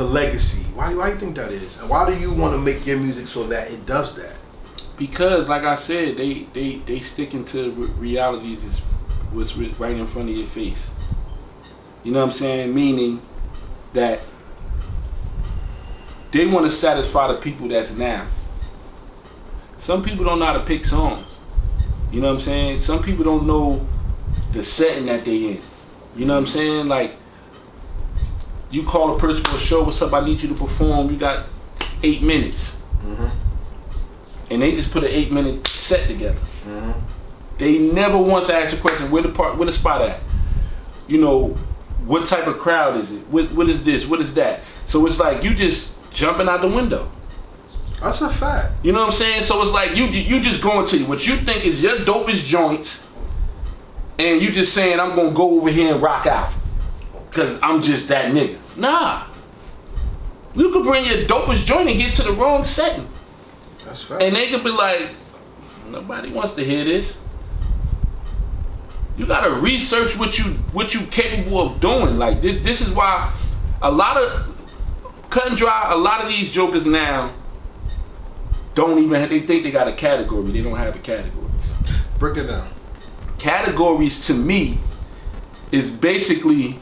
[0.00, 0.62] the legacy.
[0.72, 1.76] Why, why do you think that is?
[1.76, 4.34] And why do you want to make your music so that it does that?
[4.96, 8.78] Because, like I said, they they they sticking to re- realities is
[9.30, 10.88] what's ri- right in front of your face.
[12.02, 12.74] You know what I'm saying?
[12.74, 13.20] Meaning
[13.92, 14.20] that
[16.32, 18.26] they want to satisfy the people that's now.
[19.80, 21.26] Some people don't know how to pick songs.
[22.10, 22.78] You know what I'm saying?
[22.78, 23.86] Some people don't know
[24.52, 25.62] the setting that they in.
[26.16, 26.88] You know what I'm saying?
[26.88, 27.16] Like
[28.70, 30.12] you call a person for a show, what's up?
[30.12, 31.10] I need you to perform.
[31.10, 31.46] You got
[32.02, 33.26] eight minutes mm-hmm.
[34.50, 36.38] and they just put an eight minute set together.
[36.64, 36.98] Mm-hmm.
[37.58, 40.20] They never once asked a question, where the part, where the spot at?
[41.08, 41.48] You know,
[42.06, 43.26] what type of crowd is it?
[43.28, 44.06] What, what is this?
[44.06, 44.60] What is that?
[44.86, 47.10] So it's like you just jumping out the window.
[48.00, 48.72] That's a fact.
[48.82, 49.42] You know what I'm saying?
[49.42, 53.06] So it's like you you just going to what you think is your dopest joints,
[54.18, 56.50] and you just saying I'm gonna go over here and rock out,
[57.30, 58.58] cause I'm just that nigga.
[58.76, 59.26] Nah.
[60.54, 63.08] You could bring your dopest joint and get to the wrong setting.
[63.84, 64.22] That's fact.
[64.22, 65.08] And they could be like,
[65.88, 67.18] nobody wants to hear this.
[69.16, 72.16] You gotta research what you what you capable of doing.
[72.18, 73.32] Like this, this is why
[73.82, 74.56] a lot of
[75.28, 75.92] cut and dry.
[75.92, 77.32] A lot of these jokers now
[78.74, 79.28] don't even.
[79.28, 80.50] They think they got a category.
[80.52, 81.50] They don't have a categories.
[82.18, 82.68] Break it down.
[83.38, 84.78] Categories to me
[85.72, 86.78] is basically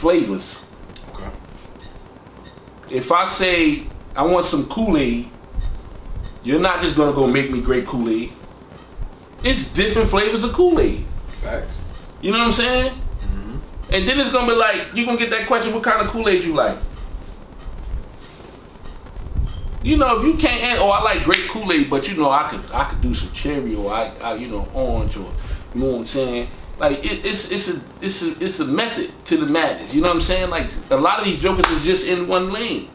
[0.00, 0.64] flavors.
[1.12, 1.30] Okay.
[2.88, 3.86] If I say
[4.16, 5.28] I want some Kool Aid,
[6.42, 8.32] you're not just gonna go make me great Kool Aid.
[9.44, 11.04] It's different flavors of Kool Aid.
[11.42, 11.82] Facts.
[12.22, 12.92] You know what I'm saying?
[12.92, 13.58] Mm-hmm.
[13.92, 16.26] And then it's gonna be like you're gonna get that question: What kind of Kool
[16.30, 16.78] Aid you like?
[19.82, 22.30] You know, if you can't, answer, oh, I like great Kool Aid, but you know,
[22.30, 25.32] I could, I could do some cherry or I, I you know, orange or,
[25.74, 26.48] you know what I'm saying?
[26.80, 29.92] Like it, it's, it's a, it's a, it's a method to the madness.
[29.92, 30.48] You know what I'm saying?
[30.48, 32.88] Like a lot of these jokers are just in one lane.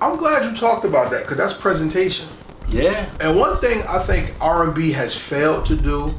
[0.00, 2.28] I'm glad you talked about that because that's presentation.
[2.68, 3.10] Yeah.
[3.20, 6.14] And one thing I think R&B has failed to do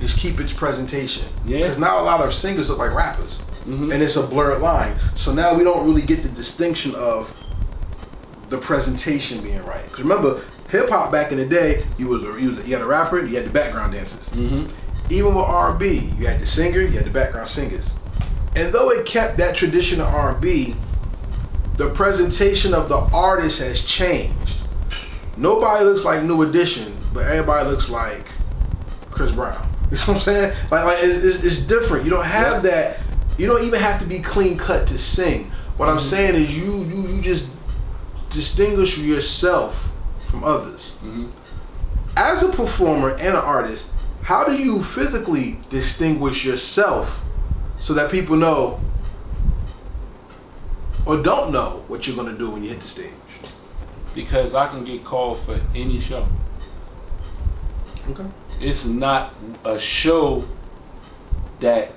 [0.00, 1.26] is keep its presentation.
[1.46, 1.58] Yeah.
[1.58, 3.92] Because now a lot of singers look like rappers, Mhm.
[3.92, 4.94] and it's a blurred line.
[5.14, 7.34] So now we don't really get the distinction of
[8.50, 9.84] the presentation being right.
[9.84, 12.74] Because remember, hip hop back in the day, you was a, you, was a, you
[12.74, 14.28] had a rapper, you had the background dancers.
[14.30, 14.70] Mm-hmm.
[15.10, 17.92] Even with R&B, you had the singer, you had the background singers.
[18.56, 20.74] And though it kept that tradition of R&B,
[21.76, 24.58] the presentation of the artist has changed.
[25.36, 28.26] Nobody looks like New Edition, but everybody looks like
[29.10, 29.62] Chris Brown.
[29.88, 30.56] You know what I'm saying?
[30.72, 32.04] Like, like it's, it's, it's different.
[32.04, 32.98] You don't have that.
[33.38, 35.48] You don't even have to be clean cut to sing.
[35.76, 37.52] What I'm saying is, you you you just
[38.30, 39.88] distinguish yourself
[40.24, 40.94] from others.
[41.04, 41.30] Mhm.
[42.16, 43.84] As a performer and an artist,
[44.26, 47.20] how do you physically distinguish yourself
[47.78, 48.80] so that people know
[51.06, 53.12] or don't know what you're gonna do when you hit the stage?
[54.16, 56.26] Because I can get called for any show.
[58.10, 58.26] Okay.
[58.58, 59.32] It's not
[59.64, 60.44] a show
[61.60, 61.92] that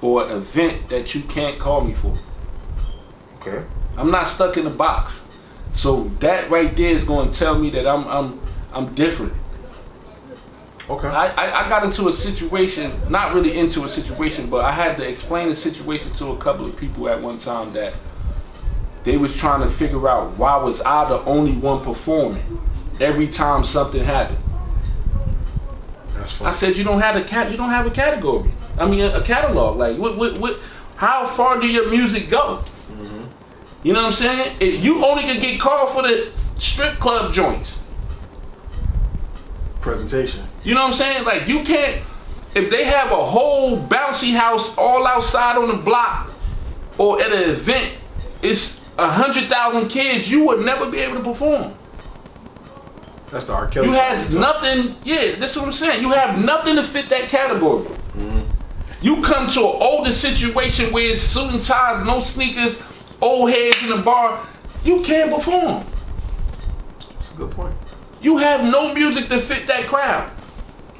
[0.00, 2.16] or event that you can't call me for.
[3.40, 3.66] Okay.
[3.96, 5.22] I'm not stuck in a box.
[5.72, 8.40] So that right there is going to tell me that I'm I'm
[8.72, 9.32] I'm different.
[10.90, 11.08] Okay.
[11.08, 14.96] I, I, I got into a situation, not really into a situation, but I had
[14.96, 17.94] to explain the situation to a couple of people at one time that
[19.04, 22.60] they was trying to figure out why was I the only one performing
[23.00, 24.38] every time something happened.
[26.40, 27.50] I said you don't have a cat.
[27.50, 28.50] You don't have a category.
[28.78, 29.76] I mean a, a catalog.
[29.76, 30.58] Like what what what?
[30.96, 32.64] How far do your music go?
[32.90, 33.24] Mm-hmm.
[33.82, 34.56] You know what I'm saying?
[34.60, 37.80] It- you only can get called for the strip club joints.
[39.80, 40.46] Presentation.
[40.64, 41.24] You know what I'm saying?
[41.24, 42.02] Like you can't.
[42.54, 46.32] If they have a whole bouncy house all outside on the block,
[46.96, 47.94] or at an event,
[48.42, 50.30] it's a hundred thousand kids.
[50.30, 51.74] You would never be able to perform.
[53.30, 53.68] That's the R.
[53.68, 53.88] Kelly.
[53.88, 54.96] You has nothing.
[55.04, 56.02] Yeah, that's what I'm saying.
[56.02, 57.84] You have nothing to fit that category.
[57.84, 58.40] Mm-hmm.
[59.00, 62.82] You come to an older situation where it's suit and ties, no sneakers,
[63.20, 64.46] old heads in the bar.
[64.84, 65.84] You can't perform.
[67.10, 67.74] That's a good point.
[68.20, 70.30] You have no music to fit that crowd.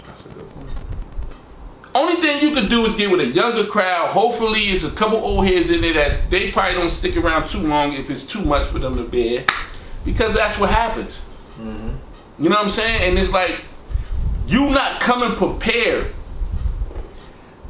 [0.06, 0.70] That's a good point.
[1.94, 4.10] Only thing you could do is get with a younger crowd.
[4.10, 7.60] Hopefully, it's a couple old heads in there that they probably don't stick around too
[7.60, 9.44] long if it's too much for them to bear,
[10.04, 11.20] because that's what happens.
[11.58, 11.96] Mm-hmm.
[12.42, 13.08] You know what I'm saying?
[13.08, 13.62] And it's like
[14.46, 16.14] you not coming prepared.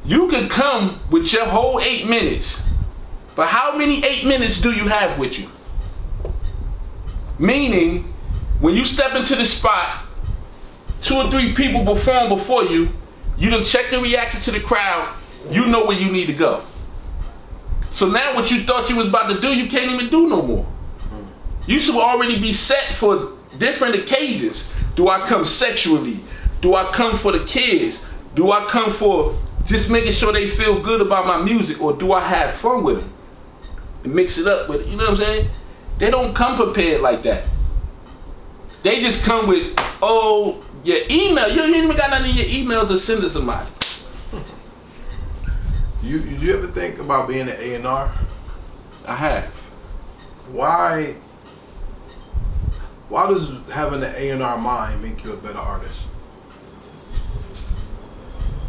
[0.05, 2.63] You could come with your whole eight minutes,
[3.35, 5.49] but how many eight minutes do you have with you?
[7.39, 8.13] Meaning,
[8.61, 10.05] when you step into the spot,
[11.01, 12.89] two or three people perform before you,
[13.37, 15.17] you done check the reaction to the crowd,
[15.51, 16.65] you know where you need to go.
[17.93, 20.43] So now what you thought you was about to do, you can't even do no
[20.43, 20.67] more.
[21.67, 24.67] You should already be set for different occasions.
[24.97, 26.21] Do I come sexually?
[26.61, 28.03] Do I come for the kids?
[28.35, 31.81] Do I come for just making sure they feel good about my music?
[31.81, 33.13] Or do I have fun with them?
[34.05, 35.51] And mix it up with, you know what I'm saying?
[35.99, 37.45] They don't come prepared like that.
[38.83, 41.49] They just come with, oh, your email.
[41.49, 43.71] You ain't even got nothing in your email to send to somebody.
[46.03, 48.13] You you you ever think about being an A and R?
[49.07, 49.45] I have.
[50.53, 51.17] Why?
[53.09, 56.07] Why does having an A and R mind make you a better artist?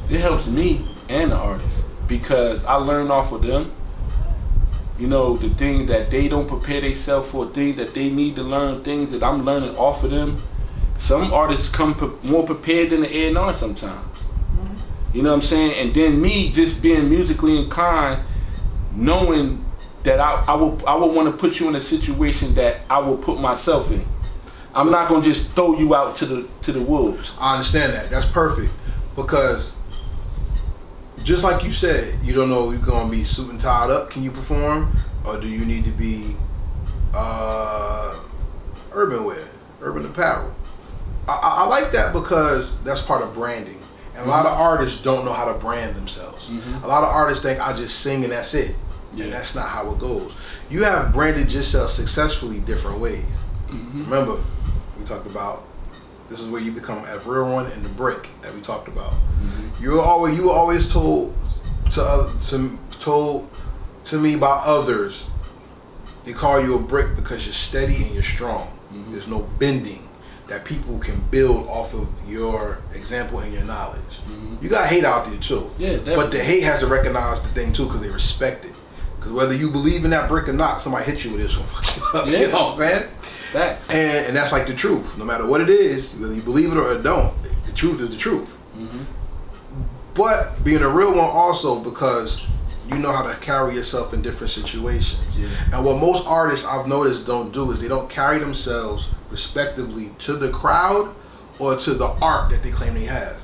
[0.10, 3.72] It helps me and the artist because I learn off of them.
[5.00, 8.44] You know, the things that they don't prepare themselves for, things that they need to
[8.44, 10.44] learn, things that I'm learning off of them.
[10.98, 14.06] Some artists come pre- more prepared than the A&R sometimes.
[14.06, 15.18] Mm-hmm.
[15.18, 15.72] You know what I'm saying?
[15.80, 18.26] And then me just being musically inclined,
[18.94, 19.64] knowing
[20.04, 23.00] that I, I will I will want to put you in a situation that I
[23.00, 24.06] will put myself in.
[24.74, 27.32] I'm not gonna just throw you out to the to the wolves.
[27.40, 28.10] I understand that.
[28.10, 28.72] That's perfect
[29.16, 29.76] because
[31.24, 34.10] just like you said, you don't know if you're gonna be suit and tied up.
[34.10, 36.36] Can you perform, or do you need to be
[37.14, 38.20] uh,
[38.94, 39.48] urban wear,
[39.82, 40.54] urban apparel?
[41.28, 43.80] I, I, I like that because that's part of branding,
[44.16, 46.48] and a lot of artists don't know how to brand themselves.
[46.48, 46.84] Mhm.
[46.84, 48.76] A lot of artists think I just sing and that's it,
[49.14, 49.26] Yeah.
[49.26, 50.34] and that's not how it goes.
[50.70, 53.24] You have branded yourself successfully different ways.
[53.72, 54.40] Remember,
[54.98, 55.64] we talked about
[56.30, 59.14] this is where you become a real one and the brick that we talked about.
[59.80, 61.34] You were always you were always told
[61.92, 63.50] to oth- to told
[64.06, 65.26] to me by others
[66.26, 68.68] they call you a brick because you're steady and you're strong.
[68.94, 69.12] Mhm.
[69.14, 70.08] There's no bending
[70.48, 74.02] that people can build off of your example and your knowledge.
[74.30, 74.62] Mhm.
[74.62, 75.70] You got hate out there too.
[75.78, 78.74] Yeah, But the hate has to recognize the thing too because they respect it.
[79.18, 81.68] Because whether you believe in that brick or not, somebody hit you with this one.
[82.28, 82.32] You.
[82.34, 82.40] Yeah.
[82.42, 83.04] You know what I'm saying?
[83.52, 83.86] Facts.
[83.90, 85.18] And and that's like the truth.
[85.18, 87.34] No matter what it is, whether you believe it or don't,
[87.66, 88.58] the truth is the truth.
[88.78, 89.06] Mhm.
[90.14, 92.46] But being a real one also because
[92.90, 95.22] you know how to carry yourself in different situations.
[95.38, 95.48] Yeah.
[95.74, 100.34] And what most artists I've noticed don't do is they don't carry themselves respectively to
[100.34, 101.14] the crowd
[101.60, 103.38] or to the art that they claim they have.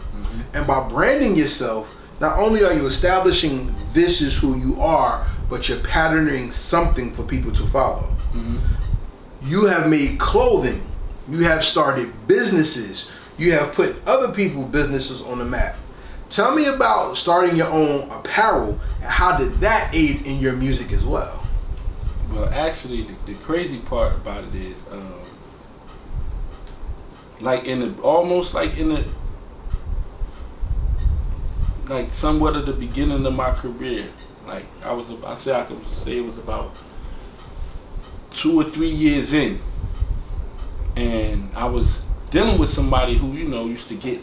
[0.53, 1.87] And by branding yourself,
[2.19, 7.23] not only are you establishing this is who you are, but you're patterning something for
[7.23, 8.07] people to follow.
[8.33, 8.57] Mhm.
[9.45, 10.81] You have made clothing.
[11.29, 13.09] You have started businesses.
[13.37, 15.75] You have put other people's businesses on the map.
[16.29, 20.91] Tell me about starting your own apparel and how did that aid in your music
[20.91, 21.45] as well?
[22.31, 25.13] Well, actually, the, the crazy part about it is, um,
[27.39, 29.05] like in the almost like in the
[31.87, 34.09] like somewhat at the beginning of my career.
[34.47, 36.75] Like I was, I say I could say it was about
[38.35, 39.59] two or three years in,
[40.95, 44.21] and I was dealing with somebody who you know used to get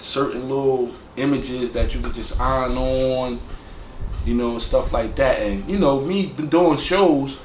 [0.00, 3.40] certain little images that you could just iron on,
[4.24, 5.40] you know, stuff like that.
[5.40, 7.36] And you know, me doing shows,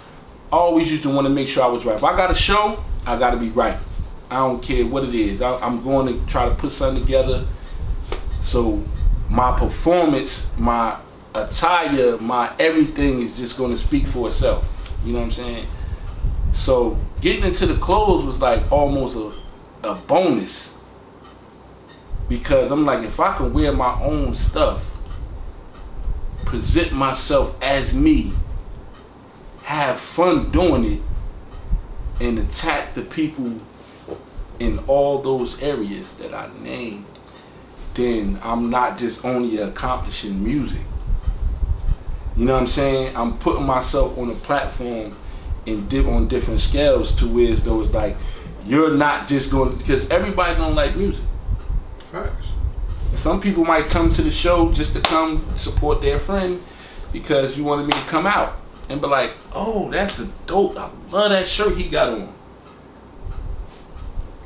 [0.51, 1.95] I always used to want to make sure I was right.
[1.95, 3.77] If I got a show, I got to be right.
[4.29, 5.41] I don't care what it is.
[5.41, 7.45] I, I'm going to try to put something together.
[8.41, 8.83] So
[9.29, 10.97] my performance, my
[11.33, 14.65] attire, my everything is just going to speak for itself.
[15.03, 15.67] You know what I'm saying?
[16.53, 20.69] So getting into the clothes was like almost a, a bonus
[22.29, 24.83] because I'm like, if I can wear my own stuff,
[26.45, 28.33] present myself as me,
[29.63, 31.01] have fun doing it,
[32.23, 33.59] and attack the people
[34.59, 37.05] in all those areas that I named,
[37.95, 40.81] then I'm not just only accomplishing music.
[42.37, 43.15] You know what I'm saying?
[43.15, 45.15] I'm putting myself on a platform
[45.65, 48.15] in di- on different scales to where it's those like
[48.65, 51.23] you're not just going because everybody don't like music.
[52.11, 52.47] Facts.
[53.17, 56.61] Some people might come to the show just to come support their friend
[57.11, 58.57] because you wanted me to come out
[58.89, 60.77] and be like, oh, that's a dope.
[60.77, 62.33] I love that shirt he got on.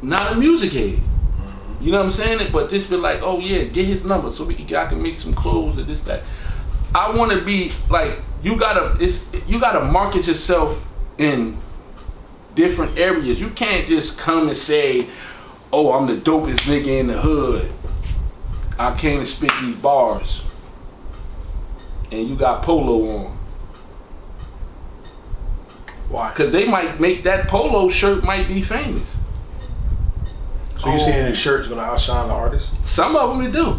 [0.02, 0.94] Not a music head.
[0.98, 1.84] Mm-hmm.
[1.84, 2.52] You know what I'm saying?
[2.52, 5.18] But this be like, oh yeah, get his number so we can I can make
[5.18, 6.24] some clothes or this that.
[6.94, 10.86] I want to be like you gotta it's you gotta market yourself
[11.18, 11.58] in
[12.56, 13.40] different areas.
[13.40, 15.08] You can't just come and say,
[15.72, 17.72] oh, I'm the dopest nigga in the hood.
[18.78, 20.42] I came to spit these bars.
[22.12, 23.38] And you got polo on.
[26.10, 26.32] Why?
[26.34, 29.04] Cause they might make that polo shirt might be famous.
[30.78, 31.30] So you're saying oh.
[31.30, 32.70] the shirt's gonna outshine the artist?
[32.86, 33.72] Some of them do.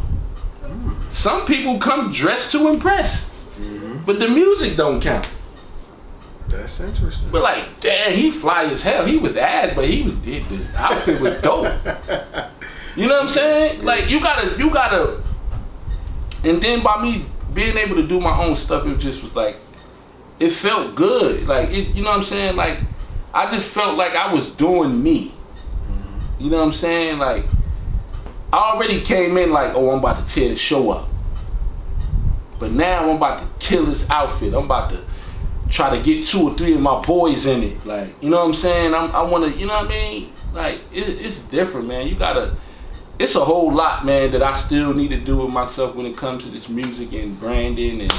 [0.67, 1.11] Hmm.
[1.11, 4.05] Some people come dressed to impress, mm-hmm.
[4.05, 5.27] but the music don't count.
[6.49, 7.29] That's interesting.
[7.31, 9.05] But like, damn, he fly as hell.
[9.05, 11.73] He was ass, but he was he, the outfit was dope.
[12.97, 13.85] You know what I'm saying?
[13.85, 15.23] Like you gotta, you gotta.
[16.45, 19.57] And then by me being able to do my own stuff, it just was like,
[20.39, 21.47] it felt good.
[21.47, 22.57] Like it, you know what I'm saying?
[22.57, 22.81] Like
[23.33, 25.29] I just felt like I was doing me.
[25.29, 26.43] Mm-hmm.
[26.43, 27.19] You know what I'm saying?
[27.19, 27.45] Like
[28.53, 31.09] I already came in like, oh, I'm about to tear the show up.
[32.59, 34.55] But now I'm about to kill this outfit.
[34.55, 35.05] I'm about to
[35.69, 37.87] try to get two or three of my boys in it.
[37.87, 38.95] Like, you know what I'm saying?
[38.95, 40.33] I'm, I want to, you know what I mean?
[40.53, 42.09] Like, it, it's different, man.
[42.09, 42.57] You gotta.
[43.19, 46.17] It's a whole lot, man, that I still need to do with myself when it
[46.17, 48.13] comes to this music and branding and.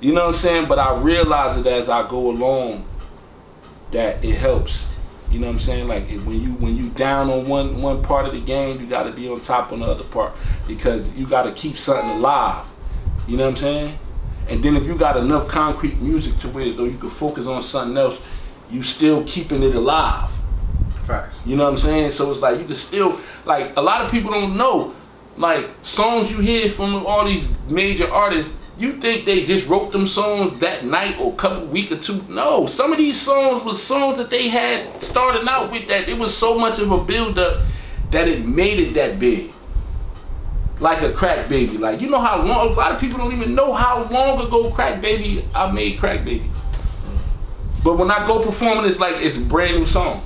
[0.00, 0.68] You know what I'm saying?
[0.68, 2.86] But I realize it as I go along
[3.92, 4.86] that it helps.
[5.30, 5.88] You know what I'm saying?
[5.88, 9.04] Like when you when you down on one one part of the game, you got
[9.04, 10.34] to be on top on the other part
[10.66, 12.66] because you got to keep something alive.
[13.26, 13.98] You know what I'm saying?
[14.48, 17.62] And then if you got enough concrete music to where though you can focus on
[17.62, 18.18] something else,
[18.70, 20.30] you still keeping it alive.
[21.04, 21.36] Facts.
[21.44, 22.10] You know what I'm saying?
[22.12, 24.94] So it's like you can still like a lot of people don't know
[25.36, 28.54] like songs you hear from all these major artists.
[28.76, 32.24] You think they just wrote them songs that night or a couple week or two?
[32.28, 36.18] No, some of these songs was songs that they had started out with that it
[36.18, 37.64] was so much of a build up
[38.10, 39.53] that it made it that big.
[40.80, 41.78] Like a crack baby.
[41.78, 44.70] Like you know how long a lot of people don't even know how long ago
[44.70, 46.50] crack baby I made crack baby.
[47.84, 50.22] But when I go performing, it's like it's a brand new song.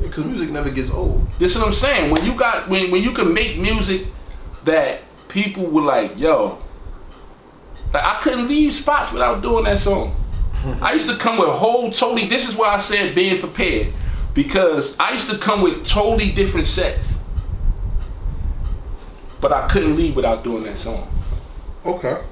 [0.00, 1.26] Because music never gets old.
[1.38, 2.10] This is what I'm saying.
[2.10, 4.06] When you got when when you can make music
[4.64, 6.58] that people were like, yo,
[7.92, 10.16] like I couldn't leave spots without doing that song.
[10.80, 12.26] I used to come with whole totally.
[12.26, 13.92] This is why I said being prepared
[14.34, 17.08] because I used to come with totally different sets,
[19.40, 21.10] but I couldn't leave without doing that song.
[21.84, 22.22] Okay.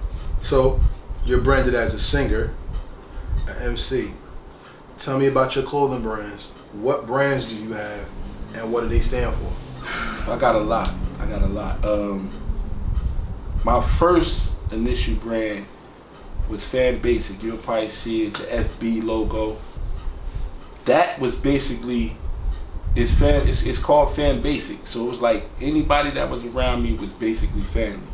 [0.42, 0.80] So
[1.24, 2.54] you're branded as a singer,
[3.46, 4.12] an MC.
[4.98, 6.48] Tell me about your clothing brands.
[6.72, 8.08] What brands do you have,
[8.54, 10.30] and what do they stand for?
[10.30, 10.90] I got a lot.
[11.18, 11.84] I got a lot.
[11.84, 12.30] Um,
[13.64, 15.66] my first initial brand
[16.48, 17.42] was Fan Basic.
[17.42, 19.56] You'll probably see it, the FB logo.
[20.84, 22.16] That was basically
[22.96, 23.46] it's fan.
[23.46, 24.86] It's, it's called Fan Basic.
[24.86, 28.06] So it was like anybody that was around me was basically family.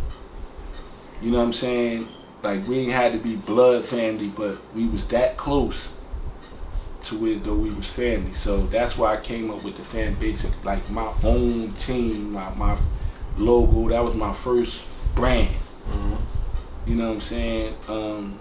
[1.23, 2.09] You know what I'm saying?
[2.43, 5.87] Like we had to be blood family, but we was that close
[7.05, 8.35] to where though we was family.
[8.35, 12.53] So that's why I came up with the Fan Basic, like my own team, my
[12.57, 12.77] my
[13.37, 13.89] logo.
[13.89, 14.85] That was my first
[15.15, 15.55] brand.
[16.87, 17.77] You know what I'm saying?
[17.87, 18.39] Um,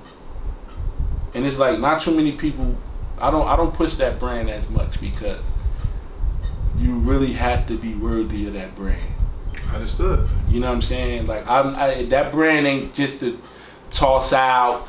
[1.35, 2.75] and it's like not too many people.
[3.19, 5.39] I don't I don't push that brand as much because
[6.81, 9.13] you really have to be worthy of that brand.
[9.69, 10.27] I understood.
[10.49, 11.27] You know what I'm saying?
[11.27, 13.39] Like I'm I, that brand ain't just to
[13.91, 14.87] toss out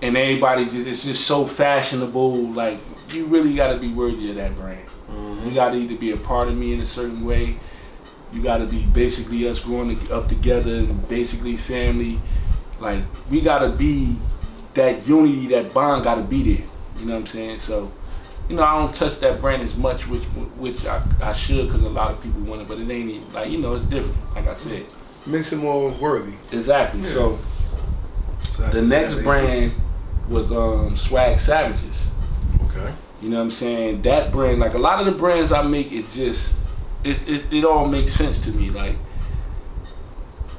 [0.00, 2.48] and anybody just it's just so fashionable.
[2.48, 2.78] Like
[3.10, 4.86] you really got to be worthy of that brand.
[5.10, 5.48] Mm-hmm.
[5.48, 7.58] You got to either be a part of me in a certain way.
[8.32, 12.20] You got to be basically us growing up together and basically family.
[12.80, 14.16] Like we got to be
[14.74, 16.66] that unity, that bond got to be there.
[16.98, 17.60] You know what I'm saying?
[17.60, 17.92] So,
[18.48, 20.22] you know, I don't touch that brand as much, which
[20.58, 23.32] which I, I should, because a lot of people want it, but it ain't even,
[23.32, 24.16] like you know, it's different.
[24.34, 24.86] Like I said,
[25.26, 26.32] Makes it more worthy.
[26.52, 27.00] exactly.
[27.02, 27.08] Yeah.
[27.12, 27.38] So
[28.42, 29.72] So the next brand
[30.28, 32.02] was um, Swag Savages.
[32.64, 32.92] Okay.
[33.20, 34.02] You know what I'm saying?
[34.02, 36.54] That brand, like a lot of the brands I make, it just
[37.04, 38.70] it, it, it all makes sense to me.
[38.70, 38.96] Like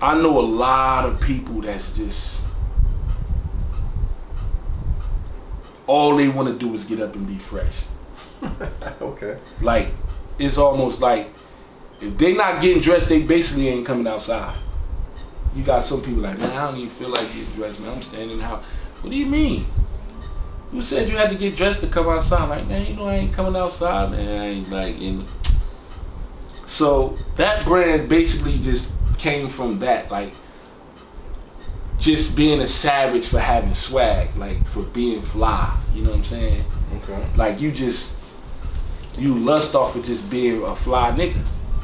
[0.02, 2.42] I know a lot of people that's just
[5.90, 7.74] all they want to do is get up and be fresh.
[9.02, 9.40] okay.
[9.60, 9.88] Like
[10.38, 11.30] it's almost like
[12.00, 14.56] if they not getting dressed, they basically ain't coming outside.
[15.56, 17.90] You got some people like, man, I don't even feel like getting dressed, man.
[17.90, 18.64] I'm standing in the house.
[19.02, 19.66] What do you mean?
[20.72, 22.48] You said you had to get dressed to come outside.
[22.48, 24.30] Like, man, you know I ain't coming outside, man.
[24.30, 25.26] I ain't like in.
[26.68, 30.34] So that brand basically just came from that, like
[32.00, 35.78] just being a savage for having swag, like for being fly.
[35.94, 36.66] You know what I'm saying?
[37.04, 37.28] Okay.
[37.36, 38.16] Like you just
[39.18, 41.44] you lust off of just being a fly nigga.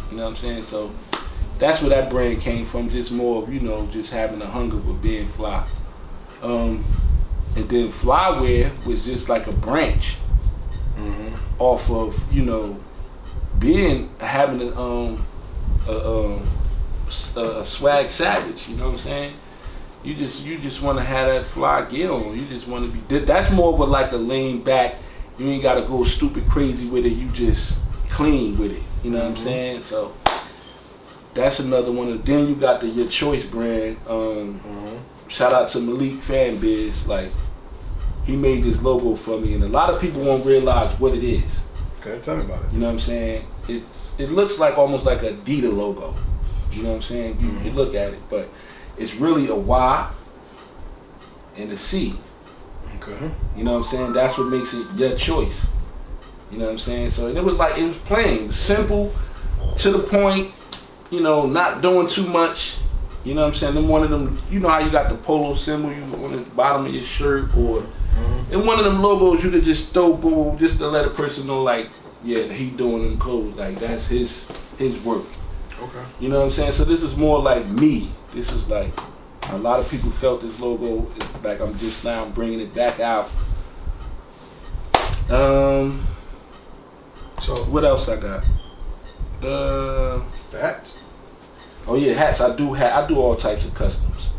[0.09, 0.63] You know what I'm saying?
[0.63, 0.91] So
[1.59, 2.89] that's where that brand came from.
[2.89, 5.67] Just more of you know just having a hunger for being fly.
[6.41, 6.85] Um,
[7.55, 10.17] and then Flywear was just like a branch
[10.97, 11.35] Mm-hmm.
[11.59, 12.77] off of you know
[13.59, 15.25] being having a um
[15.87, 16.47] a, um,
[17.35, 18.69] a, a swag savage.
[18.69, 19.33] You know what I'm saying?
[20.06, 22.38] You just you just want to have that fly gear on.
[22.38, 23.19] You just want to be.
[23.26, 24.95] That's more of a like a lean back.
[25.40, 27.14] You ain't gotta go stupid crazy with it.
[27.14, 27.77] You just
[28.10, 28.84] clean with it.
[29.03, 29.44] You know what I'm Mhm.
[29.44, 29.84] saying?
[29.84, 30.14] So
[31.34, 32.10] that's another one.
[32.11, 33.98] Of, then you got the Your Choice brand.
[34.07, 34.95] Um, Mm-hmm.
[35.27, 37.06] shout out to Malik Fanbiz.
[37.07, 37.32] Like
[38.26, 41.23] he made this logo for me, and a lot of people won't realize what it
[41.23, 41.64] is.
[42.02, 42.72] Okay, tell me about it.
[42.73, 43.45] You know what I'm saying?
[43.68, 46.15] It's it looks like almost like a Adidas logo.
[46.72, 47.38] You know what I'm saying?
[47.40, 47.76] You, you Mhm.
[47.76, 48.48] look at it, but
[48.97, 50.11] it's really a Y
[51.57, 52.15] and a C.
[52.97, 53.31] Okay.
[53.55, 54.13] You know what I'm saying?
[54.13, 55.65] That's what makes it your choice.
[56.51, 57.09] You know what I'm saying?
[57.11, 59.11] So and it was like it was plain, simple,
[59.77, 60.51] to the point.
[61.11, 62.77] You know, not doing too much.
[63.23, 63.76] You know what I'm saying?
[63.76, 66.38] Then one of them, you know how you got the polo symbol you on the
[66.51, 67.84] bottom of your shirt, or
[68.15, 68.53] Mm-hmm.
[68.53, 71.47] in one of them logos you could just throw boom, just to let a person
[71.47, 71.89] know like,
[72.23, 74.47] yeah, he doing them clothes, like that's his
[74.77, 75.26] his work.
[75.81, 76.03] Okay.
[76.19, 76.72] You know what I'm saying?
[76.72, 78.11] So this is more like me.
[78.34, 78.91] This is like
[79.49, 81.11] a lot of people felt this logo.
[81.43, 83.30] Like I'm just now bringing it back out.
[85.30, 86.06] Um,
[87.41, 88.43] So what else I got?
[89.43, 90.22] Uh,
[90.52, 90.97] that's
[91.88, 92.41] oh yeah, hats.
[92.41, 94.30] I do ha- I do all types of customs.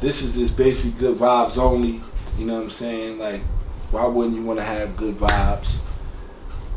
[0.00, 2.00] This is just basic good vibes only.
[2.38, 3.18] You know what I'm saying?
[3.18, 3.42] Like,
[3.90, 5.78] why wouldn't you want to have good vibes?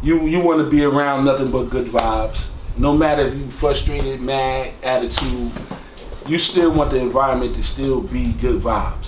[0.02, 2.48] You you want to be around nothing but good vibes.
[2.80, 5.52] No matter if you frustrated, mad, attitude,
[6.28, 9.08] you still want the environment to still be good vibes.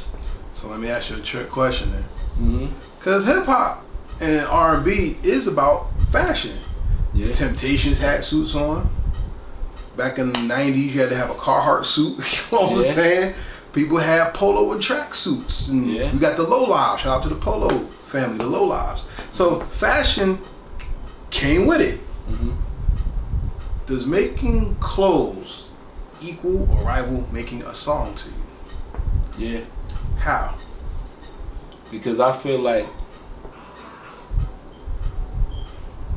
[0.56, 0.68] so.
[0.68, 2.04] Let me ask you a trick question then.
[2.38, 2.66] hmm
[3.00, 3.84] Cause hip hop
[4.20, 6.52] and R and B is about fashion.
[7.14, 7.32] Yeah.
[7.32, 8.90] Temptations had suits on.
[9.98, 12.18] Back in the '90s, you had to have a Carhartt suit.
[12.52, 12.92] You know what Yeah.
[12.92, 13.36] I'm saying?
[13.74, 16.12] People had polo and track suits, and Yeah.
[16.12, 17.04] we got the Lo Lifes.
[17.04, 17.70] Shout out to the polo
[18.08, 19.04] family, the Lo Lifes.
[19.32, 20.40] So fashion
[21.30, 22.00] came with it.
[23.92, 25.66] Does making clothes
[26.22, 28.30] equal or rival making a song to
[29.38, 29.50] you?
[29.50, 29.66] Yeah.
[30.18, 30.58] How?
[31.92, 32.88] because I feel like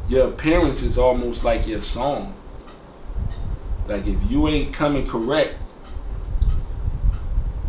[0.08, 2.34] your appearance is almost like your song.
[3.88, 5.56] Like if you ain't coming correct,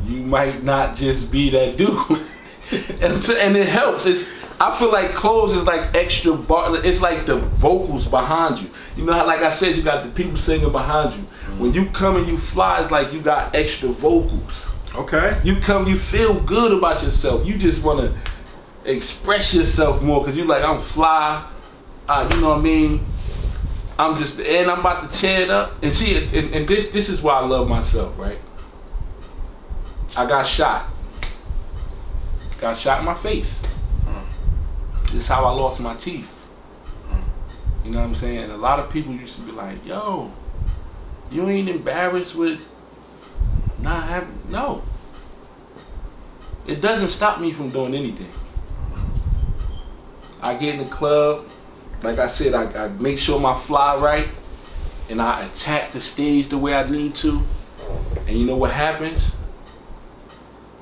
[0.06, 1.98] you might not just be that dude.
[3.02, 4.06] and, and it helps.
[4.06, 4.28] It's
[4.60, 6.78] I feel like clothes is like extra bar.
[6.78, 8.70] It's like the vocals behind you.
[8.96, 11.28] You know how, like I said, you got the people singing behind you.
[11.58, 14.70] When you come and you fly, it's like you got extra vocals.
[14.96, 15.40] Okay.
[15.44, 17.46] You come, you feel good about yourself.
[17.46, 21.50] You just want to express yourself more because you're like, I'm fly.
[22.08, 23.06] Uh, you know what I mean?
[24.00, 25.84] I'm just, and I'm about to tear it up.
[25.84, 28.40] And see, and, and this this is why I love myself, right?
[30.16, 30.88] I got shot.
[32.60, 33.60] Got shot in my face.
[35.16, 36.30] Is how I lost my teeth.
[37.86, 38.52] You know what I'm saying?
[38.52, 40.34] A lot of people used to be like, yo,
[41.32, 42.60] you ain't embarrassed with
[43.80, 44.84] not having, no.
[46.68, 48.30] It doesn't stop me from doing anything.
[50.42, 51.48] I get in the club,
[52.04, 54.28] like I said, I, I make sure my fly right,
[55.10, 57.42] and I attack the stage the way I need to.
[58.28, 59.34] And you know what happens?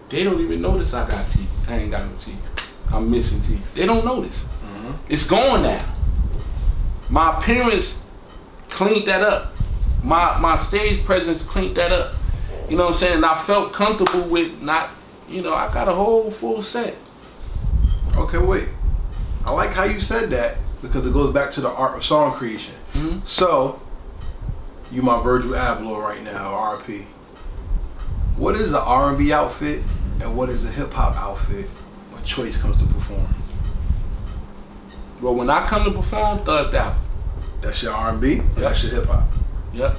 [0.10, 1.50] They don't even notice I got teeth.
[1.68, 2.53] I ain't got no teeth.
[2.94, 3.60] I'm missing to you.
[3.74, 4.44] They don't notice.
[4.64, 4.94] Mhm.
[5.10, 5.84] It's gone now.
[7.10, 8.00] My appearance
[8.70, 9.54] cleaned that up.
[10.04, 12.14] My my stage presence cleaned that up.
[12.70, 13.16] You know what I'm saying?
[13.16, 14.90] And I felt comfortable with not,
[15.28, 16.96] you know, I got a whole full set.
[18.16, 18.70] Okay, wait.
[19.46, 22.32] I like how you said that because it goes back to the art of song
[22.34, 22.74] creation.
[22.94, 23.82] hmm So,
[24.92, 27.06] you my Virgil Abloh right now, RP.
[28.38, 29.82] What is an R&B outfit
[30.22, 31.70] and what is a hip hop outfit
[32.26, 33.28] Choice comes to perform?
[35.22, 36.96] Well, when I come to perform, thugged out.
[37.62, 38.40] That's your R&B.
[38.40, 39.28] Or That's your hip hop.
[39.74, 39.96] Yep.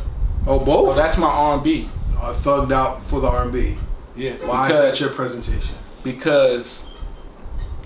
[0.46, 1.88] Oh, Well, both that's my R&B.
[2.18, 3.76] are thugged out for the R&B.
[4.16, 4.32] Yeah.
[4.46, 5.74] Why because, is that your presentation?
[6.02, 6.82] Because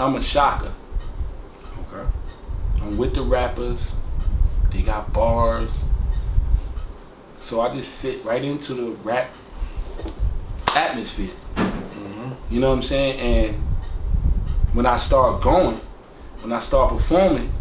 [0.00, 0.72] I'm a shocker.
[1.92, 2.06] Okay.
[2.82, 3.92] I'm with the rappers.
[4.72, 5.70] They got bars.
[7.40, 9.30] So I just fit right into the rap
[10.76, 11.30] atmosphere.
[11.56, 13.18] hmm You know what I'm saying?
[13.20, 13.64] And
[14.72, 15.80] when I start going,
[16.40, 17.52] when I start performing,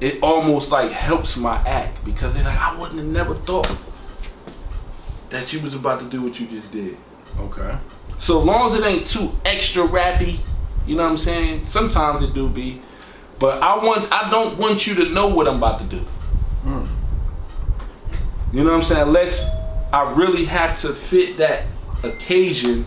[0.00, 3.70] it almost like helps my act because they're like, I wouldn't have never thought
[5.30, 6.96] that you was about to do what you just did.
[7.38, 7.76] Okay.
[8.18, 10.38] So long as it ain't too extra rappy,
[10.86, 11.68] you know what I'm saying?
[11.68, 12.80] Sometimes it do be.
[13.38, 16.04] But I want I don't want you to know what I'm about to do.
[16.64, 16.88] Mm.
[18.52, 19.02] You know what I'm saying?
[19.02, 19.44] Unless
[19.92, 21.66] I really have to fit that
[22.02, 22.86] occasion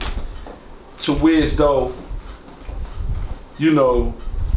[0.99, 1.93] to where as though,
[3.61, 4.13] you know,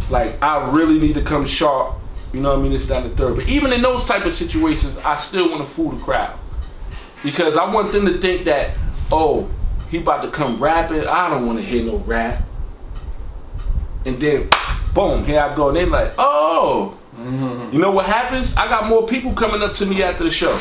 [0.09, 1.97] like I really need to come sharp.
[2.33, 2.73] You know what I mean?
[2.73, 3.37] It's down the third.
[3.37, 6.39] But even in those type of situations, I still want to fool the crowd
[7.23, 8.77] because I want them to think that,
[9.13, 9.49] oh,
[9.91, 11.07] he about to come rapping.
[11.07, 12.43] I don't want to hear no rap.
[14.07, 14.49] And then,
[14.95, 15.69] boom, here I go.
[15.69, 17.73] And they like, oh, mm-hmm.
[17.75, 18.57] you know what happens?
[18.57, 20.59] I got more people coming up to me after the show.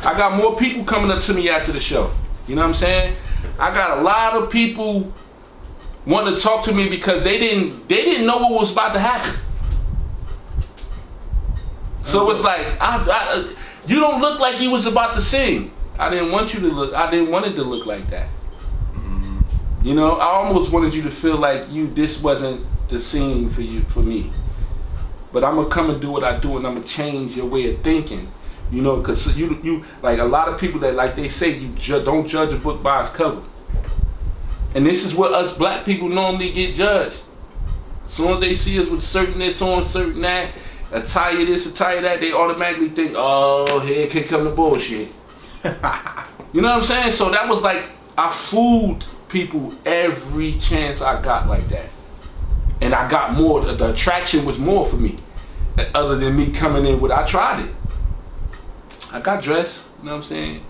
[0.00, 2.10] I got more people coming up to me after the show.
[2.46, 3.16] You know what I'm saying?
[3.58, 5.12] I got a lot of people
[6.08, 8.98] wanting to talk to me because they didn't they didn't know what was about to
[8.98, 9.38] happen.
[12.02, 13.54] So it's like I, I,
[13.86, 15.70] you don't look like you was about to sing.
[15.98, 16.94] I didn't want you to look.
[16.94, 18.28] I didn't want it to look like that.
[18.94, 19.40] Mm-hmm.
[19.86, 23.60] You know, I almost wanted you to feel like you this wasn't the scene for
[23.60, 24.32] you for me.
[25.30, 27.74] But I'm gonna come and do what I do, and I'm gonna change your way
[27.74, 28.32] of thinking.
[28.70, 31.68] You know, because you you like a lot of people that like they say you
[31.70, 33.42] ju- don't judge a book by its cover.
[34.74, 37.20] And this is what us black people normally get judged.
[38.06, 40.52] As soon as they see us with certain this on, certain that,
[40.92, 45.08] attire this, attire that, they automatically think, oh, here can come the bullshit.
[45.64, 47.12] you know what I'm saying?
[47.12, 51.88] So that was like I fooled people every chance I got like that.
[52.80, 55.18] And I got more, the, the attraction was more for me.
[55.94, 57.74] Other than me coming in with I tried it.
[59.12, 60.64] I got dressed, you know what I'm saying?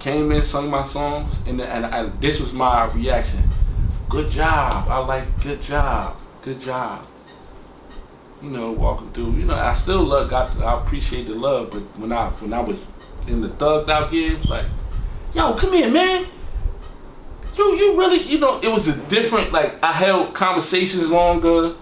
[0.00, 3.42] Came in, sung my songs, and, and, this was my reaction.
[4.08, 4.88] Good job.
[4.88, 6.16] I like good job.
[6.40, 7.06] Good job.
[8.42, 9.32] You know, walking through.
[9.32, 12.60] You know, I still love got I appreciate the love, but when I when I
[12.60, 12.82] was
[13.26, 14.66] in the thugged out it was like,
[15.34, 16.26] yo, come here, man.
[17.58, 21.74] You you really you know, it was a different like I held conversations longer.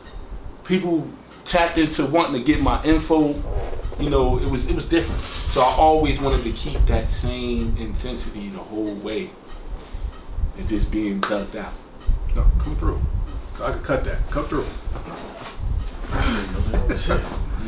[0.65, 1.07] People
[1.45, 3.41] tapped into wanting to get my info
[3.99, 5.21] you know, it was it was different.
[5.21, 9.31] So I always wanted to keep that same intensity the whole way,
[10.57, 11.73] and just being ducked out.
[12.35, 13.01] No, come through.
[13.61, 14.31] I could cut that.
[14.31, 14.67] Come through.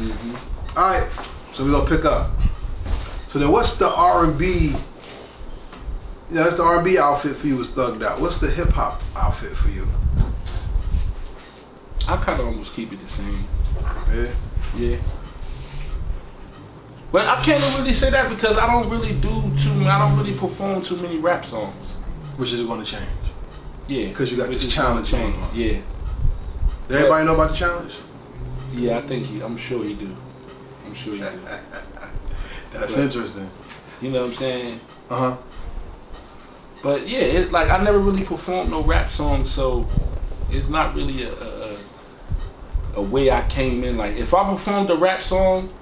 [0.01, 0.35] Mm-hmm.
[0.79, 1.09] All right,
[1.53, 2.31] so we're gonna pick up.
[3.27, 4.75] So then, what's the R and B?
[6.31, 7.57] Yeah, that's the R and B outfit for you.
[7.57, 8.21] Was thugged out.
[8.21, 9.87] What's the hip hop outfit for you?
[12.09, 13.45] I kind of almost keep it the same.
[14.13, 14.33] Yeah.
[14.77, 14.97] Yeah.
[17.13, 19.85] But I can't really say that because I don't really do too.
[19.87, 21.87] I don't really perform too many rap songs.
[22.37, 23.05] Which is going to change.
[23.89, 24.09] Yeah.
[24.09, 25.51] Because you got this challenge gonna on.
[25.55, 25.79] Yeah.
[26.87, 27.95] Does everybody know about the challenge?
[28.73, 29.41] Yeah, I think he.
[29.41, 30.15] I'm sure he do.
[30.87, 31.27] I'm sure he do.
[32.73, 33.05] That's Right.
[33.05, 33.51] interesting.
[34.01, 34.81] You know what I'm saying?
[35.11, 35.37] Uh huh.
[36.83, 39.87] But yeah, it, like I never really performed no rap songs, so
[40.51, 41.79] it's not really a, a, a-
[42.97, 43.97] a way I came in.
[43.97, 45.73] Like if I performed a rap song,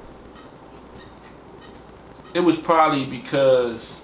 [2.35, 4.01] it was probably because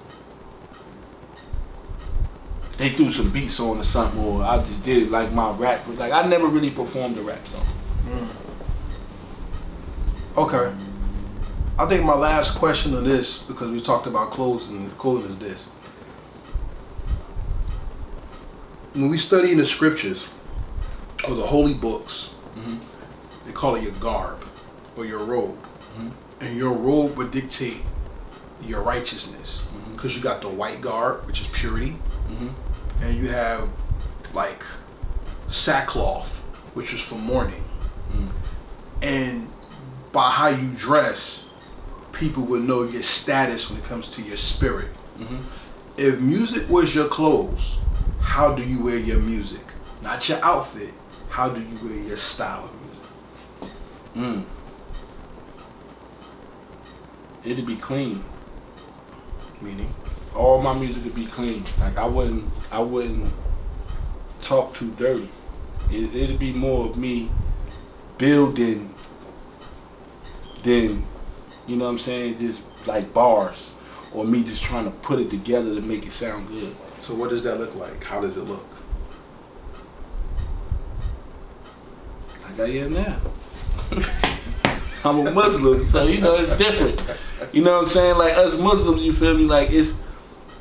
[2.77, 5.87] they threw some beats on or something, or I just did it like my rap.
[5.87, 7.67] Was like I never really performed a rap song.
[10.37, 10.75] Okay.
[11.79, 15.39] I think my last question on this, because we talked about clothes and clothing, is
[15.39, 15.63] this.
[18.95, 20.25] When we study in the scriptures
[21.29, 22.79] or the holy books, Mhm.
[23.45, 24.45] they call it your garb
[24.97, 25.59] or your robe.
[25.99, 26.11] Mhm.
[26.41, 27.83] And your robe would dictate
[28.66, 29.62] your righteousness.
[29.93, 31.97] Because you got the white garb, which is purity,
[32.28, 32.49] hmm
[33.03, 33.69] and you have
[34.35, 34.62] like
[35.49, 36.43] sackcloth,
[36.74, 37.62] which is for mourning.
[38.12, 38.28] Mm.
[39.03, 39.53] And
[40.12, 41.49] by how you dress,
[42.12, 44.89] people would know your status when it comes to your spirit.
[45.19, 45.39] hmm
[45.97, 47.78] If music was your clothes,
[48.20, 49.65] how do you wear your music?
[50.03, 50.93] Not your outfit.
[51.28, 52.73] How do you wear your style of
[54.15, 54.45] music?
[54.45, 54.45] Mm.
[57.45, 58.24] It'd be clean.
[59.60, 59.94] Meaning,
[60.35, 61.64] all my music would be clean.
[61.81, 63.32] Like I wouldn't, I wouldn't
[64.43, 65.28] talk too dirty.
[65.90, 67.31] It, it'd be more of me
[68.18, 68.94] building
[70.62, 71.05] than,
[71.66, 73.74] you know what I'm saying, just like bars
[74.12, 76.74] or me just trying to put it together to make it sound good.
[77.01, 78.02] so what does that look like?
[78.05, 78.64] How does it look?
[82.44, 83.20] Like I am now.
[85.05, 87.01] I'm a Muslim, so you know it's different.
[87.53, 88.16] You know what I'm saying?
[88.16, 89.45] Like us Muslims, you feel me?
[89.45, 89.93] Like it's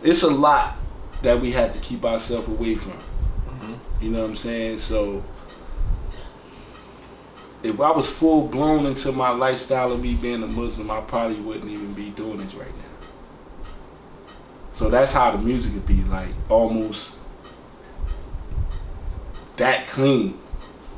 [0.03, 0.77] it's a lot
[1.21, 2.91] that we have to keep ourselves away from.
[2.91, 3.73] Mm-hmm.
[4.01, 4.77] You know what I'm saying?
[4.79, 5.23] So
[7.63, 11.39] if I was full blown into my lifestyle of me being a Muslim, I probably
[11.39, 12.83] wouldn't even be doing this right now.
[14.75, 17.15] So that's how the music would be like almost
[19.55, 20.39] that clean.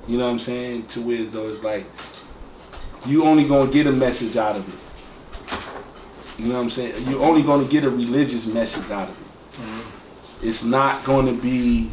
[0.08, 0.88] You know what I'm saying?
[0.88, 1.86] To where though it's like
[3.06, 4.85] you only gonna get a message out of it.
[6.38, 7.08] You know what I'm saying?
[7.08, 9.62] You're only going to get a religious message out of it.
[9.62, 10.48] Mm-hmm.
[10.48, 11.92] It's not going to be.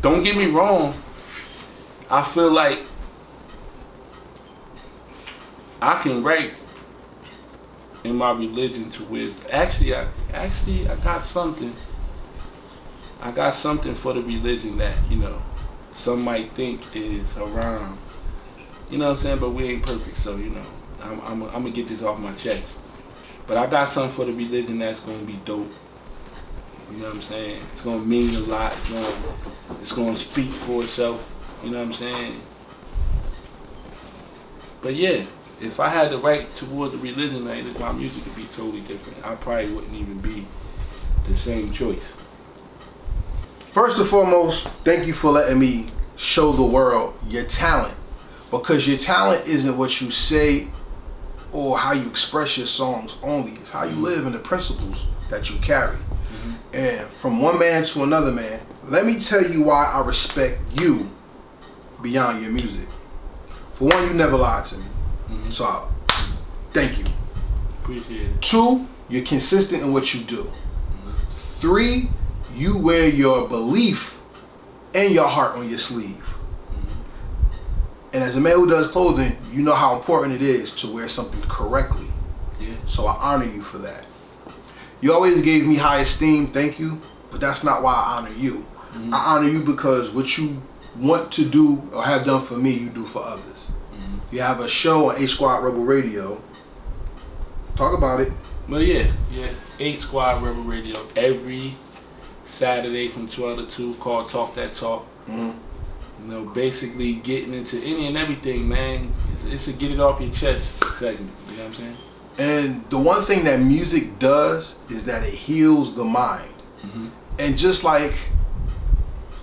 [0.00, 1.00] Don't get me wrong.
[2.08, 2.80] I feel like
[5.80, 6.54] I can write
[8.04, 11.76] in my religion to where actually I actually I got something.
[13.20, 15.40] I got something for the religion that you know
[15.92, 17.98] some might think is haram.
[18.90, 19.38] You know what I'm saying?
[19.38, 20.66] But we ain't perfect, so you know
[21.02, 22.78] I'm I'm, I'm gonna get this off my chest.
[23.46, 25.70] But I got something for the religion that's gonna be dope.
[26.90, 27.62] You know what I'm saying?
[27.72, 28.74] It's gonna mean a lot.
[28.76, 29.14] It's gonna,
[29.80, 31.20] it's gonna speak for itself.
[31.64, 32.42] You know what I'm saying?
[34.80, 35.24] But yeah,
[35.60, 39.24] if I had the right toward the religion, like my music would be totally different.
[39.24, 40.46] I probably wouldn't even be
[41.28, 42.14] the same choice.
[43.72, 47.96] First and foremost, thank you for letting me show the world your talent.
[48.50, 50.68] Because your talent isn't what you say
[51.52, 53.52] or how you express your songs only.
[53.52, 54.02] It's how you mm-hmm.
[54.02, 55.96] live and the principles that you carry.
[55.96, 56.52] Mm-hmm.
[56.74, 61.10] And from one man to another man, let me tell you why I respect you
[62.02, 62.88] beyond your music.
[63.74, 64.84] For one, you never lied to me.
[65.30, 65.52] Mhm.
[65.52, 65.88] So I,
[66.72, 67.04] thank you.
[67.82, 68.42] Appreciate it.
[68.42, 70.44] Two, you're consistent in what you do.
[70.44, 71.10] Mm-hmm.
[71.32, 72.10] Three,
[72.54, 74.18] you wear your belief
[74.94, 76.22] and your heart on your sleeve.
[78.12, 81.08] And as a man who does clothing, you know how important it is to wear
[81.08, 82.06] something correctly.
[82.60, 82.74] Yeah.
[82.86, 84.04] So I honor you for that.
[85.00, 88.66] You always gave me high esteem, thank you, but that's not why I honor you.
[88.94, 89.12] Mhm.
[89.12, 90.60] I honor you because what you
[91.00, 93.70] want to do or have done for me, you do for others.
[93.98, 94.20] Mhm.
[94.30, 96.38] You have a show on A Squad Rebel Radio.
[97.76, 98.30] Talk about it.
[98.68, 99.48] Well, yeah, yeah.
[99.80, 101.76] Eight Squad Rebel Radio every
[102.44, 105.06] Saturday from 12 to 2 called Talk That Talk.
[105.28, 105.54] Mhm.
[106.22, 109.12] You know, basically getting into any and everything, man.
[109.34, 111.30] It's, it's a get it off your chest segment.
[111.48, 111.96] You know what I'm saying?
[112.38, 116.54] And the one thing that music does is that it heals the mind.
[116.82, 117.08] Mm-hmm.
[117.38, 118.14] And just like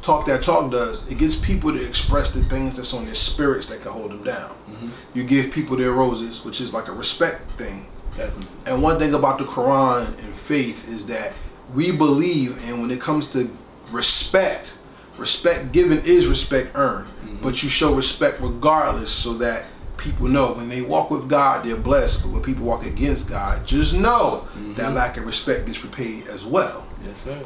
[0.02, 3.68] Talk That Talk does, it gives people to express the things that's on their spirits
[3.68, 4.50] that can hold them down.
[4.50, 4.90] Mm-hmm.
[5.14, 7.86] You give people their roses, which is like a respect thing.
[8.16, 8.48] Definitely.
[8.66, 11.34] And one thing about the Quran and faith is that
[11.76, 13.50] we believe, and when it comes to
[13.92, 14.79] respect,
[15.20, 17.08] respect given is respect earned.
[17.26, 17.42] Mhm.
[17.42, 19.66] But you show respect regardless so that
[19.98, 22.24] people know when they walk with God, they're blessed.
[22.24, 24.48] But when people walk against God, just know
[24.78, 24.96] that Mhm.
[24.96, 26.84] lack of respect gets repaid as well.
[27.06, 27.38] Yes, sir.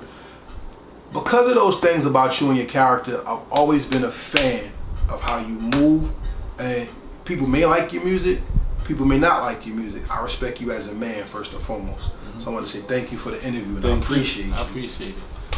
[1.12, 4.72] Because of those things about you and your character, I've always been a fan
[5.10, 6.10] of how you move.
[6.60, 6.88] And
[7.26, 8.41] people may like your music,
[8.84, 10.02] people may not like your music.
[10.10, 12.10] I respect you as a man first and foremost.
[12.40, 14.16] So I want to say thank you for the interview and I Thank you.
[14.16, 14.54] appreciate you.
[14.54, 15.16] I appreciate it.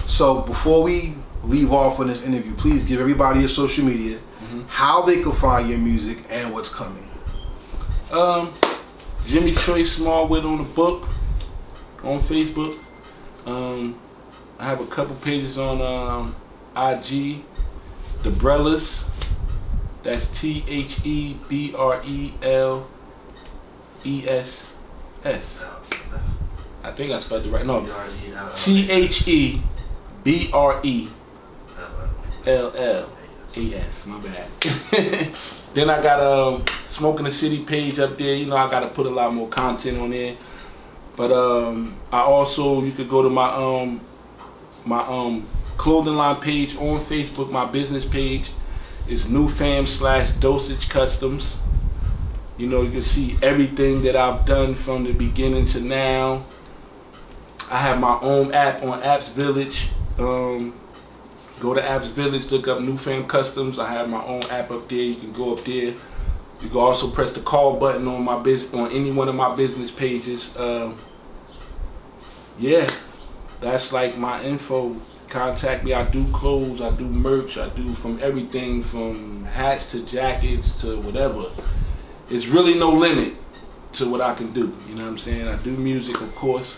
[0.09, 1.15] So before we
[1.47, 4.65] leave off on this interview, please give everybody your social media, Mhm.
[4.67, 7.07] how they can find your music and what's coming.
[8.11, 8.49] Um,
[9.25, 11.07] Jimmy Choice Smallwood on the book
[12.03, 12.77] on Facebook.
[13.45, 13.95] Um,
[14.59, 16.35] I have a couple pages on um,
[16.75, 17.43] IG.
[18.23, 19.03] The Brellas.
[20.03, 22.87] That's T H E B R E L
[24.03, 24.63] E S
[25.23, 25.43] S.
[26.83, 27.65] I think I spelled it right.
[27.65, 27.87] No,
[28.55, 29.61] T H E
[30.23, 31.09] B R E
[32.45, 33.09] L L
[33.57, 34.05] E S.
[34.05, 34.47] My bad.
[35.73, 38.35] then I got a um, Smoking the City page up there.
[38.35, 40.35] You know, I got to put a lot more content on there.
[41.15, 44.01] But um, I also you could go to my um
[44.85, 45.47] my um
[45.77, 47.51] clothing line page on Facebook.
[47.51, 48.51] My business page
[49.07, 51.57] is New Fam slash Dosage Customs.
[52.57, 56.45] You know, you can see everything that I've done from the beginning to now.
[57.69, 59.89] I have my own app on Apps Village.
[60.17, 60.73] Um,
[61.59, 63.79] go to Apps Village, look up New Fam Customs.
[63.79, 64.99] I have my own app up there.
[64.99, 65.93] You can go up there.
[66.61, 69.55] You can also press the call button on my business on any one of my
[69.55, 70.55] business pages.
[70.57, 70.97] Um,
[72.57, 72.89] yeah,
[73.61, 74.95] that's like my info.
[75.27, 75.93] Contact me.
[75.93, 76.81] I do clothes.
[76.81, 77.57] I do merch.
[77.57, 81.51] I do from everything from hats to jackets to whatever.
[82.29, 83.33] It's really no limit
[83.93, 84.75] to what I can do.
[84.87, 85.47] You know what I'm saying?
[85.47, 86.77] I do music, of course.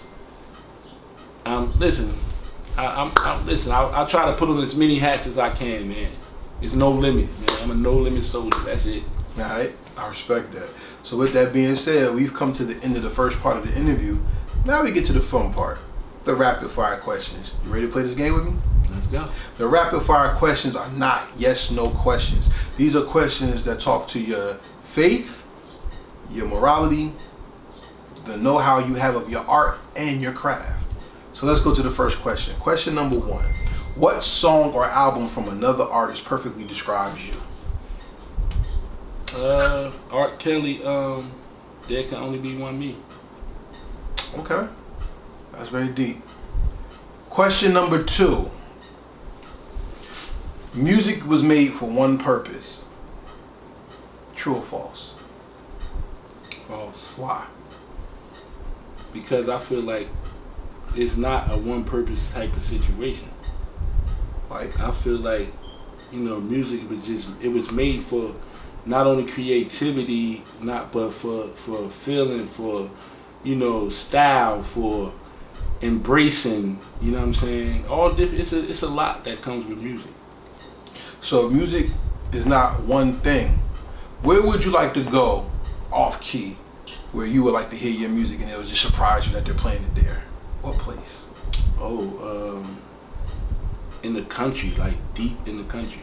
[1.46, 2.14] Um, listen,
[2.78, 3.72] I, I'm, I'm listen.
[3.72, 6.12] I, I try to put on as many hats as I can, man.
[6.62, 7.50] It's no limit, man.
[7.62, 8.60] I'm a no limit soldier.
[8.60, 9.04] That's it.
[9.38, 10.70] All right, I respect that.
[11.04, 13.68] So with that being said, we've come to the end of the first part of
[13.68, 14.18] the interview.
[14.66, 15.80] Now we get to the fun part,
[16.24, 17.52] the rapid fire questions.
[17.64, 18.54] You ready to play this game with me?
[18.92, 19.26] Let's go.
[19.58, 22.50] The rapid fire questions are not yes no questions.
[22.78, 25.44] These are questions that talk to your faith,
[26.32, 27.14] your morality,
[28.26, 30.77] the know how you have of your art and your craft.
[31.38, 32.56] So let's go to the first question.
[32.56, 33.46] Question number one
[33.94, 37.36] What song or album from another artist perfectly describes you?
[39.36, 40.36] Uh, R.
[40.38, 40.84] Kelly.
[40.84, 41.32] Um,
[41.88, 42.96] there can only be one me.
[44.40, 44.68] Okay.
[45.54, 46.24] That's very deep.
[47.30, 48.50] Question number two.
[50.74, 52.84] Music was made for one purpose.
[54.36, 55.14] True or false?
[56.68, 57.14] False.
[57.16, 57.46] Why?
[59.14, 60.08] Because I feel like
[60.98, 63.30] it's not a one purpose type of situation.
[64.50, 65.50] Like, I feel like,
[66.12, 68.34] you know, music was just it was made for
[68.86, 72.90] not only creativity, not but for for feeling, for
[73.44, 75.14] you know, style, for
[75.82, 76.80] embracing.
[77.02, 77.86] You know what I'm saying?
[77.88, 78.42] All different.
[78.42, 80.12] It's a it's a lot that comes with music.
[81.22, 81.92] so music
[82.34, 83.60] is not one thing.
[84.22, 85.50] Where would you like to go
[85.92, 86.58] off key
[87.12, 89.46] where you would like to hear your music and it would just surprise you that
[89.46, 90.24] they're playing it there?
[90.68, 91.28] What place?
[91.80, 92.82] Oh, um,
[94.04, 96.02] in the country, like deep in the country.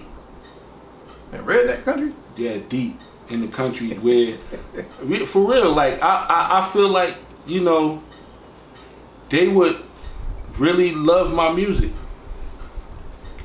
[1.34, 2.14] In redneck country?
[2.36, 4.38] yeah, deep in the country where,
[5.26, 7.16] for real, like I, I, I feel like
[7.46, 8.02] you know,
[9.28, 9.82] they would
[10.56, 11.92] really love my music.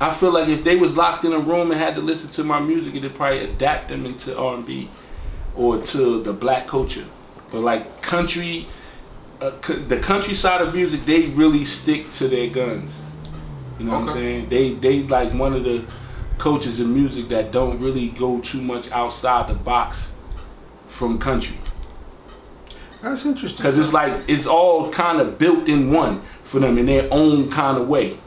[0.00, 2.44] I feel like if they was locked in a room and had to listen to
[2.44, 4.88] my music, it'd probably adapt them into R and B
[5.54, 7.04] or to the black culture.
[7.50, 8.68] But like country,
[9.40, 13.00] uh, c- the countryside of music, they really stick to their guns.
[13.78, 14.48] You know what I'm saying?
[14.50, 15.84] They they like one of the
[16.38, 20.10] coaches in music that don't really go too much outside the box
[20.88, 21.56] from country.
[23.02, 23.56] That's interesting.
[23.56, 27.50] Because it's like it's all kind of built in one for them in their own
[27.50, 28.18] kind of way.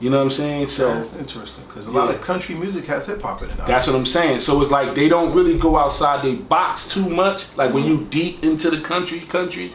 [0.00, 0.68] You know what I'm saying?
[0.68, 3.58] So That's interesting because a lot of country music has hip hop in it.
[3.58, 3.66] now.
[3.66, 4.40] that's what I'm saying.
[4.40, 7.44] So it's like they don't really go outside their box too much.
[7.56, 9.74] Like when you deep into the country, country,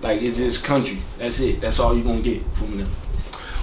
[0.00, 1.00] like it's just country.
[1.18, 1.60] That's it.
[1.60, 2.88] That's all you're gonna get from them.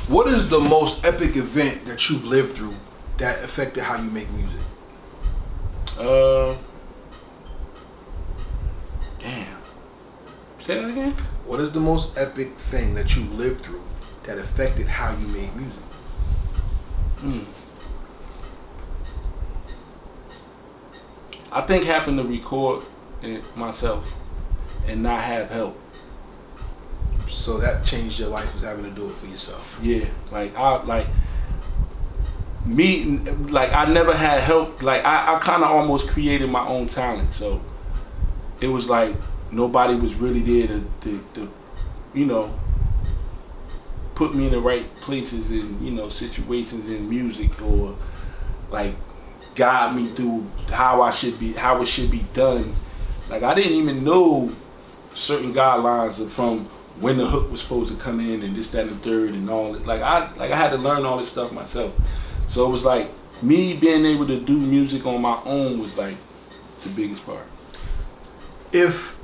[0.07, 2.75] What is the most epic event that you've lived through
[3.17, 4.61] that affected how you make music?
[5.97, 6.55] Uh,
[9.19, 9.57] damn.
[10.67, 11.13] Say that again.
[11.45, 13.81] What is the most epic thing that you've lived through
[14.23, 15.79] that affected how you made music?
[17.25, 17.39] Hmm.
[21.51, 22.85] I think having to record
[23.23, 24.05] it myself
[24.85, 25.79] and not have help.
[27.27, 29.79] So that changed your life was having to do it for yourself.
[29.81, 31.07] Yeah, like I like
[32.65, 33.17] me
[33.49, 34.83] like I never had help.
[34.83, 37.33] Like I, I kind of almost created my own talent.
[37.33, 37.59] So
[38.61, 39.15] it was like
[39.51, 41.53] nobody was really there to, to, to
[42.13, 42.53] you know
[44.15, 47.95] put me in the right places and you know situations in music or
[48.71, 48.95] like
[49.55, 52.75] guide me through how I should be how it should be done.
[53.29, 54.51] Like I didn't even know
[55.13, 56.65] certain guidelines from
[56.99, 59.49] when the hook was supposed to come in and this, that, and the third and
[59.49, 59.85] all it.
[59.85, 61.93] Like I like I had to learn all this stuff myself.
[62.47, 63.09] So it was like
[63.41, 66.15] me being able to do music on my own was like
[66.83, 67.47] the biggest part.
[68.71, 69.15] If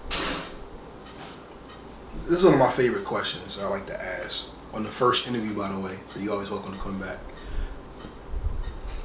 [2.28, 5.54] this is one of my favorite questions I like to ask on the first interview,
[5.54, 7.18] by the way, so you're always welcome to come back.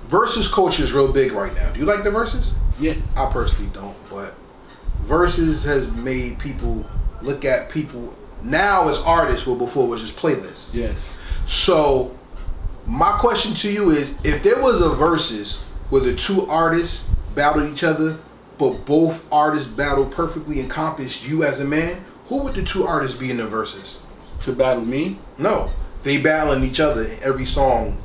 [0.04, 1.72] Versus culture is real big right now.
[1.72, 2.54] Do you like the verses?
[2.78, 2.94] Yeah.
[3.16, 4.34] I personally don't, but
[5.00, 6.86] verses has made people
[7.22, 10.72] look at people now as artists, where before it was just playlists.
[10.72, 10.98] Yes.
[11.46, 12.16] So,
[12.86, 15.56] my question to you is: If there was a versus
[15.90, 18.18] where the two artists battled each other,
[18.58, 23.16] but both artists battled perfectly encompassed you as a man, who would the two artists
[23.16, 23.98] be in the verses?
[24.46, 25.72] To battle me, No,
[26.04, 27.04] they battling each other.
[27.20, 27.98] Every song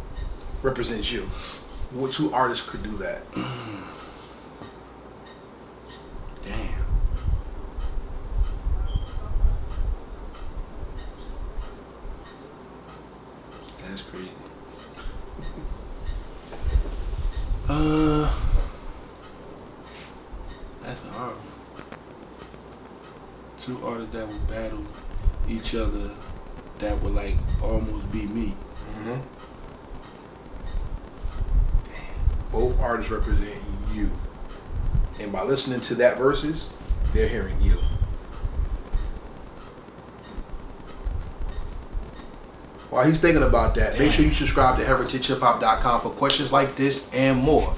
[0.63, 1.30] represents you.
[1.91, 3.22] What two artists could do that?
[6.43, 6.73] damn.
[13.88, 14.31] That's crazy.
[17.69, 18.30] Uh,
[20.84, 21.35] that's hard.
[23.63, 24.84] Two artists that would battle
[25.47, 26.11] each other
[26.81, 28.55] that would like almost be me.
[28.95, 29.22] Mm-hmm.
[32.51, 33.61] Both artists represent
[33.93, 34.09] you,
[35.19, 36.69] and by listening to that verses,
[37.14, 37.78] they're hearing you.
[42.90, 47.10] While he's thinking about that, make sure you subscribe to heritagehiphop.com for questions like this
[47.14, 47.76] and more.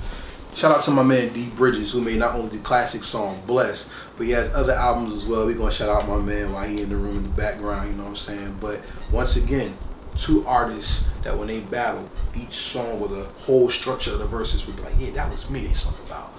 [0.54, 3.90] Shout out to my man D Bridges, who made not only the classic song "Bless,"
[4.18, 5.48] but he has other albums as well.
[5.48, 7.90] We're gonna shout out my man while he in the room in the background.
[7.90, 8.58] You know what I'm saying?
[8.62, 8.82] But
[9.12, 9.76] once again,
[10.16, 14.68] two artists that when they battle, each song with a whole structure of the verses
[14.68, 16.33] would be like, yeah, that was me they sung about.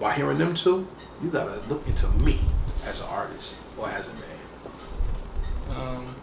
[0.00, 0.86] By hearing them two,
[1.22, 2.38] you gotta look into me
[2.84, 5.76] as an artist or as a man.
[5.76, 6.14] Um,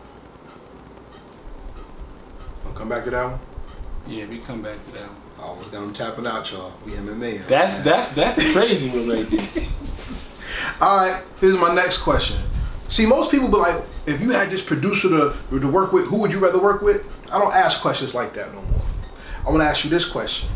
[2.66, 3.40] I'll come back to that one.
[4.08, 5.22] yeah, we come back to that one.
[5.38, 6.74] Oh, I'm tapping out, y'all.
[6.86, 7.46] We MMA.
[7.48, 9.68] That's that's that's crazy one right there.
[10.82, 12.38] All right, here's my next question.
[12.88, 16.18] See, most people be like, if you had this producer to, to work with, who
[16.18, 17.06] would you rather work with?
[17.32, 18.82] I don't ask questions like that no more.
[19.46, 20.48] I want to ask you this question.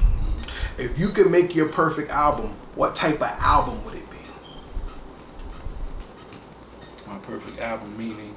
[0.80, 4.18] If you could make your perfect album, what type of album would it be?
[7.06, 8.34] My perfect album meaning.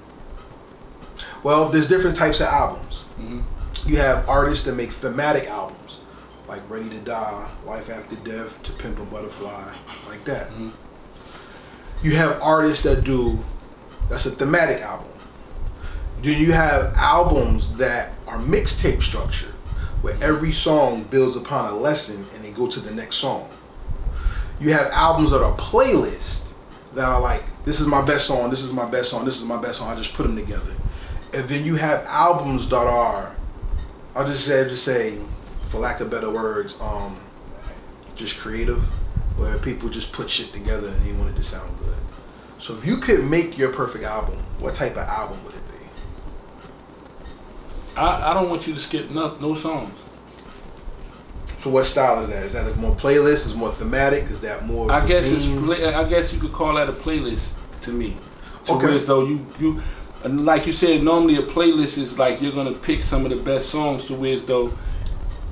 [1.44, 3.02] Well, there's different types of albums.
[3.16, 3.40] hmm
[3.86, 5.98] You have artists that make thematic albums,
[6.48, 9.72] like Ready to Die, Life After Death, To Pimp a Butterfly,
[10.08, 10.50] like that.
[10.50, 10.72] Mhm.
[12.02, 13.38] You have artists that do,
[14.08, 15.06] that's a thematic album.
[16.22, 19.51] Then you have albums that are mixtape structured,
[20.02, 23.48] where every song builds upon a lesson and they go to the next song.
[24.60, 26.52] You have albums that are playlists
[26.94, 29.44] that are like, this is my best song, this is my best song, this is
[29.44, 29.88] my best song.
[29.88, 30.74] I just put them together.
[31.32, 33.34] And then you have albums that are,
[34.14, 35.18] I'll just say, just say,
[35.68, 37.18] for lack of better words, um,
[38.14, 38.82] just creative,
[39.36, 41.96] where people just put shit together and they want it to sound good.
[42.58, 45.61] So if you could make your perfect album, what type of album would it be?
[47.96, 49.94] I, I don't want you to skip no, no songs.
[51.60, 52.42] So what style is that?
[52.44, 53.46] Is that like more playlist?
[53.46, 54.24] Is more thematic?
[54.24, 54.90] Is that more?
[54.90, 57.50] I guess it's play, I guess you could call that a playlist
[57.82, 58.16] to me.
[58.64, 58.86] To Okay.
[58.86, 59.80] where as though you you
[60.24, 63.36] and like you said, normally a playlist is like you're gonna pick some of the
[63.36, 64.72] best songs to where as though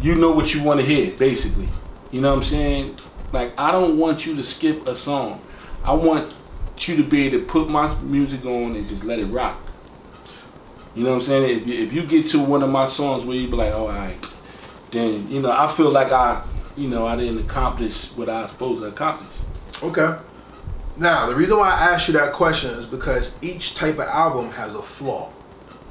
[0.01, 1.69] you know what you want to hear, basically.
[2.11, 2.97] You know what I'm saying?
[3.33, 5.41] Like I don't want you to skip a song.
[5.85, 6.35] I want
[6.79, 9.61] you to be able to put my music on and just let it rock.
[10.95, 11.61] You know what I'm saying?
[11.61, 13.83] If you, if you get to one of my songs where you be like, oh,
[13.83, 14.17] all right,
[14.91, 16.43] then you know I feel like I,
[16.77, 19.29] you know, I didn't accomplish what I was supposed to accomplish.
[19.83, 20.17] Okay.
[20.97, 24.51] Now the reason why I asked you that question is because each type of album
[24.51, 25.31] has a flaw.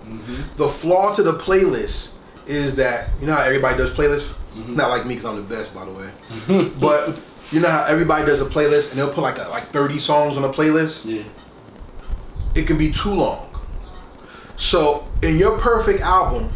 [0.06, 0.58] Mm-hmm.
[0.58, 2.16] The flaw to the playlist
[2.46, 4.34] is that you know how everybody does playlists.
[4.56, 4.76] Mhm.
[4.76, 6.70] Not like me because I'm the best, by the way.
[6.80, 7.18] but
[7.52, 10.38] you know how everybody does a playlist and they'll put like a, like 30 songs
[10.38, 11.06] on a playlist.
[11.06, 11.24] Yeah.
[12.56, 13.49] It can be too long.
[14.60, 16.52] So in your perfect album,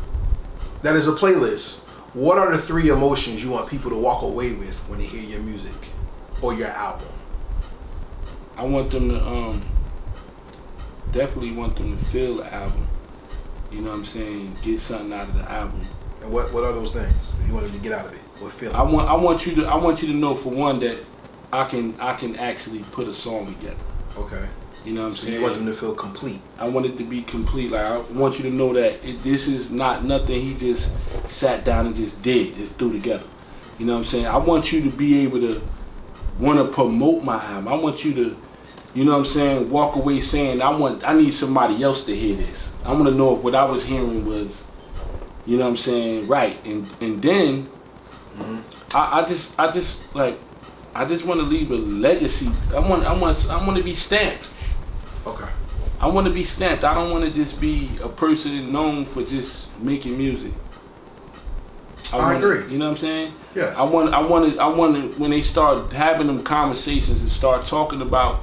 [0.81, 1.79] that is a playlist.
[2.13, 5.23] What are the three emotions you want people to walk away with when they hear
[5.23, 5.73] your music
[6.41, 7.07] or your album?
[8.57, 9.65] I want them to um
[11.11, 12.87] definitely want them to feel the album.
[13.71, 14.57] You know what I'm saying?
[14.61, 15.87] Get something out of the album.
[16.21, 17.13] And what what are those things
[17.47, 18.19] you want them to get out of it?
[18.39, 18.77] What feelings?
[18.77, 20.97] I want I want you to I want you to know for one that
[21.53, 23.77] I can I can actually put a song together.
[24.17, 24.45] Okay.
[24.85, 25.35] You know what I'm So saying?
[25.37, 26.41] you want them to feel complete.
[26.59, 27.71] I want it to be complete.
[27.71, 30.89] Like I want you to know that it, this is not nothing he just
[31.25, 33.23] sat down and just did, just threw together.
[33.79, 34.25] You know what I'm saying?
[34.27, 35.61] I want you to be able to
[36.39, 37.67] want to promote my album.
[37.69, 38.37] I want you to,
[38.93, 42.15] you know what I'm saying, walk away saying I want I need somebody else to
[42.15, 42.69] hear this.
[42.83, 44.61] I want to know if what I was hearing was,
[45.45, 46.63] you know what I'm saying, right.
[46.65, 47.69] And and then
[48.37, 48.61] Mhm.
[48.95, 50.39] I, I just I just like
[50.95, 52.49] I just want to leave a legacy.
[52.75, 54.43] I want I want I want to be stamped.
[56.03, 56.83] I want to be stamped.
[56.83, 60.51] I don't want to just be a person known for just making music.
[62.11, 62.71] I wanna- agree.
[62.71, 63.33] You know what I'm saying?
[63.55, 63.73] Yeah.
[63.77, 64.13] I want.
[64.13, 64.59] I want to.
[64.59, 65.17] I want to.
[65.21, 68.41] When they start having them conversations and start talking about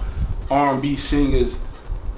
[0.50, 1.58] R&B singers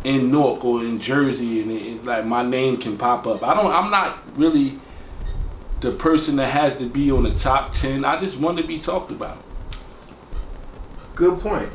[0.05, 3.43] in Newark or in Jersey, and it, it- like my name can pop up.
[3.43, 3.67] I don't.
[3.73, 4.79] I'm not really
[5.81, 8.05] the person that has to be on the top ten.
[8.05, 9.39] I just want to be talked about.
[11.17, 11.69] Good point.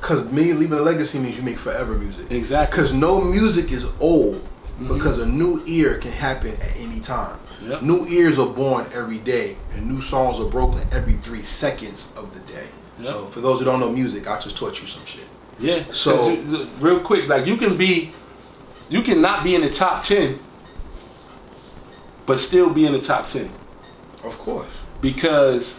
[0.00, 2.30] Cause me leaving a legacy means you make forever music.
[2.30, 2.76] Exactly.
[2.76, 4.42] Cause no music is old
[4.80, 4.88] Mhm.
[4.94, 7.36] because a new ear can happen at any time.
[7.66, 7.82] Yep.
[7.82, 12.32] New ears are born every day, and new songs are broken every three seconds of
[12.32, 12.68] the day.
[13.00, 13.06] Yep.
[13.12, 15.26] So for those who don't know music, I just taught you some shit.
[15.58, 15.82] Yeah.
[15.90, 18.12] So- look, real quick, like you can be,
[18.88, 20.38] you can not be in the top ten,
[22.24, 23.50] but still be in the top ten
[24.24, 24.66] Of course.
[25.02, 25.74] because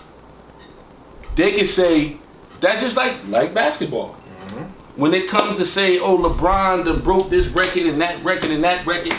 [1.36, 2.18] they can say
[2.62, 4.16] that's just like like basketball.
[4.48, 4.70] Mhm.
[4.96, 8.64] When it comes to say, oh LeBron done broke this record and that record and
[8.64, 9.14] that record,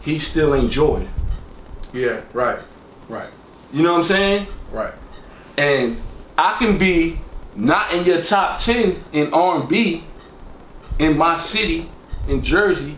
[0.00, 1.08] he still ain't Jordan.
[1.92, 2.20] Yeah.
[2.32, 2.58] Right.
[3.08, 3.28] Right.
[3.72, 4.46] You know what I'm saying?
[4.72, 4.92] Right.
[5.56, 6.00] and
[6.36, 7.20] I can be
[7.54, 10.02] not in your top 10 in R&B
[10.98, 11.88] in my city
[12.26, 12.96] in Jersey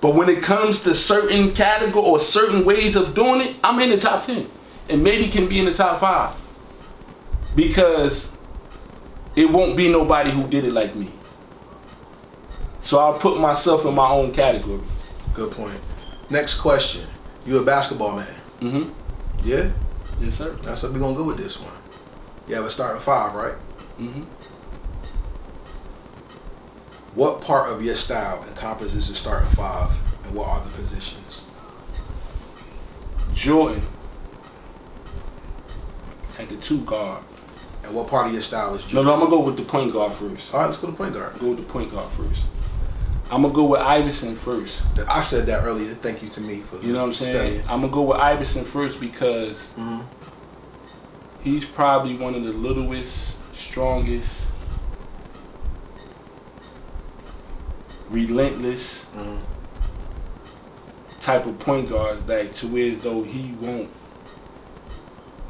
[0.00, 3.90] but when it comes to certain category or certain ways of doing it I'm in
[3.90, 4.48] the top 10
[4.88, 6.34] and maybe can be in the top 5
[7.54, 8.28] because
[9.36, 11.10] it won't be nobody who did it like me
[12.82, 14.80] so I'll put myself in my own category
[15.34, 15.80] Good point.
[16.28, 17.06] Next question.
[17.46, 18.34] You a basketball man?
[18.60, 18.90] Mm mhm
[19.42, 19.70] Yeah.
[20.20, 21.72] yes sir That's what we're gonna go with this one.
[22.48, 23.54] You have a starting five, right?
[23.98, 24.24] Mm mhm
[27.14, 29.90] What part of your style encompasses the starting five,
[30.24, 31.42] and what are the positions?
[33.34, 33.82] Jordan
[36.38, 37.22] at the two guard
[37.84, 39.92] And what part of your style is No, no, I'm gonna go with the point
[39.92, 40.52] guard first.
[40.54, 41.38] All right, let's go to the point guard.
[41.38, 42.44] Go with the point guard first.
[43.30, 44.82] I'm gonna go with Iverson first.
[45.08, 45.94] I said that earlier.
[45.94, 47.34] Thank you to me for You know what I'm saying?
[47.36, 47.60] studying.
[47.68, 50.04] I'm gonna go with Iverson first because Mhm.
[51.42, 54.48] he's probably one of the littlest, strongest,
[58.10, 59.38] relentless Mhm.
[61.20, 63.88] type of point guards that to where as though he won't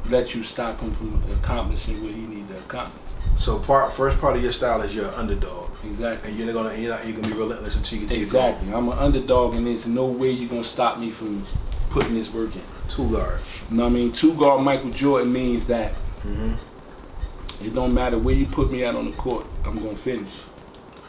[0.09, 3.01] let you stop him from accomplishing what he needs to accomplish.
[3.37, 6.29] So part first part of your style is you're an underdog, Exactly.
[6.29, 8.49] and you're gonna you're not you're gonna be relentless until you get to your goal.
[8.49, 8.73] Exactly.
[8.73, 11.43] I'm an underdog and there's no way you're gonna stop me from
[11.89, 12.61] putting this work in.
[12.89, 13.39] Two guard.
[13.71, 14.11] You know what I mean?
[14.11, 15.93] Two guard Michael Jordan means that
[16.23, 17.65] Mm-hmm.
[17.65, 20.31] it don't matter where you put me out on the court, I'm gonna finish.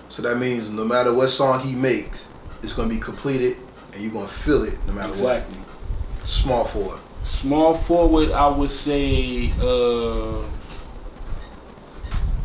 [0.09, 2.29] So that means no matter what song he makes,
[2.63, 3.57] it's gonna be completed,
[3.93, 5.57] and you're gonna feel it no matter Exactly.
[5.57, 6.29] what.
[6.29, 7.01] Small forward.
[7.25, 10.43] Small forward, I would say uh,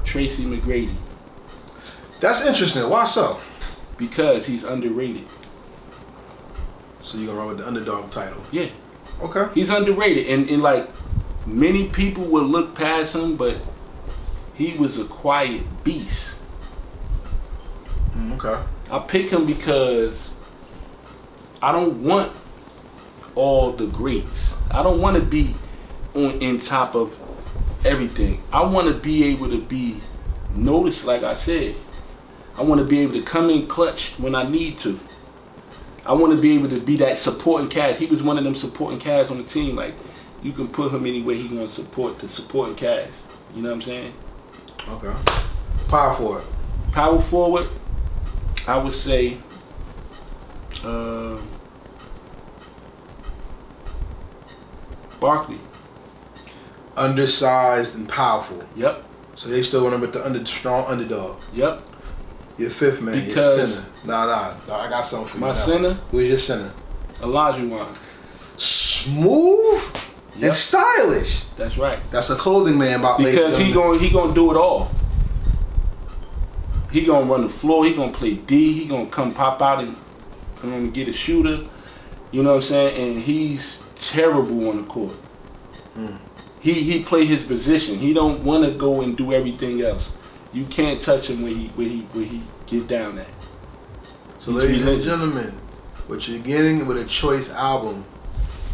[0.04, 0.94] Tracy McGrady
[2.20, 2.90] That's interesting.
[2.90, 3.40] Why so?
[3.98, 5.28] because he's underrated.
[7.02, 8.42] So you're gonna run with the underdog title.
[8.52, 8.70] Yeah,
[9.22, 9.48] Okay.
[9.54, 10.90] he's underrated, and, and like
[11.46, 13.58] many people will look past him, but
[14.56, 16.36] he was a quiet beast.
[18.16, 18.64] Mm, okay.
[18.90, 20.32] I pick him because
[21.62, 22.32] I don't want
[23.36, 24.56] all the greats.
[24.72, 25.56] I don't want to be
[26.16, 27.18] on in top of
[27.86, 28.42] everything.
[28.52, 30.02] I want to be able to be
[30.54, 31.76] noticed, like I said.
[32.56, 35.00] I want to be able to come in clutch when I need to.
[36.06, 38.00] I want to be able to be that supporting cast.
[38.00, 39.76] He was one of them supporting cast on the team.
[39.76, 39.94] Like
[40.42, 43.24] you can put him anywhere he gonna support the supporting cast.
[43.56, 44.14] You know what I'm saying?
[44.90, 45.14] Okay.
[45.88, 46.44] Power forward.
[46.92, 47.68] Power forward,
[48.68, 49.38] I would say.
[50.84, 51.38] Uh,
[55.20, 55.60] Barkley.
[56.98, 58.64] Undersized and powerful.
[58.76, 59.04] Yep.
[59.36, 61.40] So they still run with the under strong underdog.
[61.54, 61.88] Yep.
[62.58, 63.26] Your fifth man.
[63.26, 63.88] Because- your center.
[64.06, 64.76] Nah, nah, nah.
[64.82, 65.42] I got something for you.
[65.42, 65.54] My now.
[65.54, 65.94] center?
[66.12, 66.74] Who's your center?
[67.22, 67.88] Olajuwon.
[68.58, 69.82] Smooth
[70.36, 70.44] Yep.
[70.44, 71.44] and stylish.
[71.58, 72.00] That's right.
[72.12, 74.92] That's a clothing man about Because he going he gonna do it all.
[76.92, 77.86] He gonna run the floor.
[77.86, 78.74] He gonna play D.
[78.74, 79.96] He gonna come pop out and
[80.62, 81.62] gonna get a shooter.
[82.32, 83.10] You know what I'm saying?
[83.12, 85.16] And he's terrible on the court.
[85.98, 86.20] Mm.
[86.60, 87.98] He he play his position.
[87.98, 90.12] He don't want to go and do everything else.
[90.52, 93.28] You can't touch him when he where he where he get down at.
[94.40, 95.54] So, He's ladies and gentlemen,
[96.08, 98.06] what you're getting with a choice album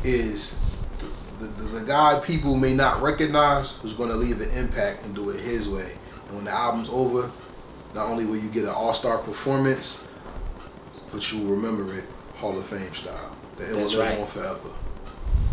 [0.04, 0.56] is
[1.40, 5.16] the, the, the guy people may not recognize who's going to leave an impact and
[5.16, 5.98] do it his way.
[6.28, 7.32] And when the album's over,
[7.94, 10.04] not only will you get an all star performance,
[11.12, 13.36] but you will remember it Hall of Fame style.
[13.58, 14.20] That it will That's live right.
[14.20, 14.70] on forever.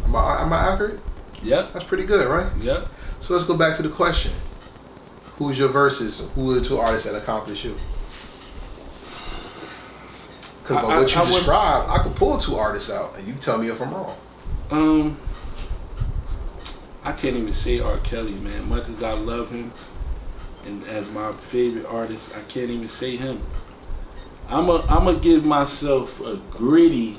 [0.05, 1.01] Am I, am I accurate?
[1.43, 1.73] Yep.
[1.73, 2.55] That's pretty good, right?
[2.59, 2.89] Yep.
[3.21, 4.33] So let's go back to the question.
[5.37, 6.23] Who's your verses?
[6.35, 7.77] Who are the two artists that accomplish you?
[10.63, 13.15] Because by I- what you I- I would- described, I could pull two artists out,
[13.19, 14.15] and you tell me if I'm wrong.
[14.71, 15.17] Um,
[17.05, 17.99] I can't even say R.
[17.99, 18.69] Kelly, man.
[18.69, 19.73] Much as I love him,
[20.65, 23.41] and as my favorite artist, I can't even say him.
[24.49, 27.19] I'm a, I'm gonna give myself a gritty.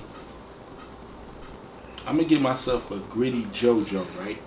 [2.06, 4.38] I'm gonna give myself a gritty JoJo, right?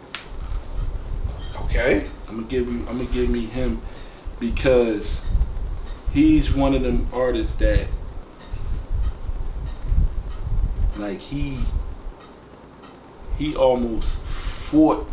[1.63, 2.07] Okay.
[2.29, 2.81] I'm gonna give you.
[2.81, 3.81] I'm gonna give me him
[4.39, 5.23] because
[6.13, 7.87] he's one of them artists that,
[10.97, 11.59] like he,
[13.39, 15.09] he almost fought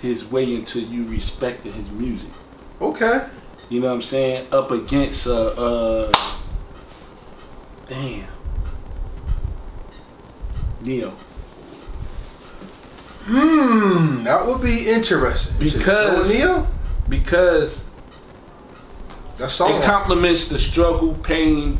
[0.00, 2.30] his way into you respecting his music.
[2.80, 3.26] Okay.
[3.70, 4.48] You know what I'm saying?
[4.52, 6.12] Up against uh, uh
[7.88, 8.26] damn,
[10.84, 11.14] Ne-Yo.
[13.24, 15.56] Hmm, that would be interesting.
[15.58, 16.66] Because- Ne-Yo,
[17.08, 17.82] Because
[19.38, 21.78] that song It complements the struggle, pain,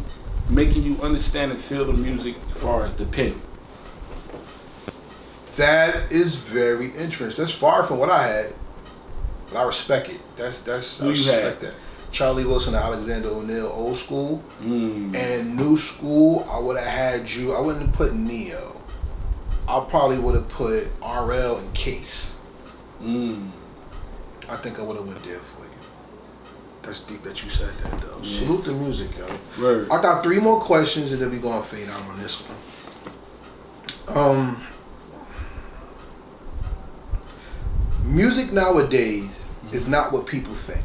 [0.48, 3.40] making you understand and feel the music as far as the pen.
[5.56, 7.44] that is very interesting.
[7.44, 8.54] That's far from what I had,
[9.52, 10.20] but I respect it.
[10.36, 11.74] That's that's I Who you respect that.
[12.12, 14.42] Charlie Wilson and Alexander O'Neal, old school.
[14.62, 15.14] Mm.
[15.14, 17.52] And new school, I would have had you.
[17.54, 18.80] I wouldn't have put Ne-Yo.
[19.70, 22.34] I probably would have put RL and Case.
[23.01, 23.51] Mm.
[24.48, 25.70] I think I would have went there for you.
[26.82, 28.18] That's deep that you said that though.
[28.20, 28.40] Yeah.
[28.40, 29.28] Salute the music, yo.
[29.60, 29.88] Word.
[29.90, 32.42] I got three more questions and then we gonna fade out on this
[34.09, 34.16] one.
[34.16, 34.66] Um,
[38.02, 40.84] music nowadays is not what people think.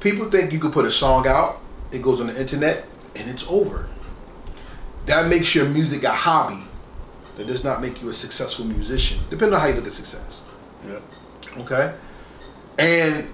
[0.00, 1.60] People think you could put a song out,
[1.92, 3.86] it goes on the internet, and it's over.
[5.04, 6.64] That makes your music a hobby.
[7.40, 10.40] That does not make you a successful musician, depending on how you look at success.
[10.86, 11.02] Yep.
[11.60, 11.94] Okay.
[12.78, 13.32] And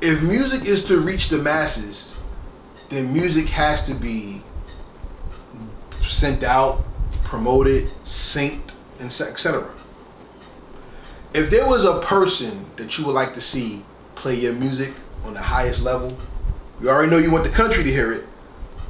[0.00, 2.16] if music is to reach the masses,
[2.88, 4.40] then music has to be
[6.00, 6.86] sent out,
[7.22, 9.74] promoted, synced, and etc.
[11.34, 13.84] If there was a person that you would like to see
[14.14, 14.94] play your music
[15.24, 16.16] on the highest level,
[16.80, 18.24] you already know you want the country to hear it,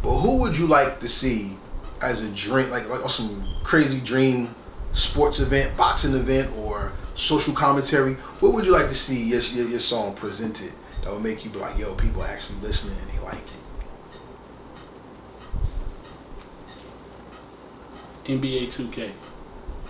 [0.00, 1.57] but who would you like to see
[2.00, 4.54] as a dream, like like some crazy dream
[4.92, 8.14] sports event, boxing event, or social commentary?
[8.40, 10.72] What would you like to see your, your, your song presented
[11.04, 13.42] that would make you be like, yo, people are actually listening and they like
[18.26, 18.40] it?
[18.40, 18.98] NBA 2K.
[18.98, 19.12] You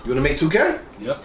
[0.07, 0.81] wanna make 2K?
[1.01, 1.23] Yep.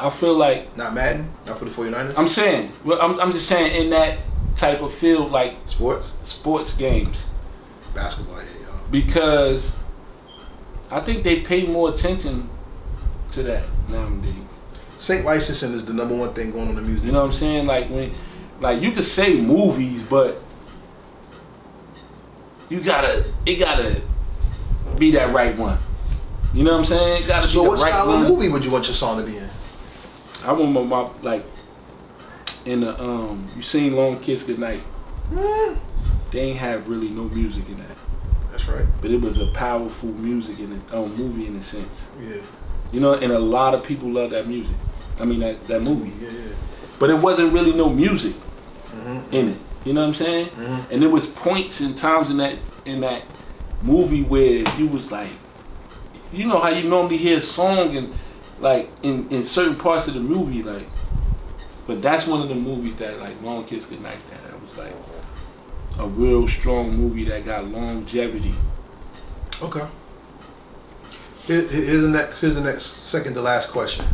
[0.00, 1.32] I feel like Not Madden?
[1.44, 2.14] Not for the 49ers?
[2.16, 2.72] I'm saying.
[2.84, 4.20] Well, I'm I'm just saying in that
[4.56, 6.16] type of field, like Sports?
[6.24, 7.18] sports games,
[7.94, 8.57] Basketball, yeah.
[8.90, 9.72] Because
[10.90, 12.48] I think they pay more attention
[13.32, 14.34] to that nowadays.
[14.96, 17.06] Sync licensing is the number one thing going on in the music.
[17.06, 17.66] You know what I'm saying?
[17.66, 18.12] Like when,
[18.60, 20.42] like you could say movies, but
[22.68, 24.02] you gotta, it gotta
[24.98, 25.78] be that right one.
[26.54, 27.22] You know what I'm saying?
[27.22, 28.22] It gotta so be what right style one.
[28.22, 29.48] of movie would you want your song to be in?
[30.44, 31.44] I want my, like
[32.64, 33.48] in the um.
[33.56, 34.80] You seen Long Kiss Goodnight?
[35.32, 35.74] Hmm,
[36.30, 37.96] They ain't have really no music in that,
[38.58, 38.86] that's right.
[39.00, 42.08] but it was a powerful music in it, um, movie in a sense.
[42.18, 42.36] Yeah,
[42.92, 44.76] You know, and a lot of people love that music.
[45.20, 46.54] I mean that that movie, yeah, yeah.
[46.98, 48.34] but it wasn't really no music.
[48.98, 49.34] Mm-hmm.
[49.34, 49.58] in it.
[49.84, 50.46] You know what I'm saying?
[50.48, 50.92] Mm-hmm.
[50.92, 53.22] And there was points and times in that in that
[53.82, 55.30] movie where you was like,
[56.32, 58.12] you know how you normally hear a song and
[58.60, 60.86] like in, in certain parts of the movie, like,
[61.86, 64.94] but that's one of the movies that like Long Kiss Goodnight that that was like
[65.98, 68.54] a real strong movie that got longevity.
[69.62, 69.86] Okay.
[71.46, 72.40] Here- here- Here's the next.
[72.40, 73.02] Here's the next.
[73.08, 74.04] Second to last question.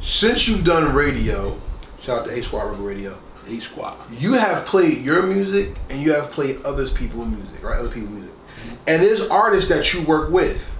[0.00, 1.58] Since you've done radio,
[2.02, 3.16] shout out to A Squad Rebel Radio.
[3.48, 3.96] A Squad.
[4.18, 7.78] You have played your music and you have played others people's music, right?
[7.78, 8.30] Other people's music.
[8.32, 8.74] Mm-hmm.
[8.86, 10.70] And there's artists that you work with.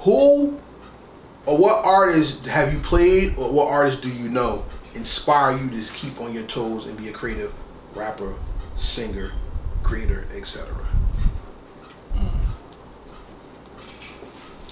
[0.00, 0.58] Who
[1.46, 5.92] or what artists have you played or what artists do you know inspire you to
[5.92, 7.54] keep on your toes and be a creative
[7.98, 8.34] rapper,
[8.76, 9.32] singer,
[9.82, 10.68] creator, etc.?
[12.14, 12.28] Mm.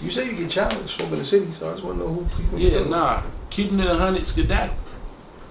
[0.01, 2.13] You say you get challenged over in the city, so I just want to know
[2.13, 2.59] who people.
[2.59, 3.23] Yeah, nah.
[3.51, 4.77] Keeping it a hundred, skedaddle.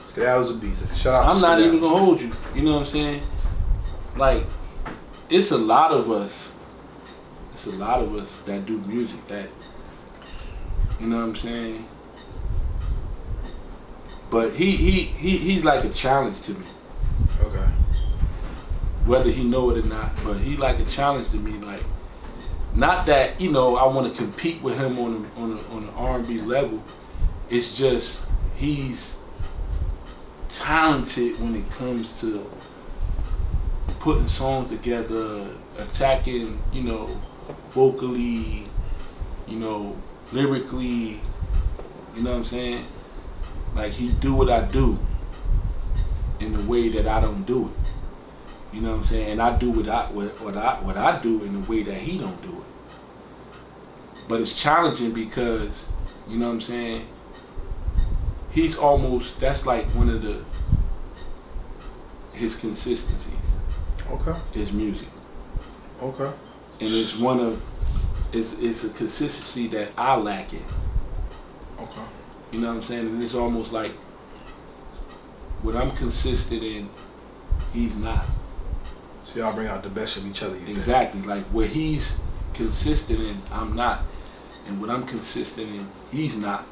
[0.09, 0.95] Skedaddle's a beast.
[0.95, 2.31] Shout out I'm not even gonna hold you.
[2.55, 3.23] You know what I'm saying?
[4.15, 4.45] Like,
[5.29, 6.51] it's a lot of us.
[7.53, 9.49] It's a lot of us that do music that,
[10.99, 11.87] you know what I'm saying?
[14.29, 16.65] But he he he he's like a challenge to me,
[17.55, 17.71] Okay.
[19.05, 20.11] whether he know it or not.
[20.23, 21.83] But he like a challenge to me, like.
[22.73, 25.83] Not that you know I want to compete with him on a, on a, on
[25.83, 26.83] an R&B level.
[27.49, 28.19] It's just
[28.57, 29.15] he's
[30.49, 32.49] talented when it comes to
[33.99, 37.21] putting songs together, attacking, you know,
[37.71, 38.67] vocally,
[39.47, 39.95] you know,
[40.31, 41.21] lyrically,
[42.15, 42.85] you know what I'm saying?
[43.73, 44.99] Like he do what I do
[46.45, 48.75] in the way that I don't do it.
[48.75, 49.31] You know what I'm saying?
[49.31, 51.97] And I do what I what, what I what I do in the way that
[51.97, 53.49] he don't do it.
[54.27, 55.83] But it's challenging because,
[56.27, 57.07] you know what I'm saying?
[58.51, 60.43] He's almost that's like one of the
[62.33, 63.35] his consistencies
[64.11, 64.35] Okay.
[64.53, 65.07] His music.
[66.01, 66.31] Okay.
[66.79, 67.61] And it's one of
[68.31, 70.63] it's it's a consistency that I lack in.
[71.79, 72.01] Okay.
[72.51, 73.07] You know what I'm saying?
[73.07, 73.91] And it's almost like
[75.65, 76.89] what I'm consistent in,
[77.73, 78.25] he's not.
[79.23, 80.53] So y'all bring out the best of each other.
[80.55, 80.77] You think?
[80.77, 81.21] Exactly.
[81.23, 82.17] Like what he's
[82.53, 84.03] consistent in, I'm not.
[84.67, 86.65] And what I'm consistent in, he's not.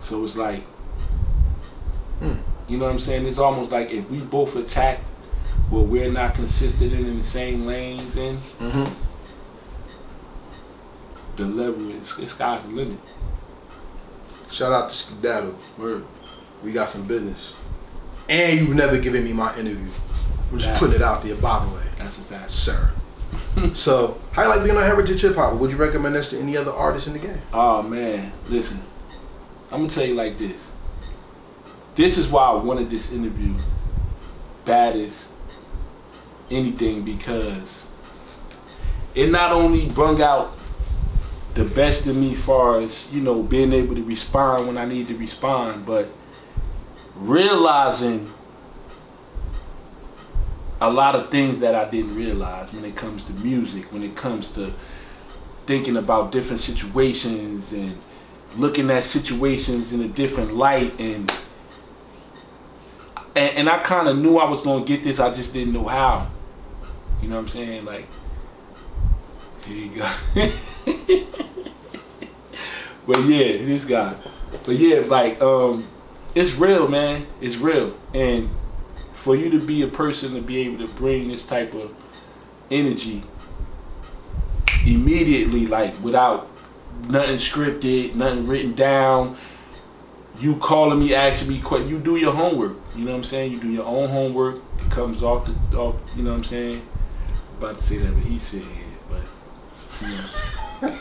[0.00, 0.62] So it's like,
[2.20, 2.34] Hmm.
[2.68, 3.26] you know what I'm saying?
[3.26, 5.00] It's almost like if we both attack
[5.70, 8.92] what we're not consistent in in the same lanes in, Mm-hmm.
[11.36, 12.98] the level is it's sky's the limit.
[14.50, 15.58] Shout out to Skedaddle.
[15.76, 16.04] Word.
[16.62, 17.54] We got some business.
[18.28, 19.88] And you've never given me my interview.
[20.52, 20.78] I'm just Yeah.
[20.78, 22.50] putting it out there, by the way, That's a fact.
[22.50, 22.90] sir.
[23.72, 25.54] so, how you like being on Heritage Hip Hop?
[25.54, 27.40] Would you recommend this to any other artist in the game?
[27.52, 28.80] Oh man, listen.
[29.70, 30.56] I'm gonna tell you like this.
[31.96, 33.54] This is why I wanted this interview
[34.64, 35.26] bad as
[36.50, 37.86] anything because
[39.14, 40.52] it not only brung out
[41.54, 45.08] the best in me far as, you know, being able to respond when I need
[45.08, 46.10] to respond, but
[47.16, 48.32] realizing
[50.80, 54.14] a lot of things that I didn't realize when it comes to music, when it
[54.14, 54.72] comes to
[55.66, 57.96] thinking about different situations and
[58.56, 61.30] looking at situations in a different light and
[63.34, 65.20] and, and I kind of knew I was gonna get this.
[65.20, 66.30] I just didn't know how.
[67.20, 67.84] You know what I'm saying?
[67.84, 68.06] Like,
[69.66, 70.10] here you go.
[73.06, 74.14] but yeah, this guy.
[74.64, 75.86] But yeah, like, um,
[76.36, 77.26] it's real, man.
[77.40, 78.50] It's real, and
[79.14, 81.92] for you to be a person to be able to bring this type of
[82.70, 83.24] energy
[84.86, 86.48] immediately, like without
[87.08, 89.36] nothing scripted, nothing written down.
[90.38, 91.90] You calling me, asking me questions.
[91.90, 92.76] You do your homework.
[92.94, 93.52] You know what I'm saying?
[93.52, 94.56] You do your own homework.
[94.84, 95.98] It comes off the off.
[96.14, 96.86] You know what I'm saying?
[97.58, 98.62] about to say that, but he said,
[99.08, 99.22] but
[100.02, 100.98] you know.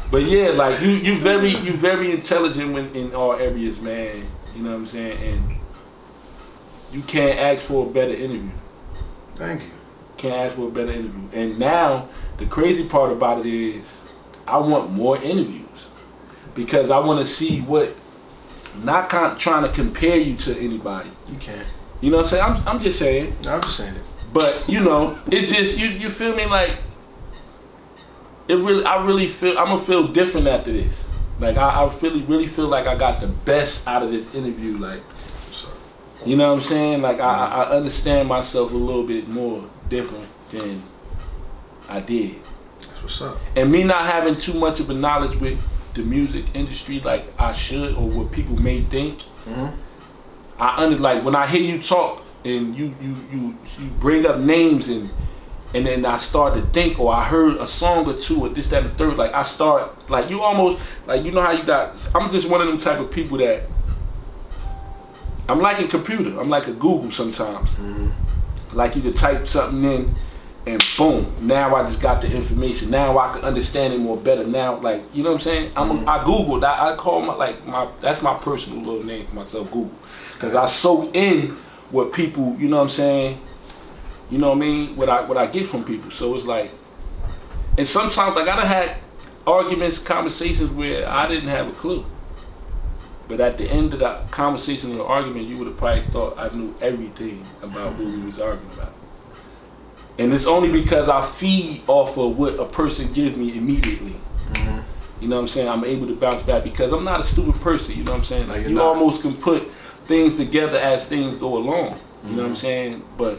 [0.10, 4.24] but yeah, like you, you very, you very intelligent when in all areas, man.
[4.54, 5.22] You know what I'm saying?
[5.22, 5.56] And
[6.92, 8.50] you can't ask for a better interview.
[9.34, 9.70] Thank you.
[10.16, 11.28] Can't ask for a better interview.
[11.32, 12.08] And now
[12.38, 14.00] the crazy part about it is,
[14.46, 15.64] I want more interviews
[16.54, 17.94] because I want to see what.
[18.82, 21.08] Not con- trying to compare you to anybody.
[21.28, 21.66] You can't.
[22.00, 22.42] You know what I'm saying?
[22.42, 23.36] I'm, I'm just saying.
[23.44, 24.02] No, I'm just saying it.
[24.32, 25.88] But you know, it's just you.
[25.88, 26.44] You feel me?
[26.44, 26.72] Like
[28.48, 28.84] it really.
[28.84, 29.56] I really feel.
[29.58, 31.04] I'm gonna feel different after this.
[31.40, 34.78] Like I, I really, really feel like I got the best out of this interview.
[34.78, 35.00] Like,
[36.24, 37.02] you know what I'm saying?
[37.02, 40.82] Like I, I understand myself a little bit more different than
[41.88, 42.36] I did.
[42.80, 43.38] that's what's up.
[43.56, 45.58] And me not having too much of a knowledge with
[45.94, 49.22] the music industry like I should or what people may think.
[49.44, 49.68] hmm
[50.58, 54.38] I under like when I hear you talk and you you you you bring up
[54.38, 55.10] names and
[55.74, 58.68] and then I start to think or I heard a song or two or this
[58.68, 59.18] that and the third.
[59.18, 62.60] Like I start like you almost like you know how you got I'm just one
[62.60, 63.64] of them type of people that
[65.48, 66.38] I'm like a computer.
[66.40, 67.68] I'm like a Google sometimes.
[67.70, 68.10] Hmm
[68.74, 70.14] like you could type something in
[70.66, 72.90] and boom now I just got the information.
[72.90, 74.46] Now I can understand it more better.
[74.46, 75.72] Now like you know what I'm saying?
[75.76, 76.64] I'm a, I googled.
[76.64, 79.92] I, I call my like my that's my personal little name for myself Google.
[80.32, 81.58] Because I soak in
[81.90, 83.40] what people you know what I'm saying
[84.30, 86.70] you know what I mean what I what I get from people so it's like
[87.78, 88.96] and sometimes like I done had
[89.46, 92.04] arguments conversations where I didn't have a clue
[93.28, 96.38] but at the end of the conversation or the argument you would have probably thought
[96.38, 98.92] I knew everything about who we was arguing about
[100.18, 104.12] and it's only because I feed off of what a person gives me immediately.
[104.54, 104.80] hmm
[105.20, 105.68] You know what I'm saying?
[105.68, 107.96] I'm able to bounce back because I'm not a stupid person.
[107.96, 108.46] You know what I'm saying?
[108.46, 108.84] No, you're not.
[108.84, 109.68] almost can put
[110.06, 111.98] things together as things go along.
[112.24, 112.56] You know what I'm Mhm.
[112.56, 113.02] saying?
[113.18, 113.38] But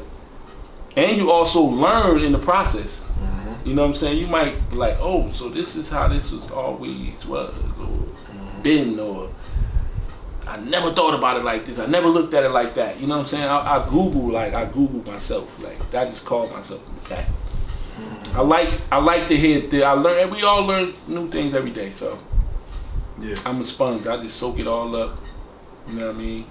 [0.96, 3.00] and you also learn in the process.
[3.00, 4.18] hmm You know what I'm saying?
[4.20, 8.62] You might be like, oh, so this is how this was always was, or Mm-hmm.
[8.64, 9.30] been, or
[10.48, 11.80] I never thought about it like this.
[11.80, 13.00] I never looked at it like that.
[13.00, 13.44] You know what I'm saying?
[13.44, 15.48] I, I Google like I Google myself.
[15.64, 17.26] Like I just call myself that.
[18.36, 20.20] I like I like to hear that I learn.
[20.24, 21.92] And we all learn new things every day.
[21.94, 22.20] So
[23.20, 23.38] Yeah.
[23.46, 24.06] I'm a sponge.
[24.06, 25.18] I just soak it all up.
[25.88, 26.46] You know what I mean?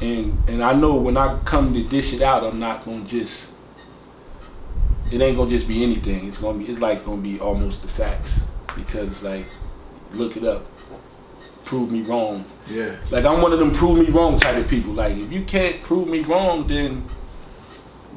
[0.00, 3.48] And and I know when I come to dish it out, I'm not gonna just.
[5.12, 6.28] It ain't gonna just be anything.
[6.28, 6.64] It's gonna be.
[6.66, 8.40] It's like gonna be almost the facts
[8.74, 9.46] because like,
[10.12, 10.66] look it up.
[11.64, 12.44] Prove me wrong.
[12.68, 12.96] Yeah.
[13.10, 14.92] Like I'm one of them prove me wrong type of people.
[14.92, 17.06] Like if you can't prove me wrong, then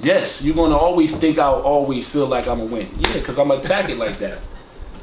[0.02, 2.90] yes, you're gonna always think I'll always feel like I'm a win.
[3.00, 4.40] Yeah, because I'm gonna attack it like that.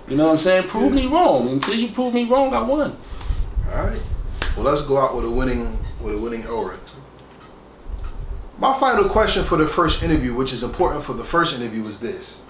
[0.08, 0.68] You know what I'm saying?
[0.68, 1.48] Prove me wrong.
[1.48, 2.96] Until you prove me wrong, I won.
[3.72, 4.00] All right.
[4.56, 6.78] Well, let's go out with a winning with a winning aura.
[8.58, 11.98] My final question for the first interview, which is important for the first interview, is
[11.98, 12.42] this: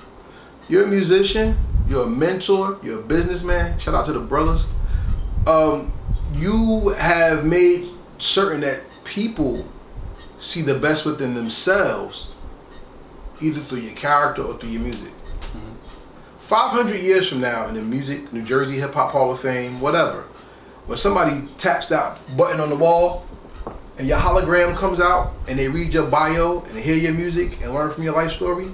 [0.69, 1.57] You're a musician,
[1.89, 3.79] you're a mentor, you're a businessman.
[3.79, 4.67] Shout out to the brothers.
[5.47, 5.93] Um,
[6.35, 9.67] you have made certain that people
[10.39, 12.29] see the best within themselves,
[13.41, 15.13] either through your character or through your music.
[16.41, 20.25] 500 years from now in the music, New Jersey Hip Hop Hall of Fame, whatever,
[20.87, 23.27] when somebody taps that button on the wall
[23.99, 27.73] and your hologram comes out and they read your bio and hear your music and
[27.73, 28.67] learn from your life story,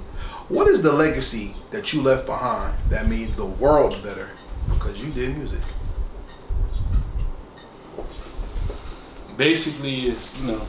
[0.49, 4.29] what is the legacy that you left behind that made the world better
[4.69, 5.61] because you did music?
[9.37, 10.67] Basically, it's you know,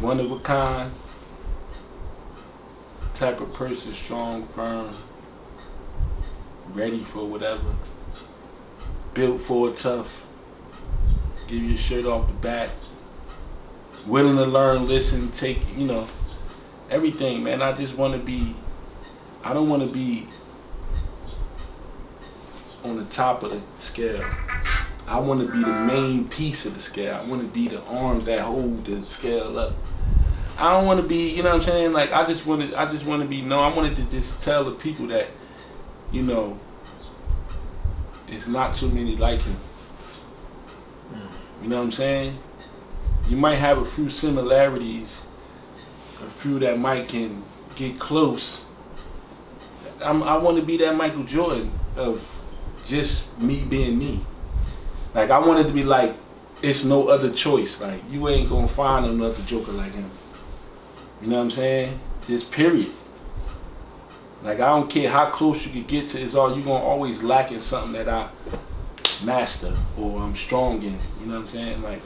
[0.00, 0.90] one of a kind
[3.14, 4.96] type of person, strong, firm,
[6.72, 7.74] ready for whatever,
[9.12, 10.22] built for tough,
[11.46, 12.70] give your shirt off the back,
[14.06, 16.06] willing to learn, listen, take, you know,
[16.90, 17.62] everything, man.
[17.62, 18.54] I just want to be,
[19.42, 20.28] I don't want to be
[22.84, 24.24] on the top of the scale.
[25.06, 27.14] I want to be the main piece of the scale.
[27.14, 29.74] I want to be the arms that hold the scale up.
[30.56, 31.92] I don't want to be, you know what I'm saying?
[31.92, 33.40] Like I just wanted, I just want to be.
[33.42, 35.28] No, I wanted to just tell the people that,
[36.12, 36.58] you know,
[38.28, 39.56] it's not too many like him.
[41.12, 41.30] Mm.
[41.62, 42.38] You know what I'm saying?
[43.30, 45.22] You might have a few similarities,
[46.20, 47.44] a few that might can
[47.76, 48.64] get close.
[50.02, 52.28] I'm, I want to be that Michael Jordan of
[52.84, 54.26] just me being me.
[55.14, 56.16] Like I wanted to be like,
[56.60, 57.80] it's no other choice.
[57.80, 60.10] Like you ain't gonna find another Joker like him.
[61.22, 62.00] You know what I'm saying?
[62.26, 62.90] Just period.
[64.42, 67.22] Like I don't care how close you could get to it's all you gonna always
[67.22, 68.28] lack in something that I
[69.24, 70.98] master or I'm strong in.
[71.20, 71.82] You know what I'm saying?
[71.82, 72.02] Like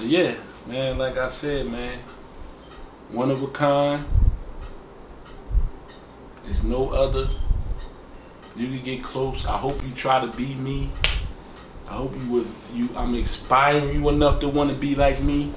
[0.00, 0.34] yeah,
[0.68, 1.98] man, like I said, man,
[3.10, 4.04] one of a kind.
[6.44, 7.28] There's no other.
[8.54, 9.46] You can get close.
[9.46, 10.90] I hope you try to be me.
[11.88, 15.52] I hope you would you I'm inspiring you enough to want to be like me.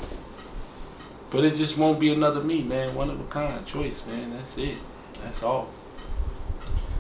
[1.29, 2.95] But it just won't be another me, man.
[2.95, 4.31] One of a kind choice, man.
[4.31, 4.77] That's it.
[5.23, 5.69] That's all.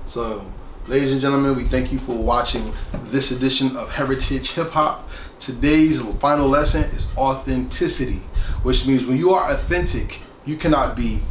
[0.07, 0.45] So,
[0.87, 2.73] ladies and gentlemen, we thank you for watching
[3.05, 5.09] this edition of Heritage Hip Hop.
[5.41, 8.21] Today's final lesson is authenticity,
[8.61, 11.23] which means when you are authentic, you cannot be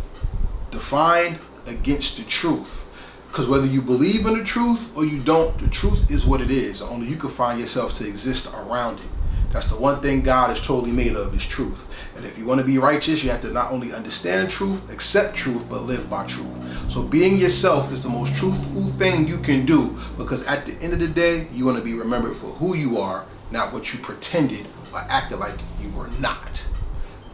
[0.72, 1.38] defined
[1.68, 2.90] against the truth.
[3.28, 6.50] Because whether you believe in the truth or you don't, the truth is what it
[6.50, 6.82] is.
[6.82, 9.06] Only you can find yourself to exist around it.
[9.52, 11.86] That's the one thing God is totally made of is truth.
[12.16, 15.36] And if you want to be righteous, you have to not only understand truth, accept
[15.36, 16.90] truth, but live by truth.
[16.90, 20.94] So being yourself is the most truthful thing you can do because at the end
[20.94, 23.98] of the day, you want to be remembered for who you are, not what you
[23.98, 26.66] pretended or acted like you were not.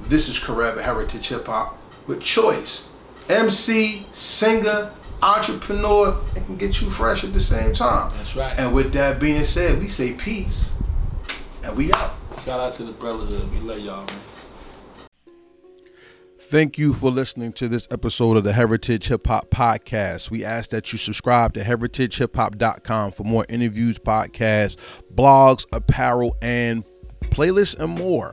[0.02, 2.88] This is Karev Heritage Hip Hop with choice.
[3.28, 8.12] MC, singer, entrepreneur, and can get you fresh at the same time.
[8.16, 8.58] That's right.
[8.58, 10.72] And with that being said, we say peace.
[11.64, 12.14] And we out.
[12.44, 13.50] Shout out to the Brellahood.
[13.50, 14.18] We love y'all, man.
[16.48, 20.30] Thank you for listening to this episode of the Heritage Hip Hop Podcast.
[20.30, 24.76] We ask that you subscribe to heritagehiphop.com for more interviews, podcasts,
[25.12, 26.84] blogs, apparel, and
[27.22, 28.32] playlists and more.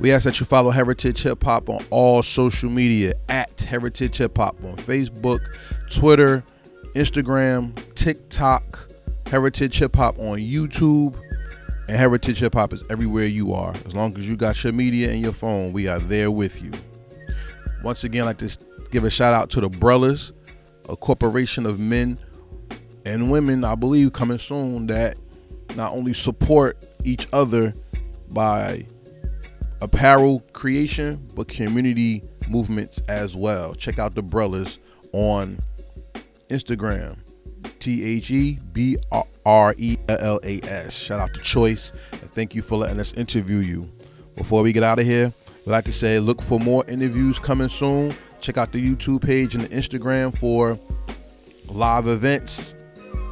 [0.00, 4.36] We ask that you follow Heritage Hip Hop on all social media at Heritage Hip
[4.36, 5.38] Hop on Facebook,
[5.88, 6.42] Twitter,
[6.96, 8.90] Instagram, TikTok,
[9.26, 11.14] Heritage Hip Hop on YouTube,
[11.86, 13.72] and Heritage Hip Hop is everywhere you are.
[13.86, 16.72] As long as you got your media and your phone, we are there with you.
[17.82, 18.58] Once again, I'd like to
[18.90, 20.32] give a shout out to the Brothers,
[20.88, 22.18] a corporation of men
[23.06, 25.16] and women, I believe, coming soon that
[25.76, 27.74] not only support each other
[28.30, 28.84] by
[29.80, 33.74] apparel creation, but community movements as well.
[33.74, 34.78] Check out the Brothers
[35.12, 35.60] on
[36.48, 37.18] Instagram.
[37.78, 38.96] T H E B
[39.46, 40.94] R E L A S.
[40.94, 43.90] Shout out to Choice and thank you for letting us interview you.
[44.36, 45.32] Before we get out of here,
[45.66, 48.14] like to say look for more interviews coming soon.
[48.40, 50.78] Check out the YouTube page and the Instagram for
[51.68, 52.74] live events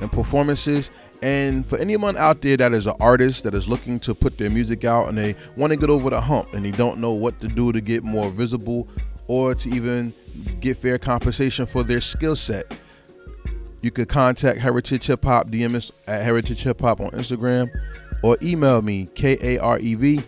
[0.01, 0.91] and performances.
[1.23, 4.51] And for anyone out there that is an artist that is looking to put their
[4.51, 7.41] music out and they want to get over the hump and they don't know what
[7.41, 8.89] to do to get more visible
[9.27, 10.13] or to even
[10.61, 12.65] get fair compensation for their skill set,
[13.83, 17.71] you could contact Heritage Hip Hop, DMs at Heritage Hip Hop on Instagram,
[18.23, 20.21] or email me, K A R E V,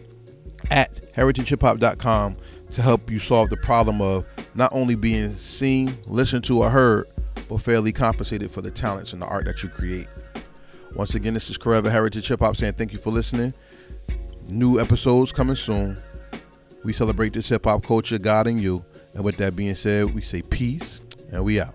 [0.70, 2.36] at heritagehiphop.com
[2.72, 7.06] to help you solve the problem of not only being seen, listened to, or heard,
[7.48, 10.08] but fairly compensated for the talents and the art that you create.
[10.94, 13.52] Once again, this is Karev Heritage Hip Hop saying thank you for listening.
[14.48, 15.96] New episodes coming soon.
[16.82, 18.84] We celebrate this hip hop culture, God and you.
[19.14, 21.74] And with that being said, we say peace and we out.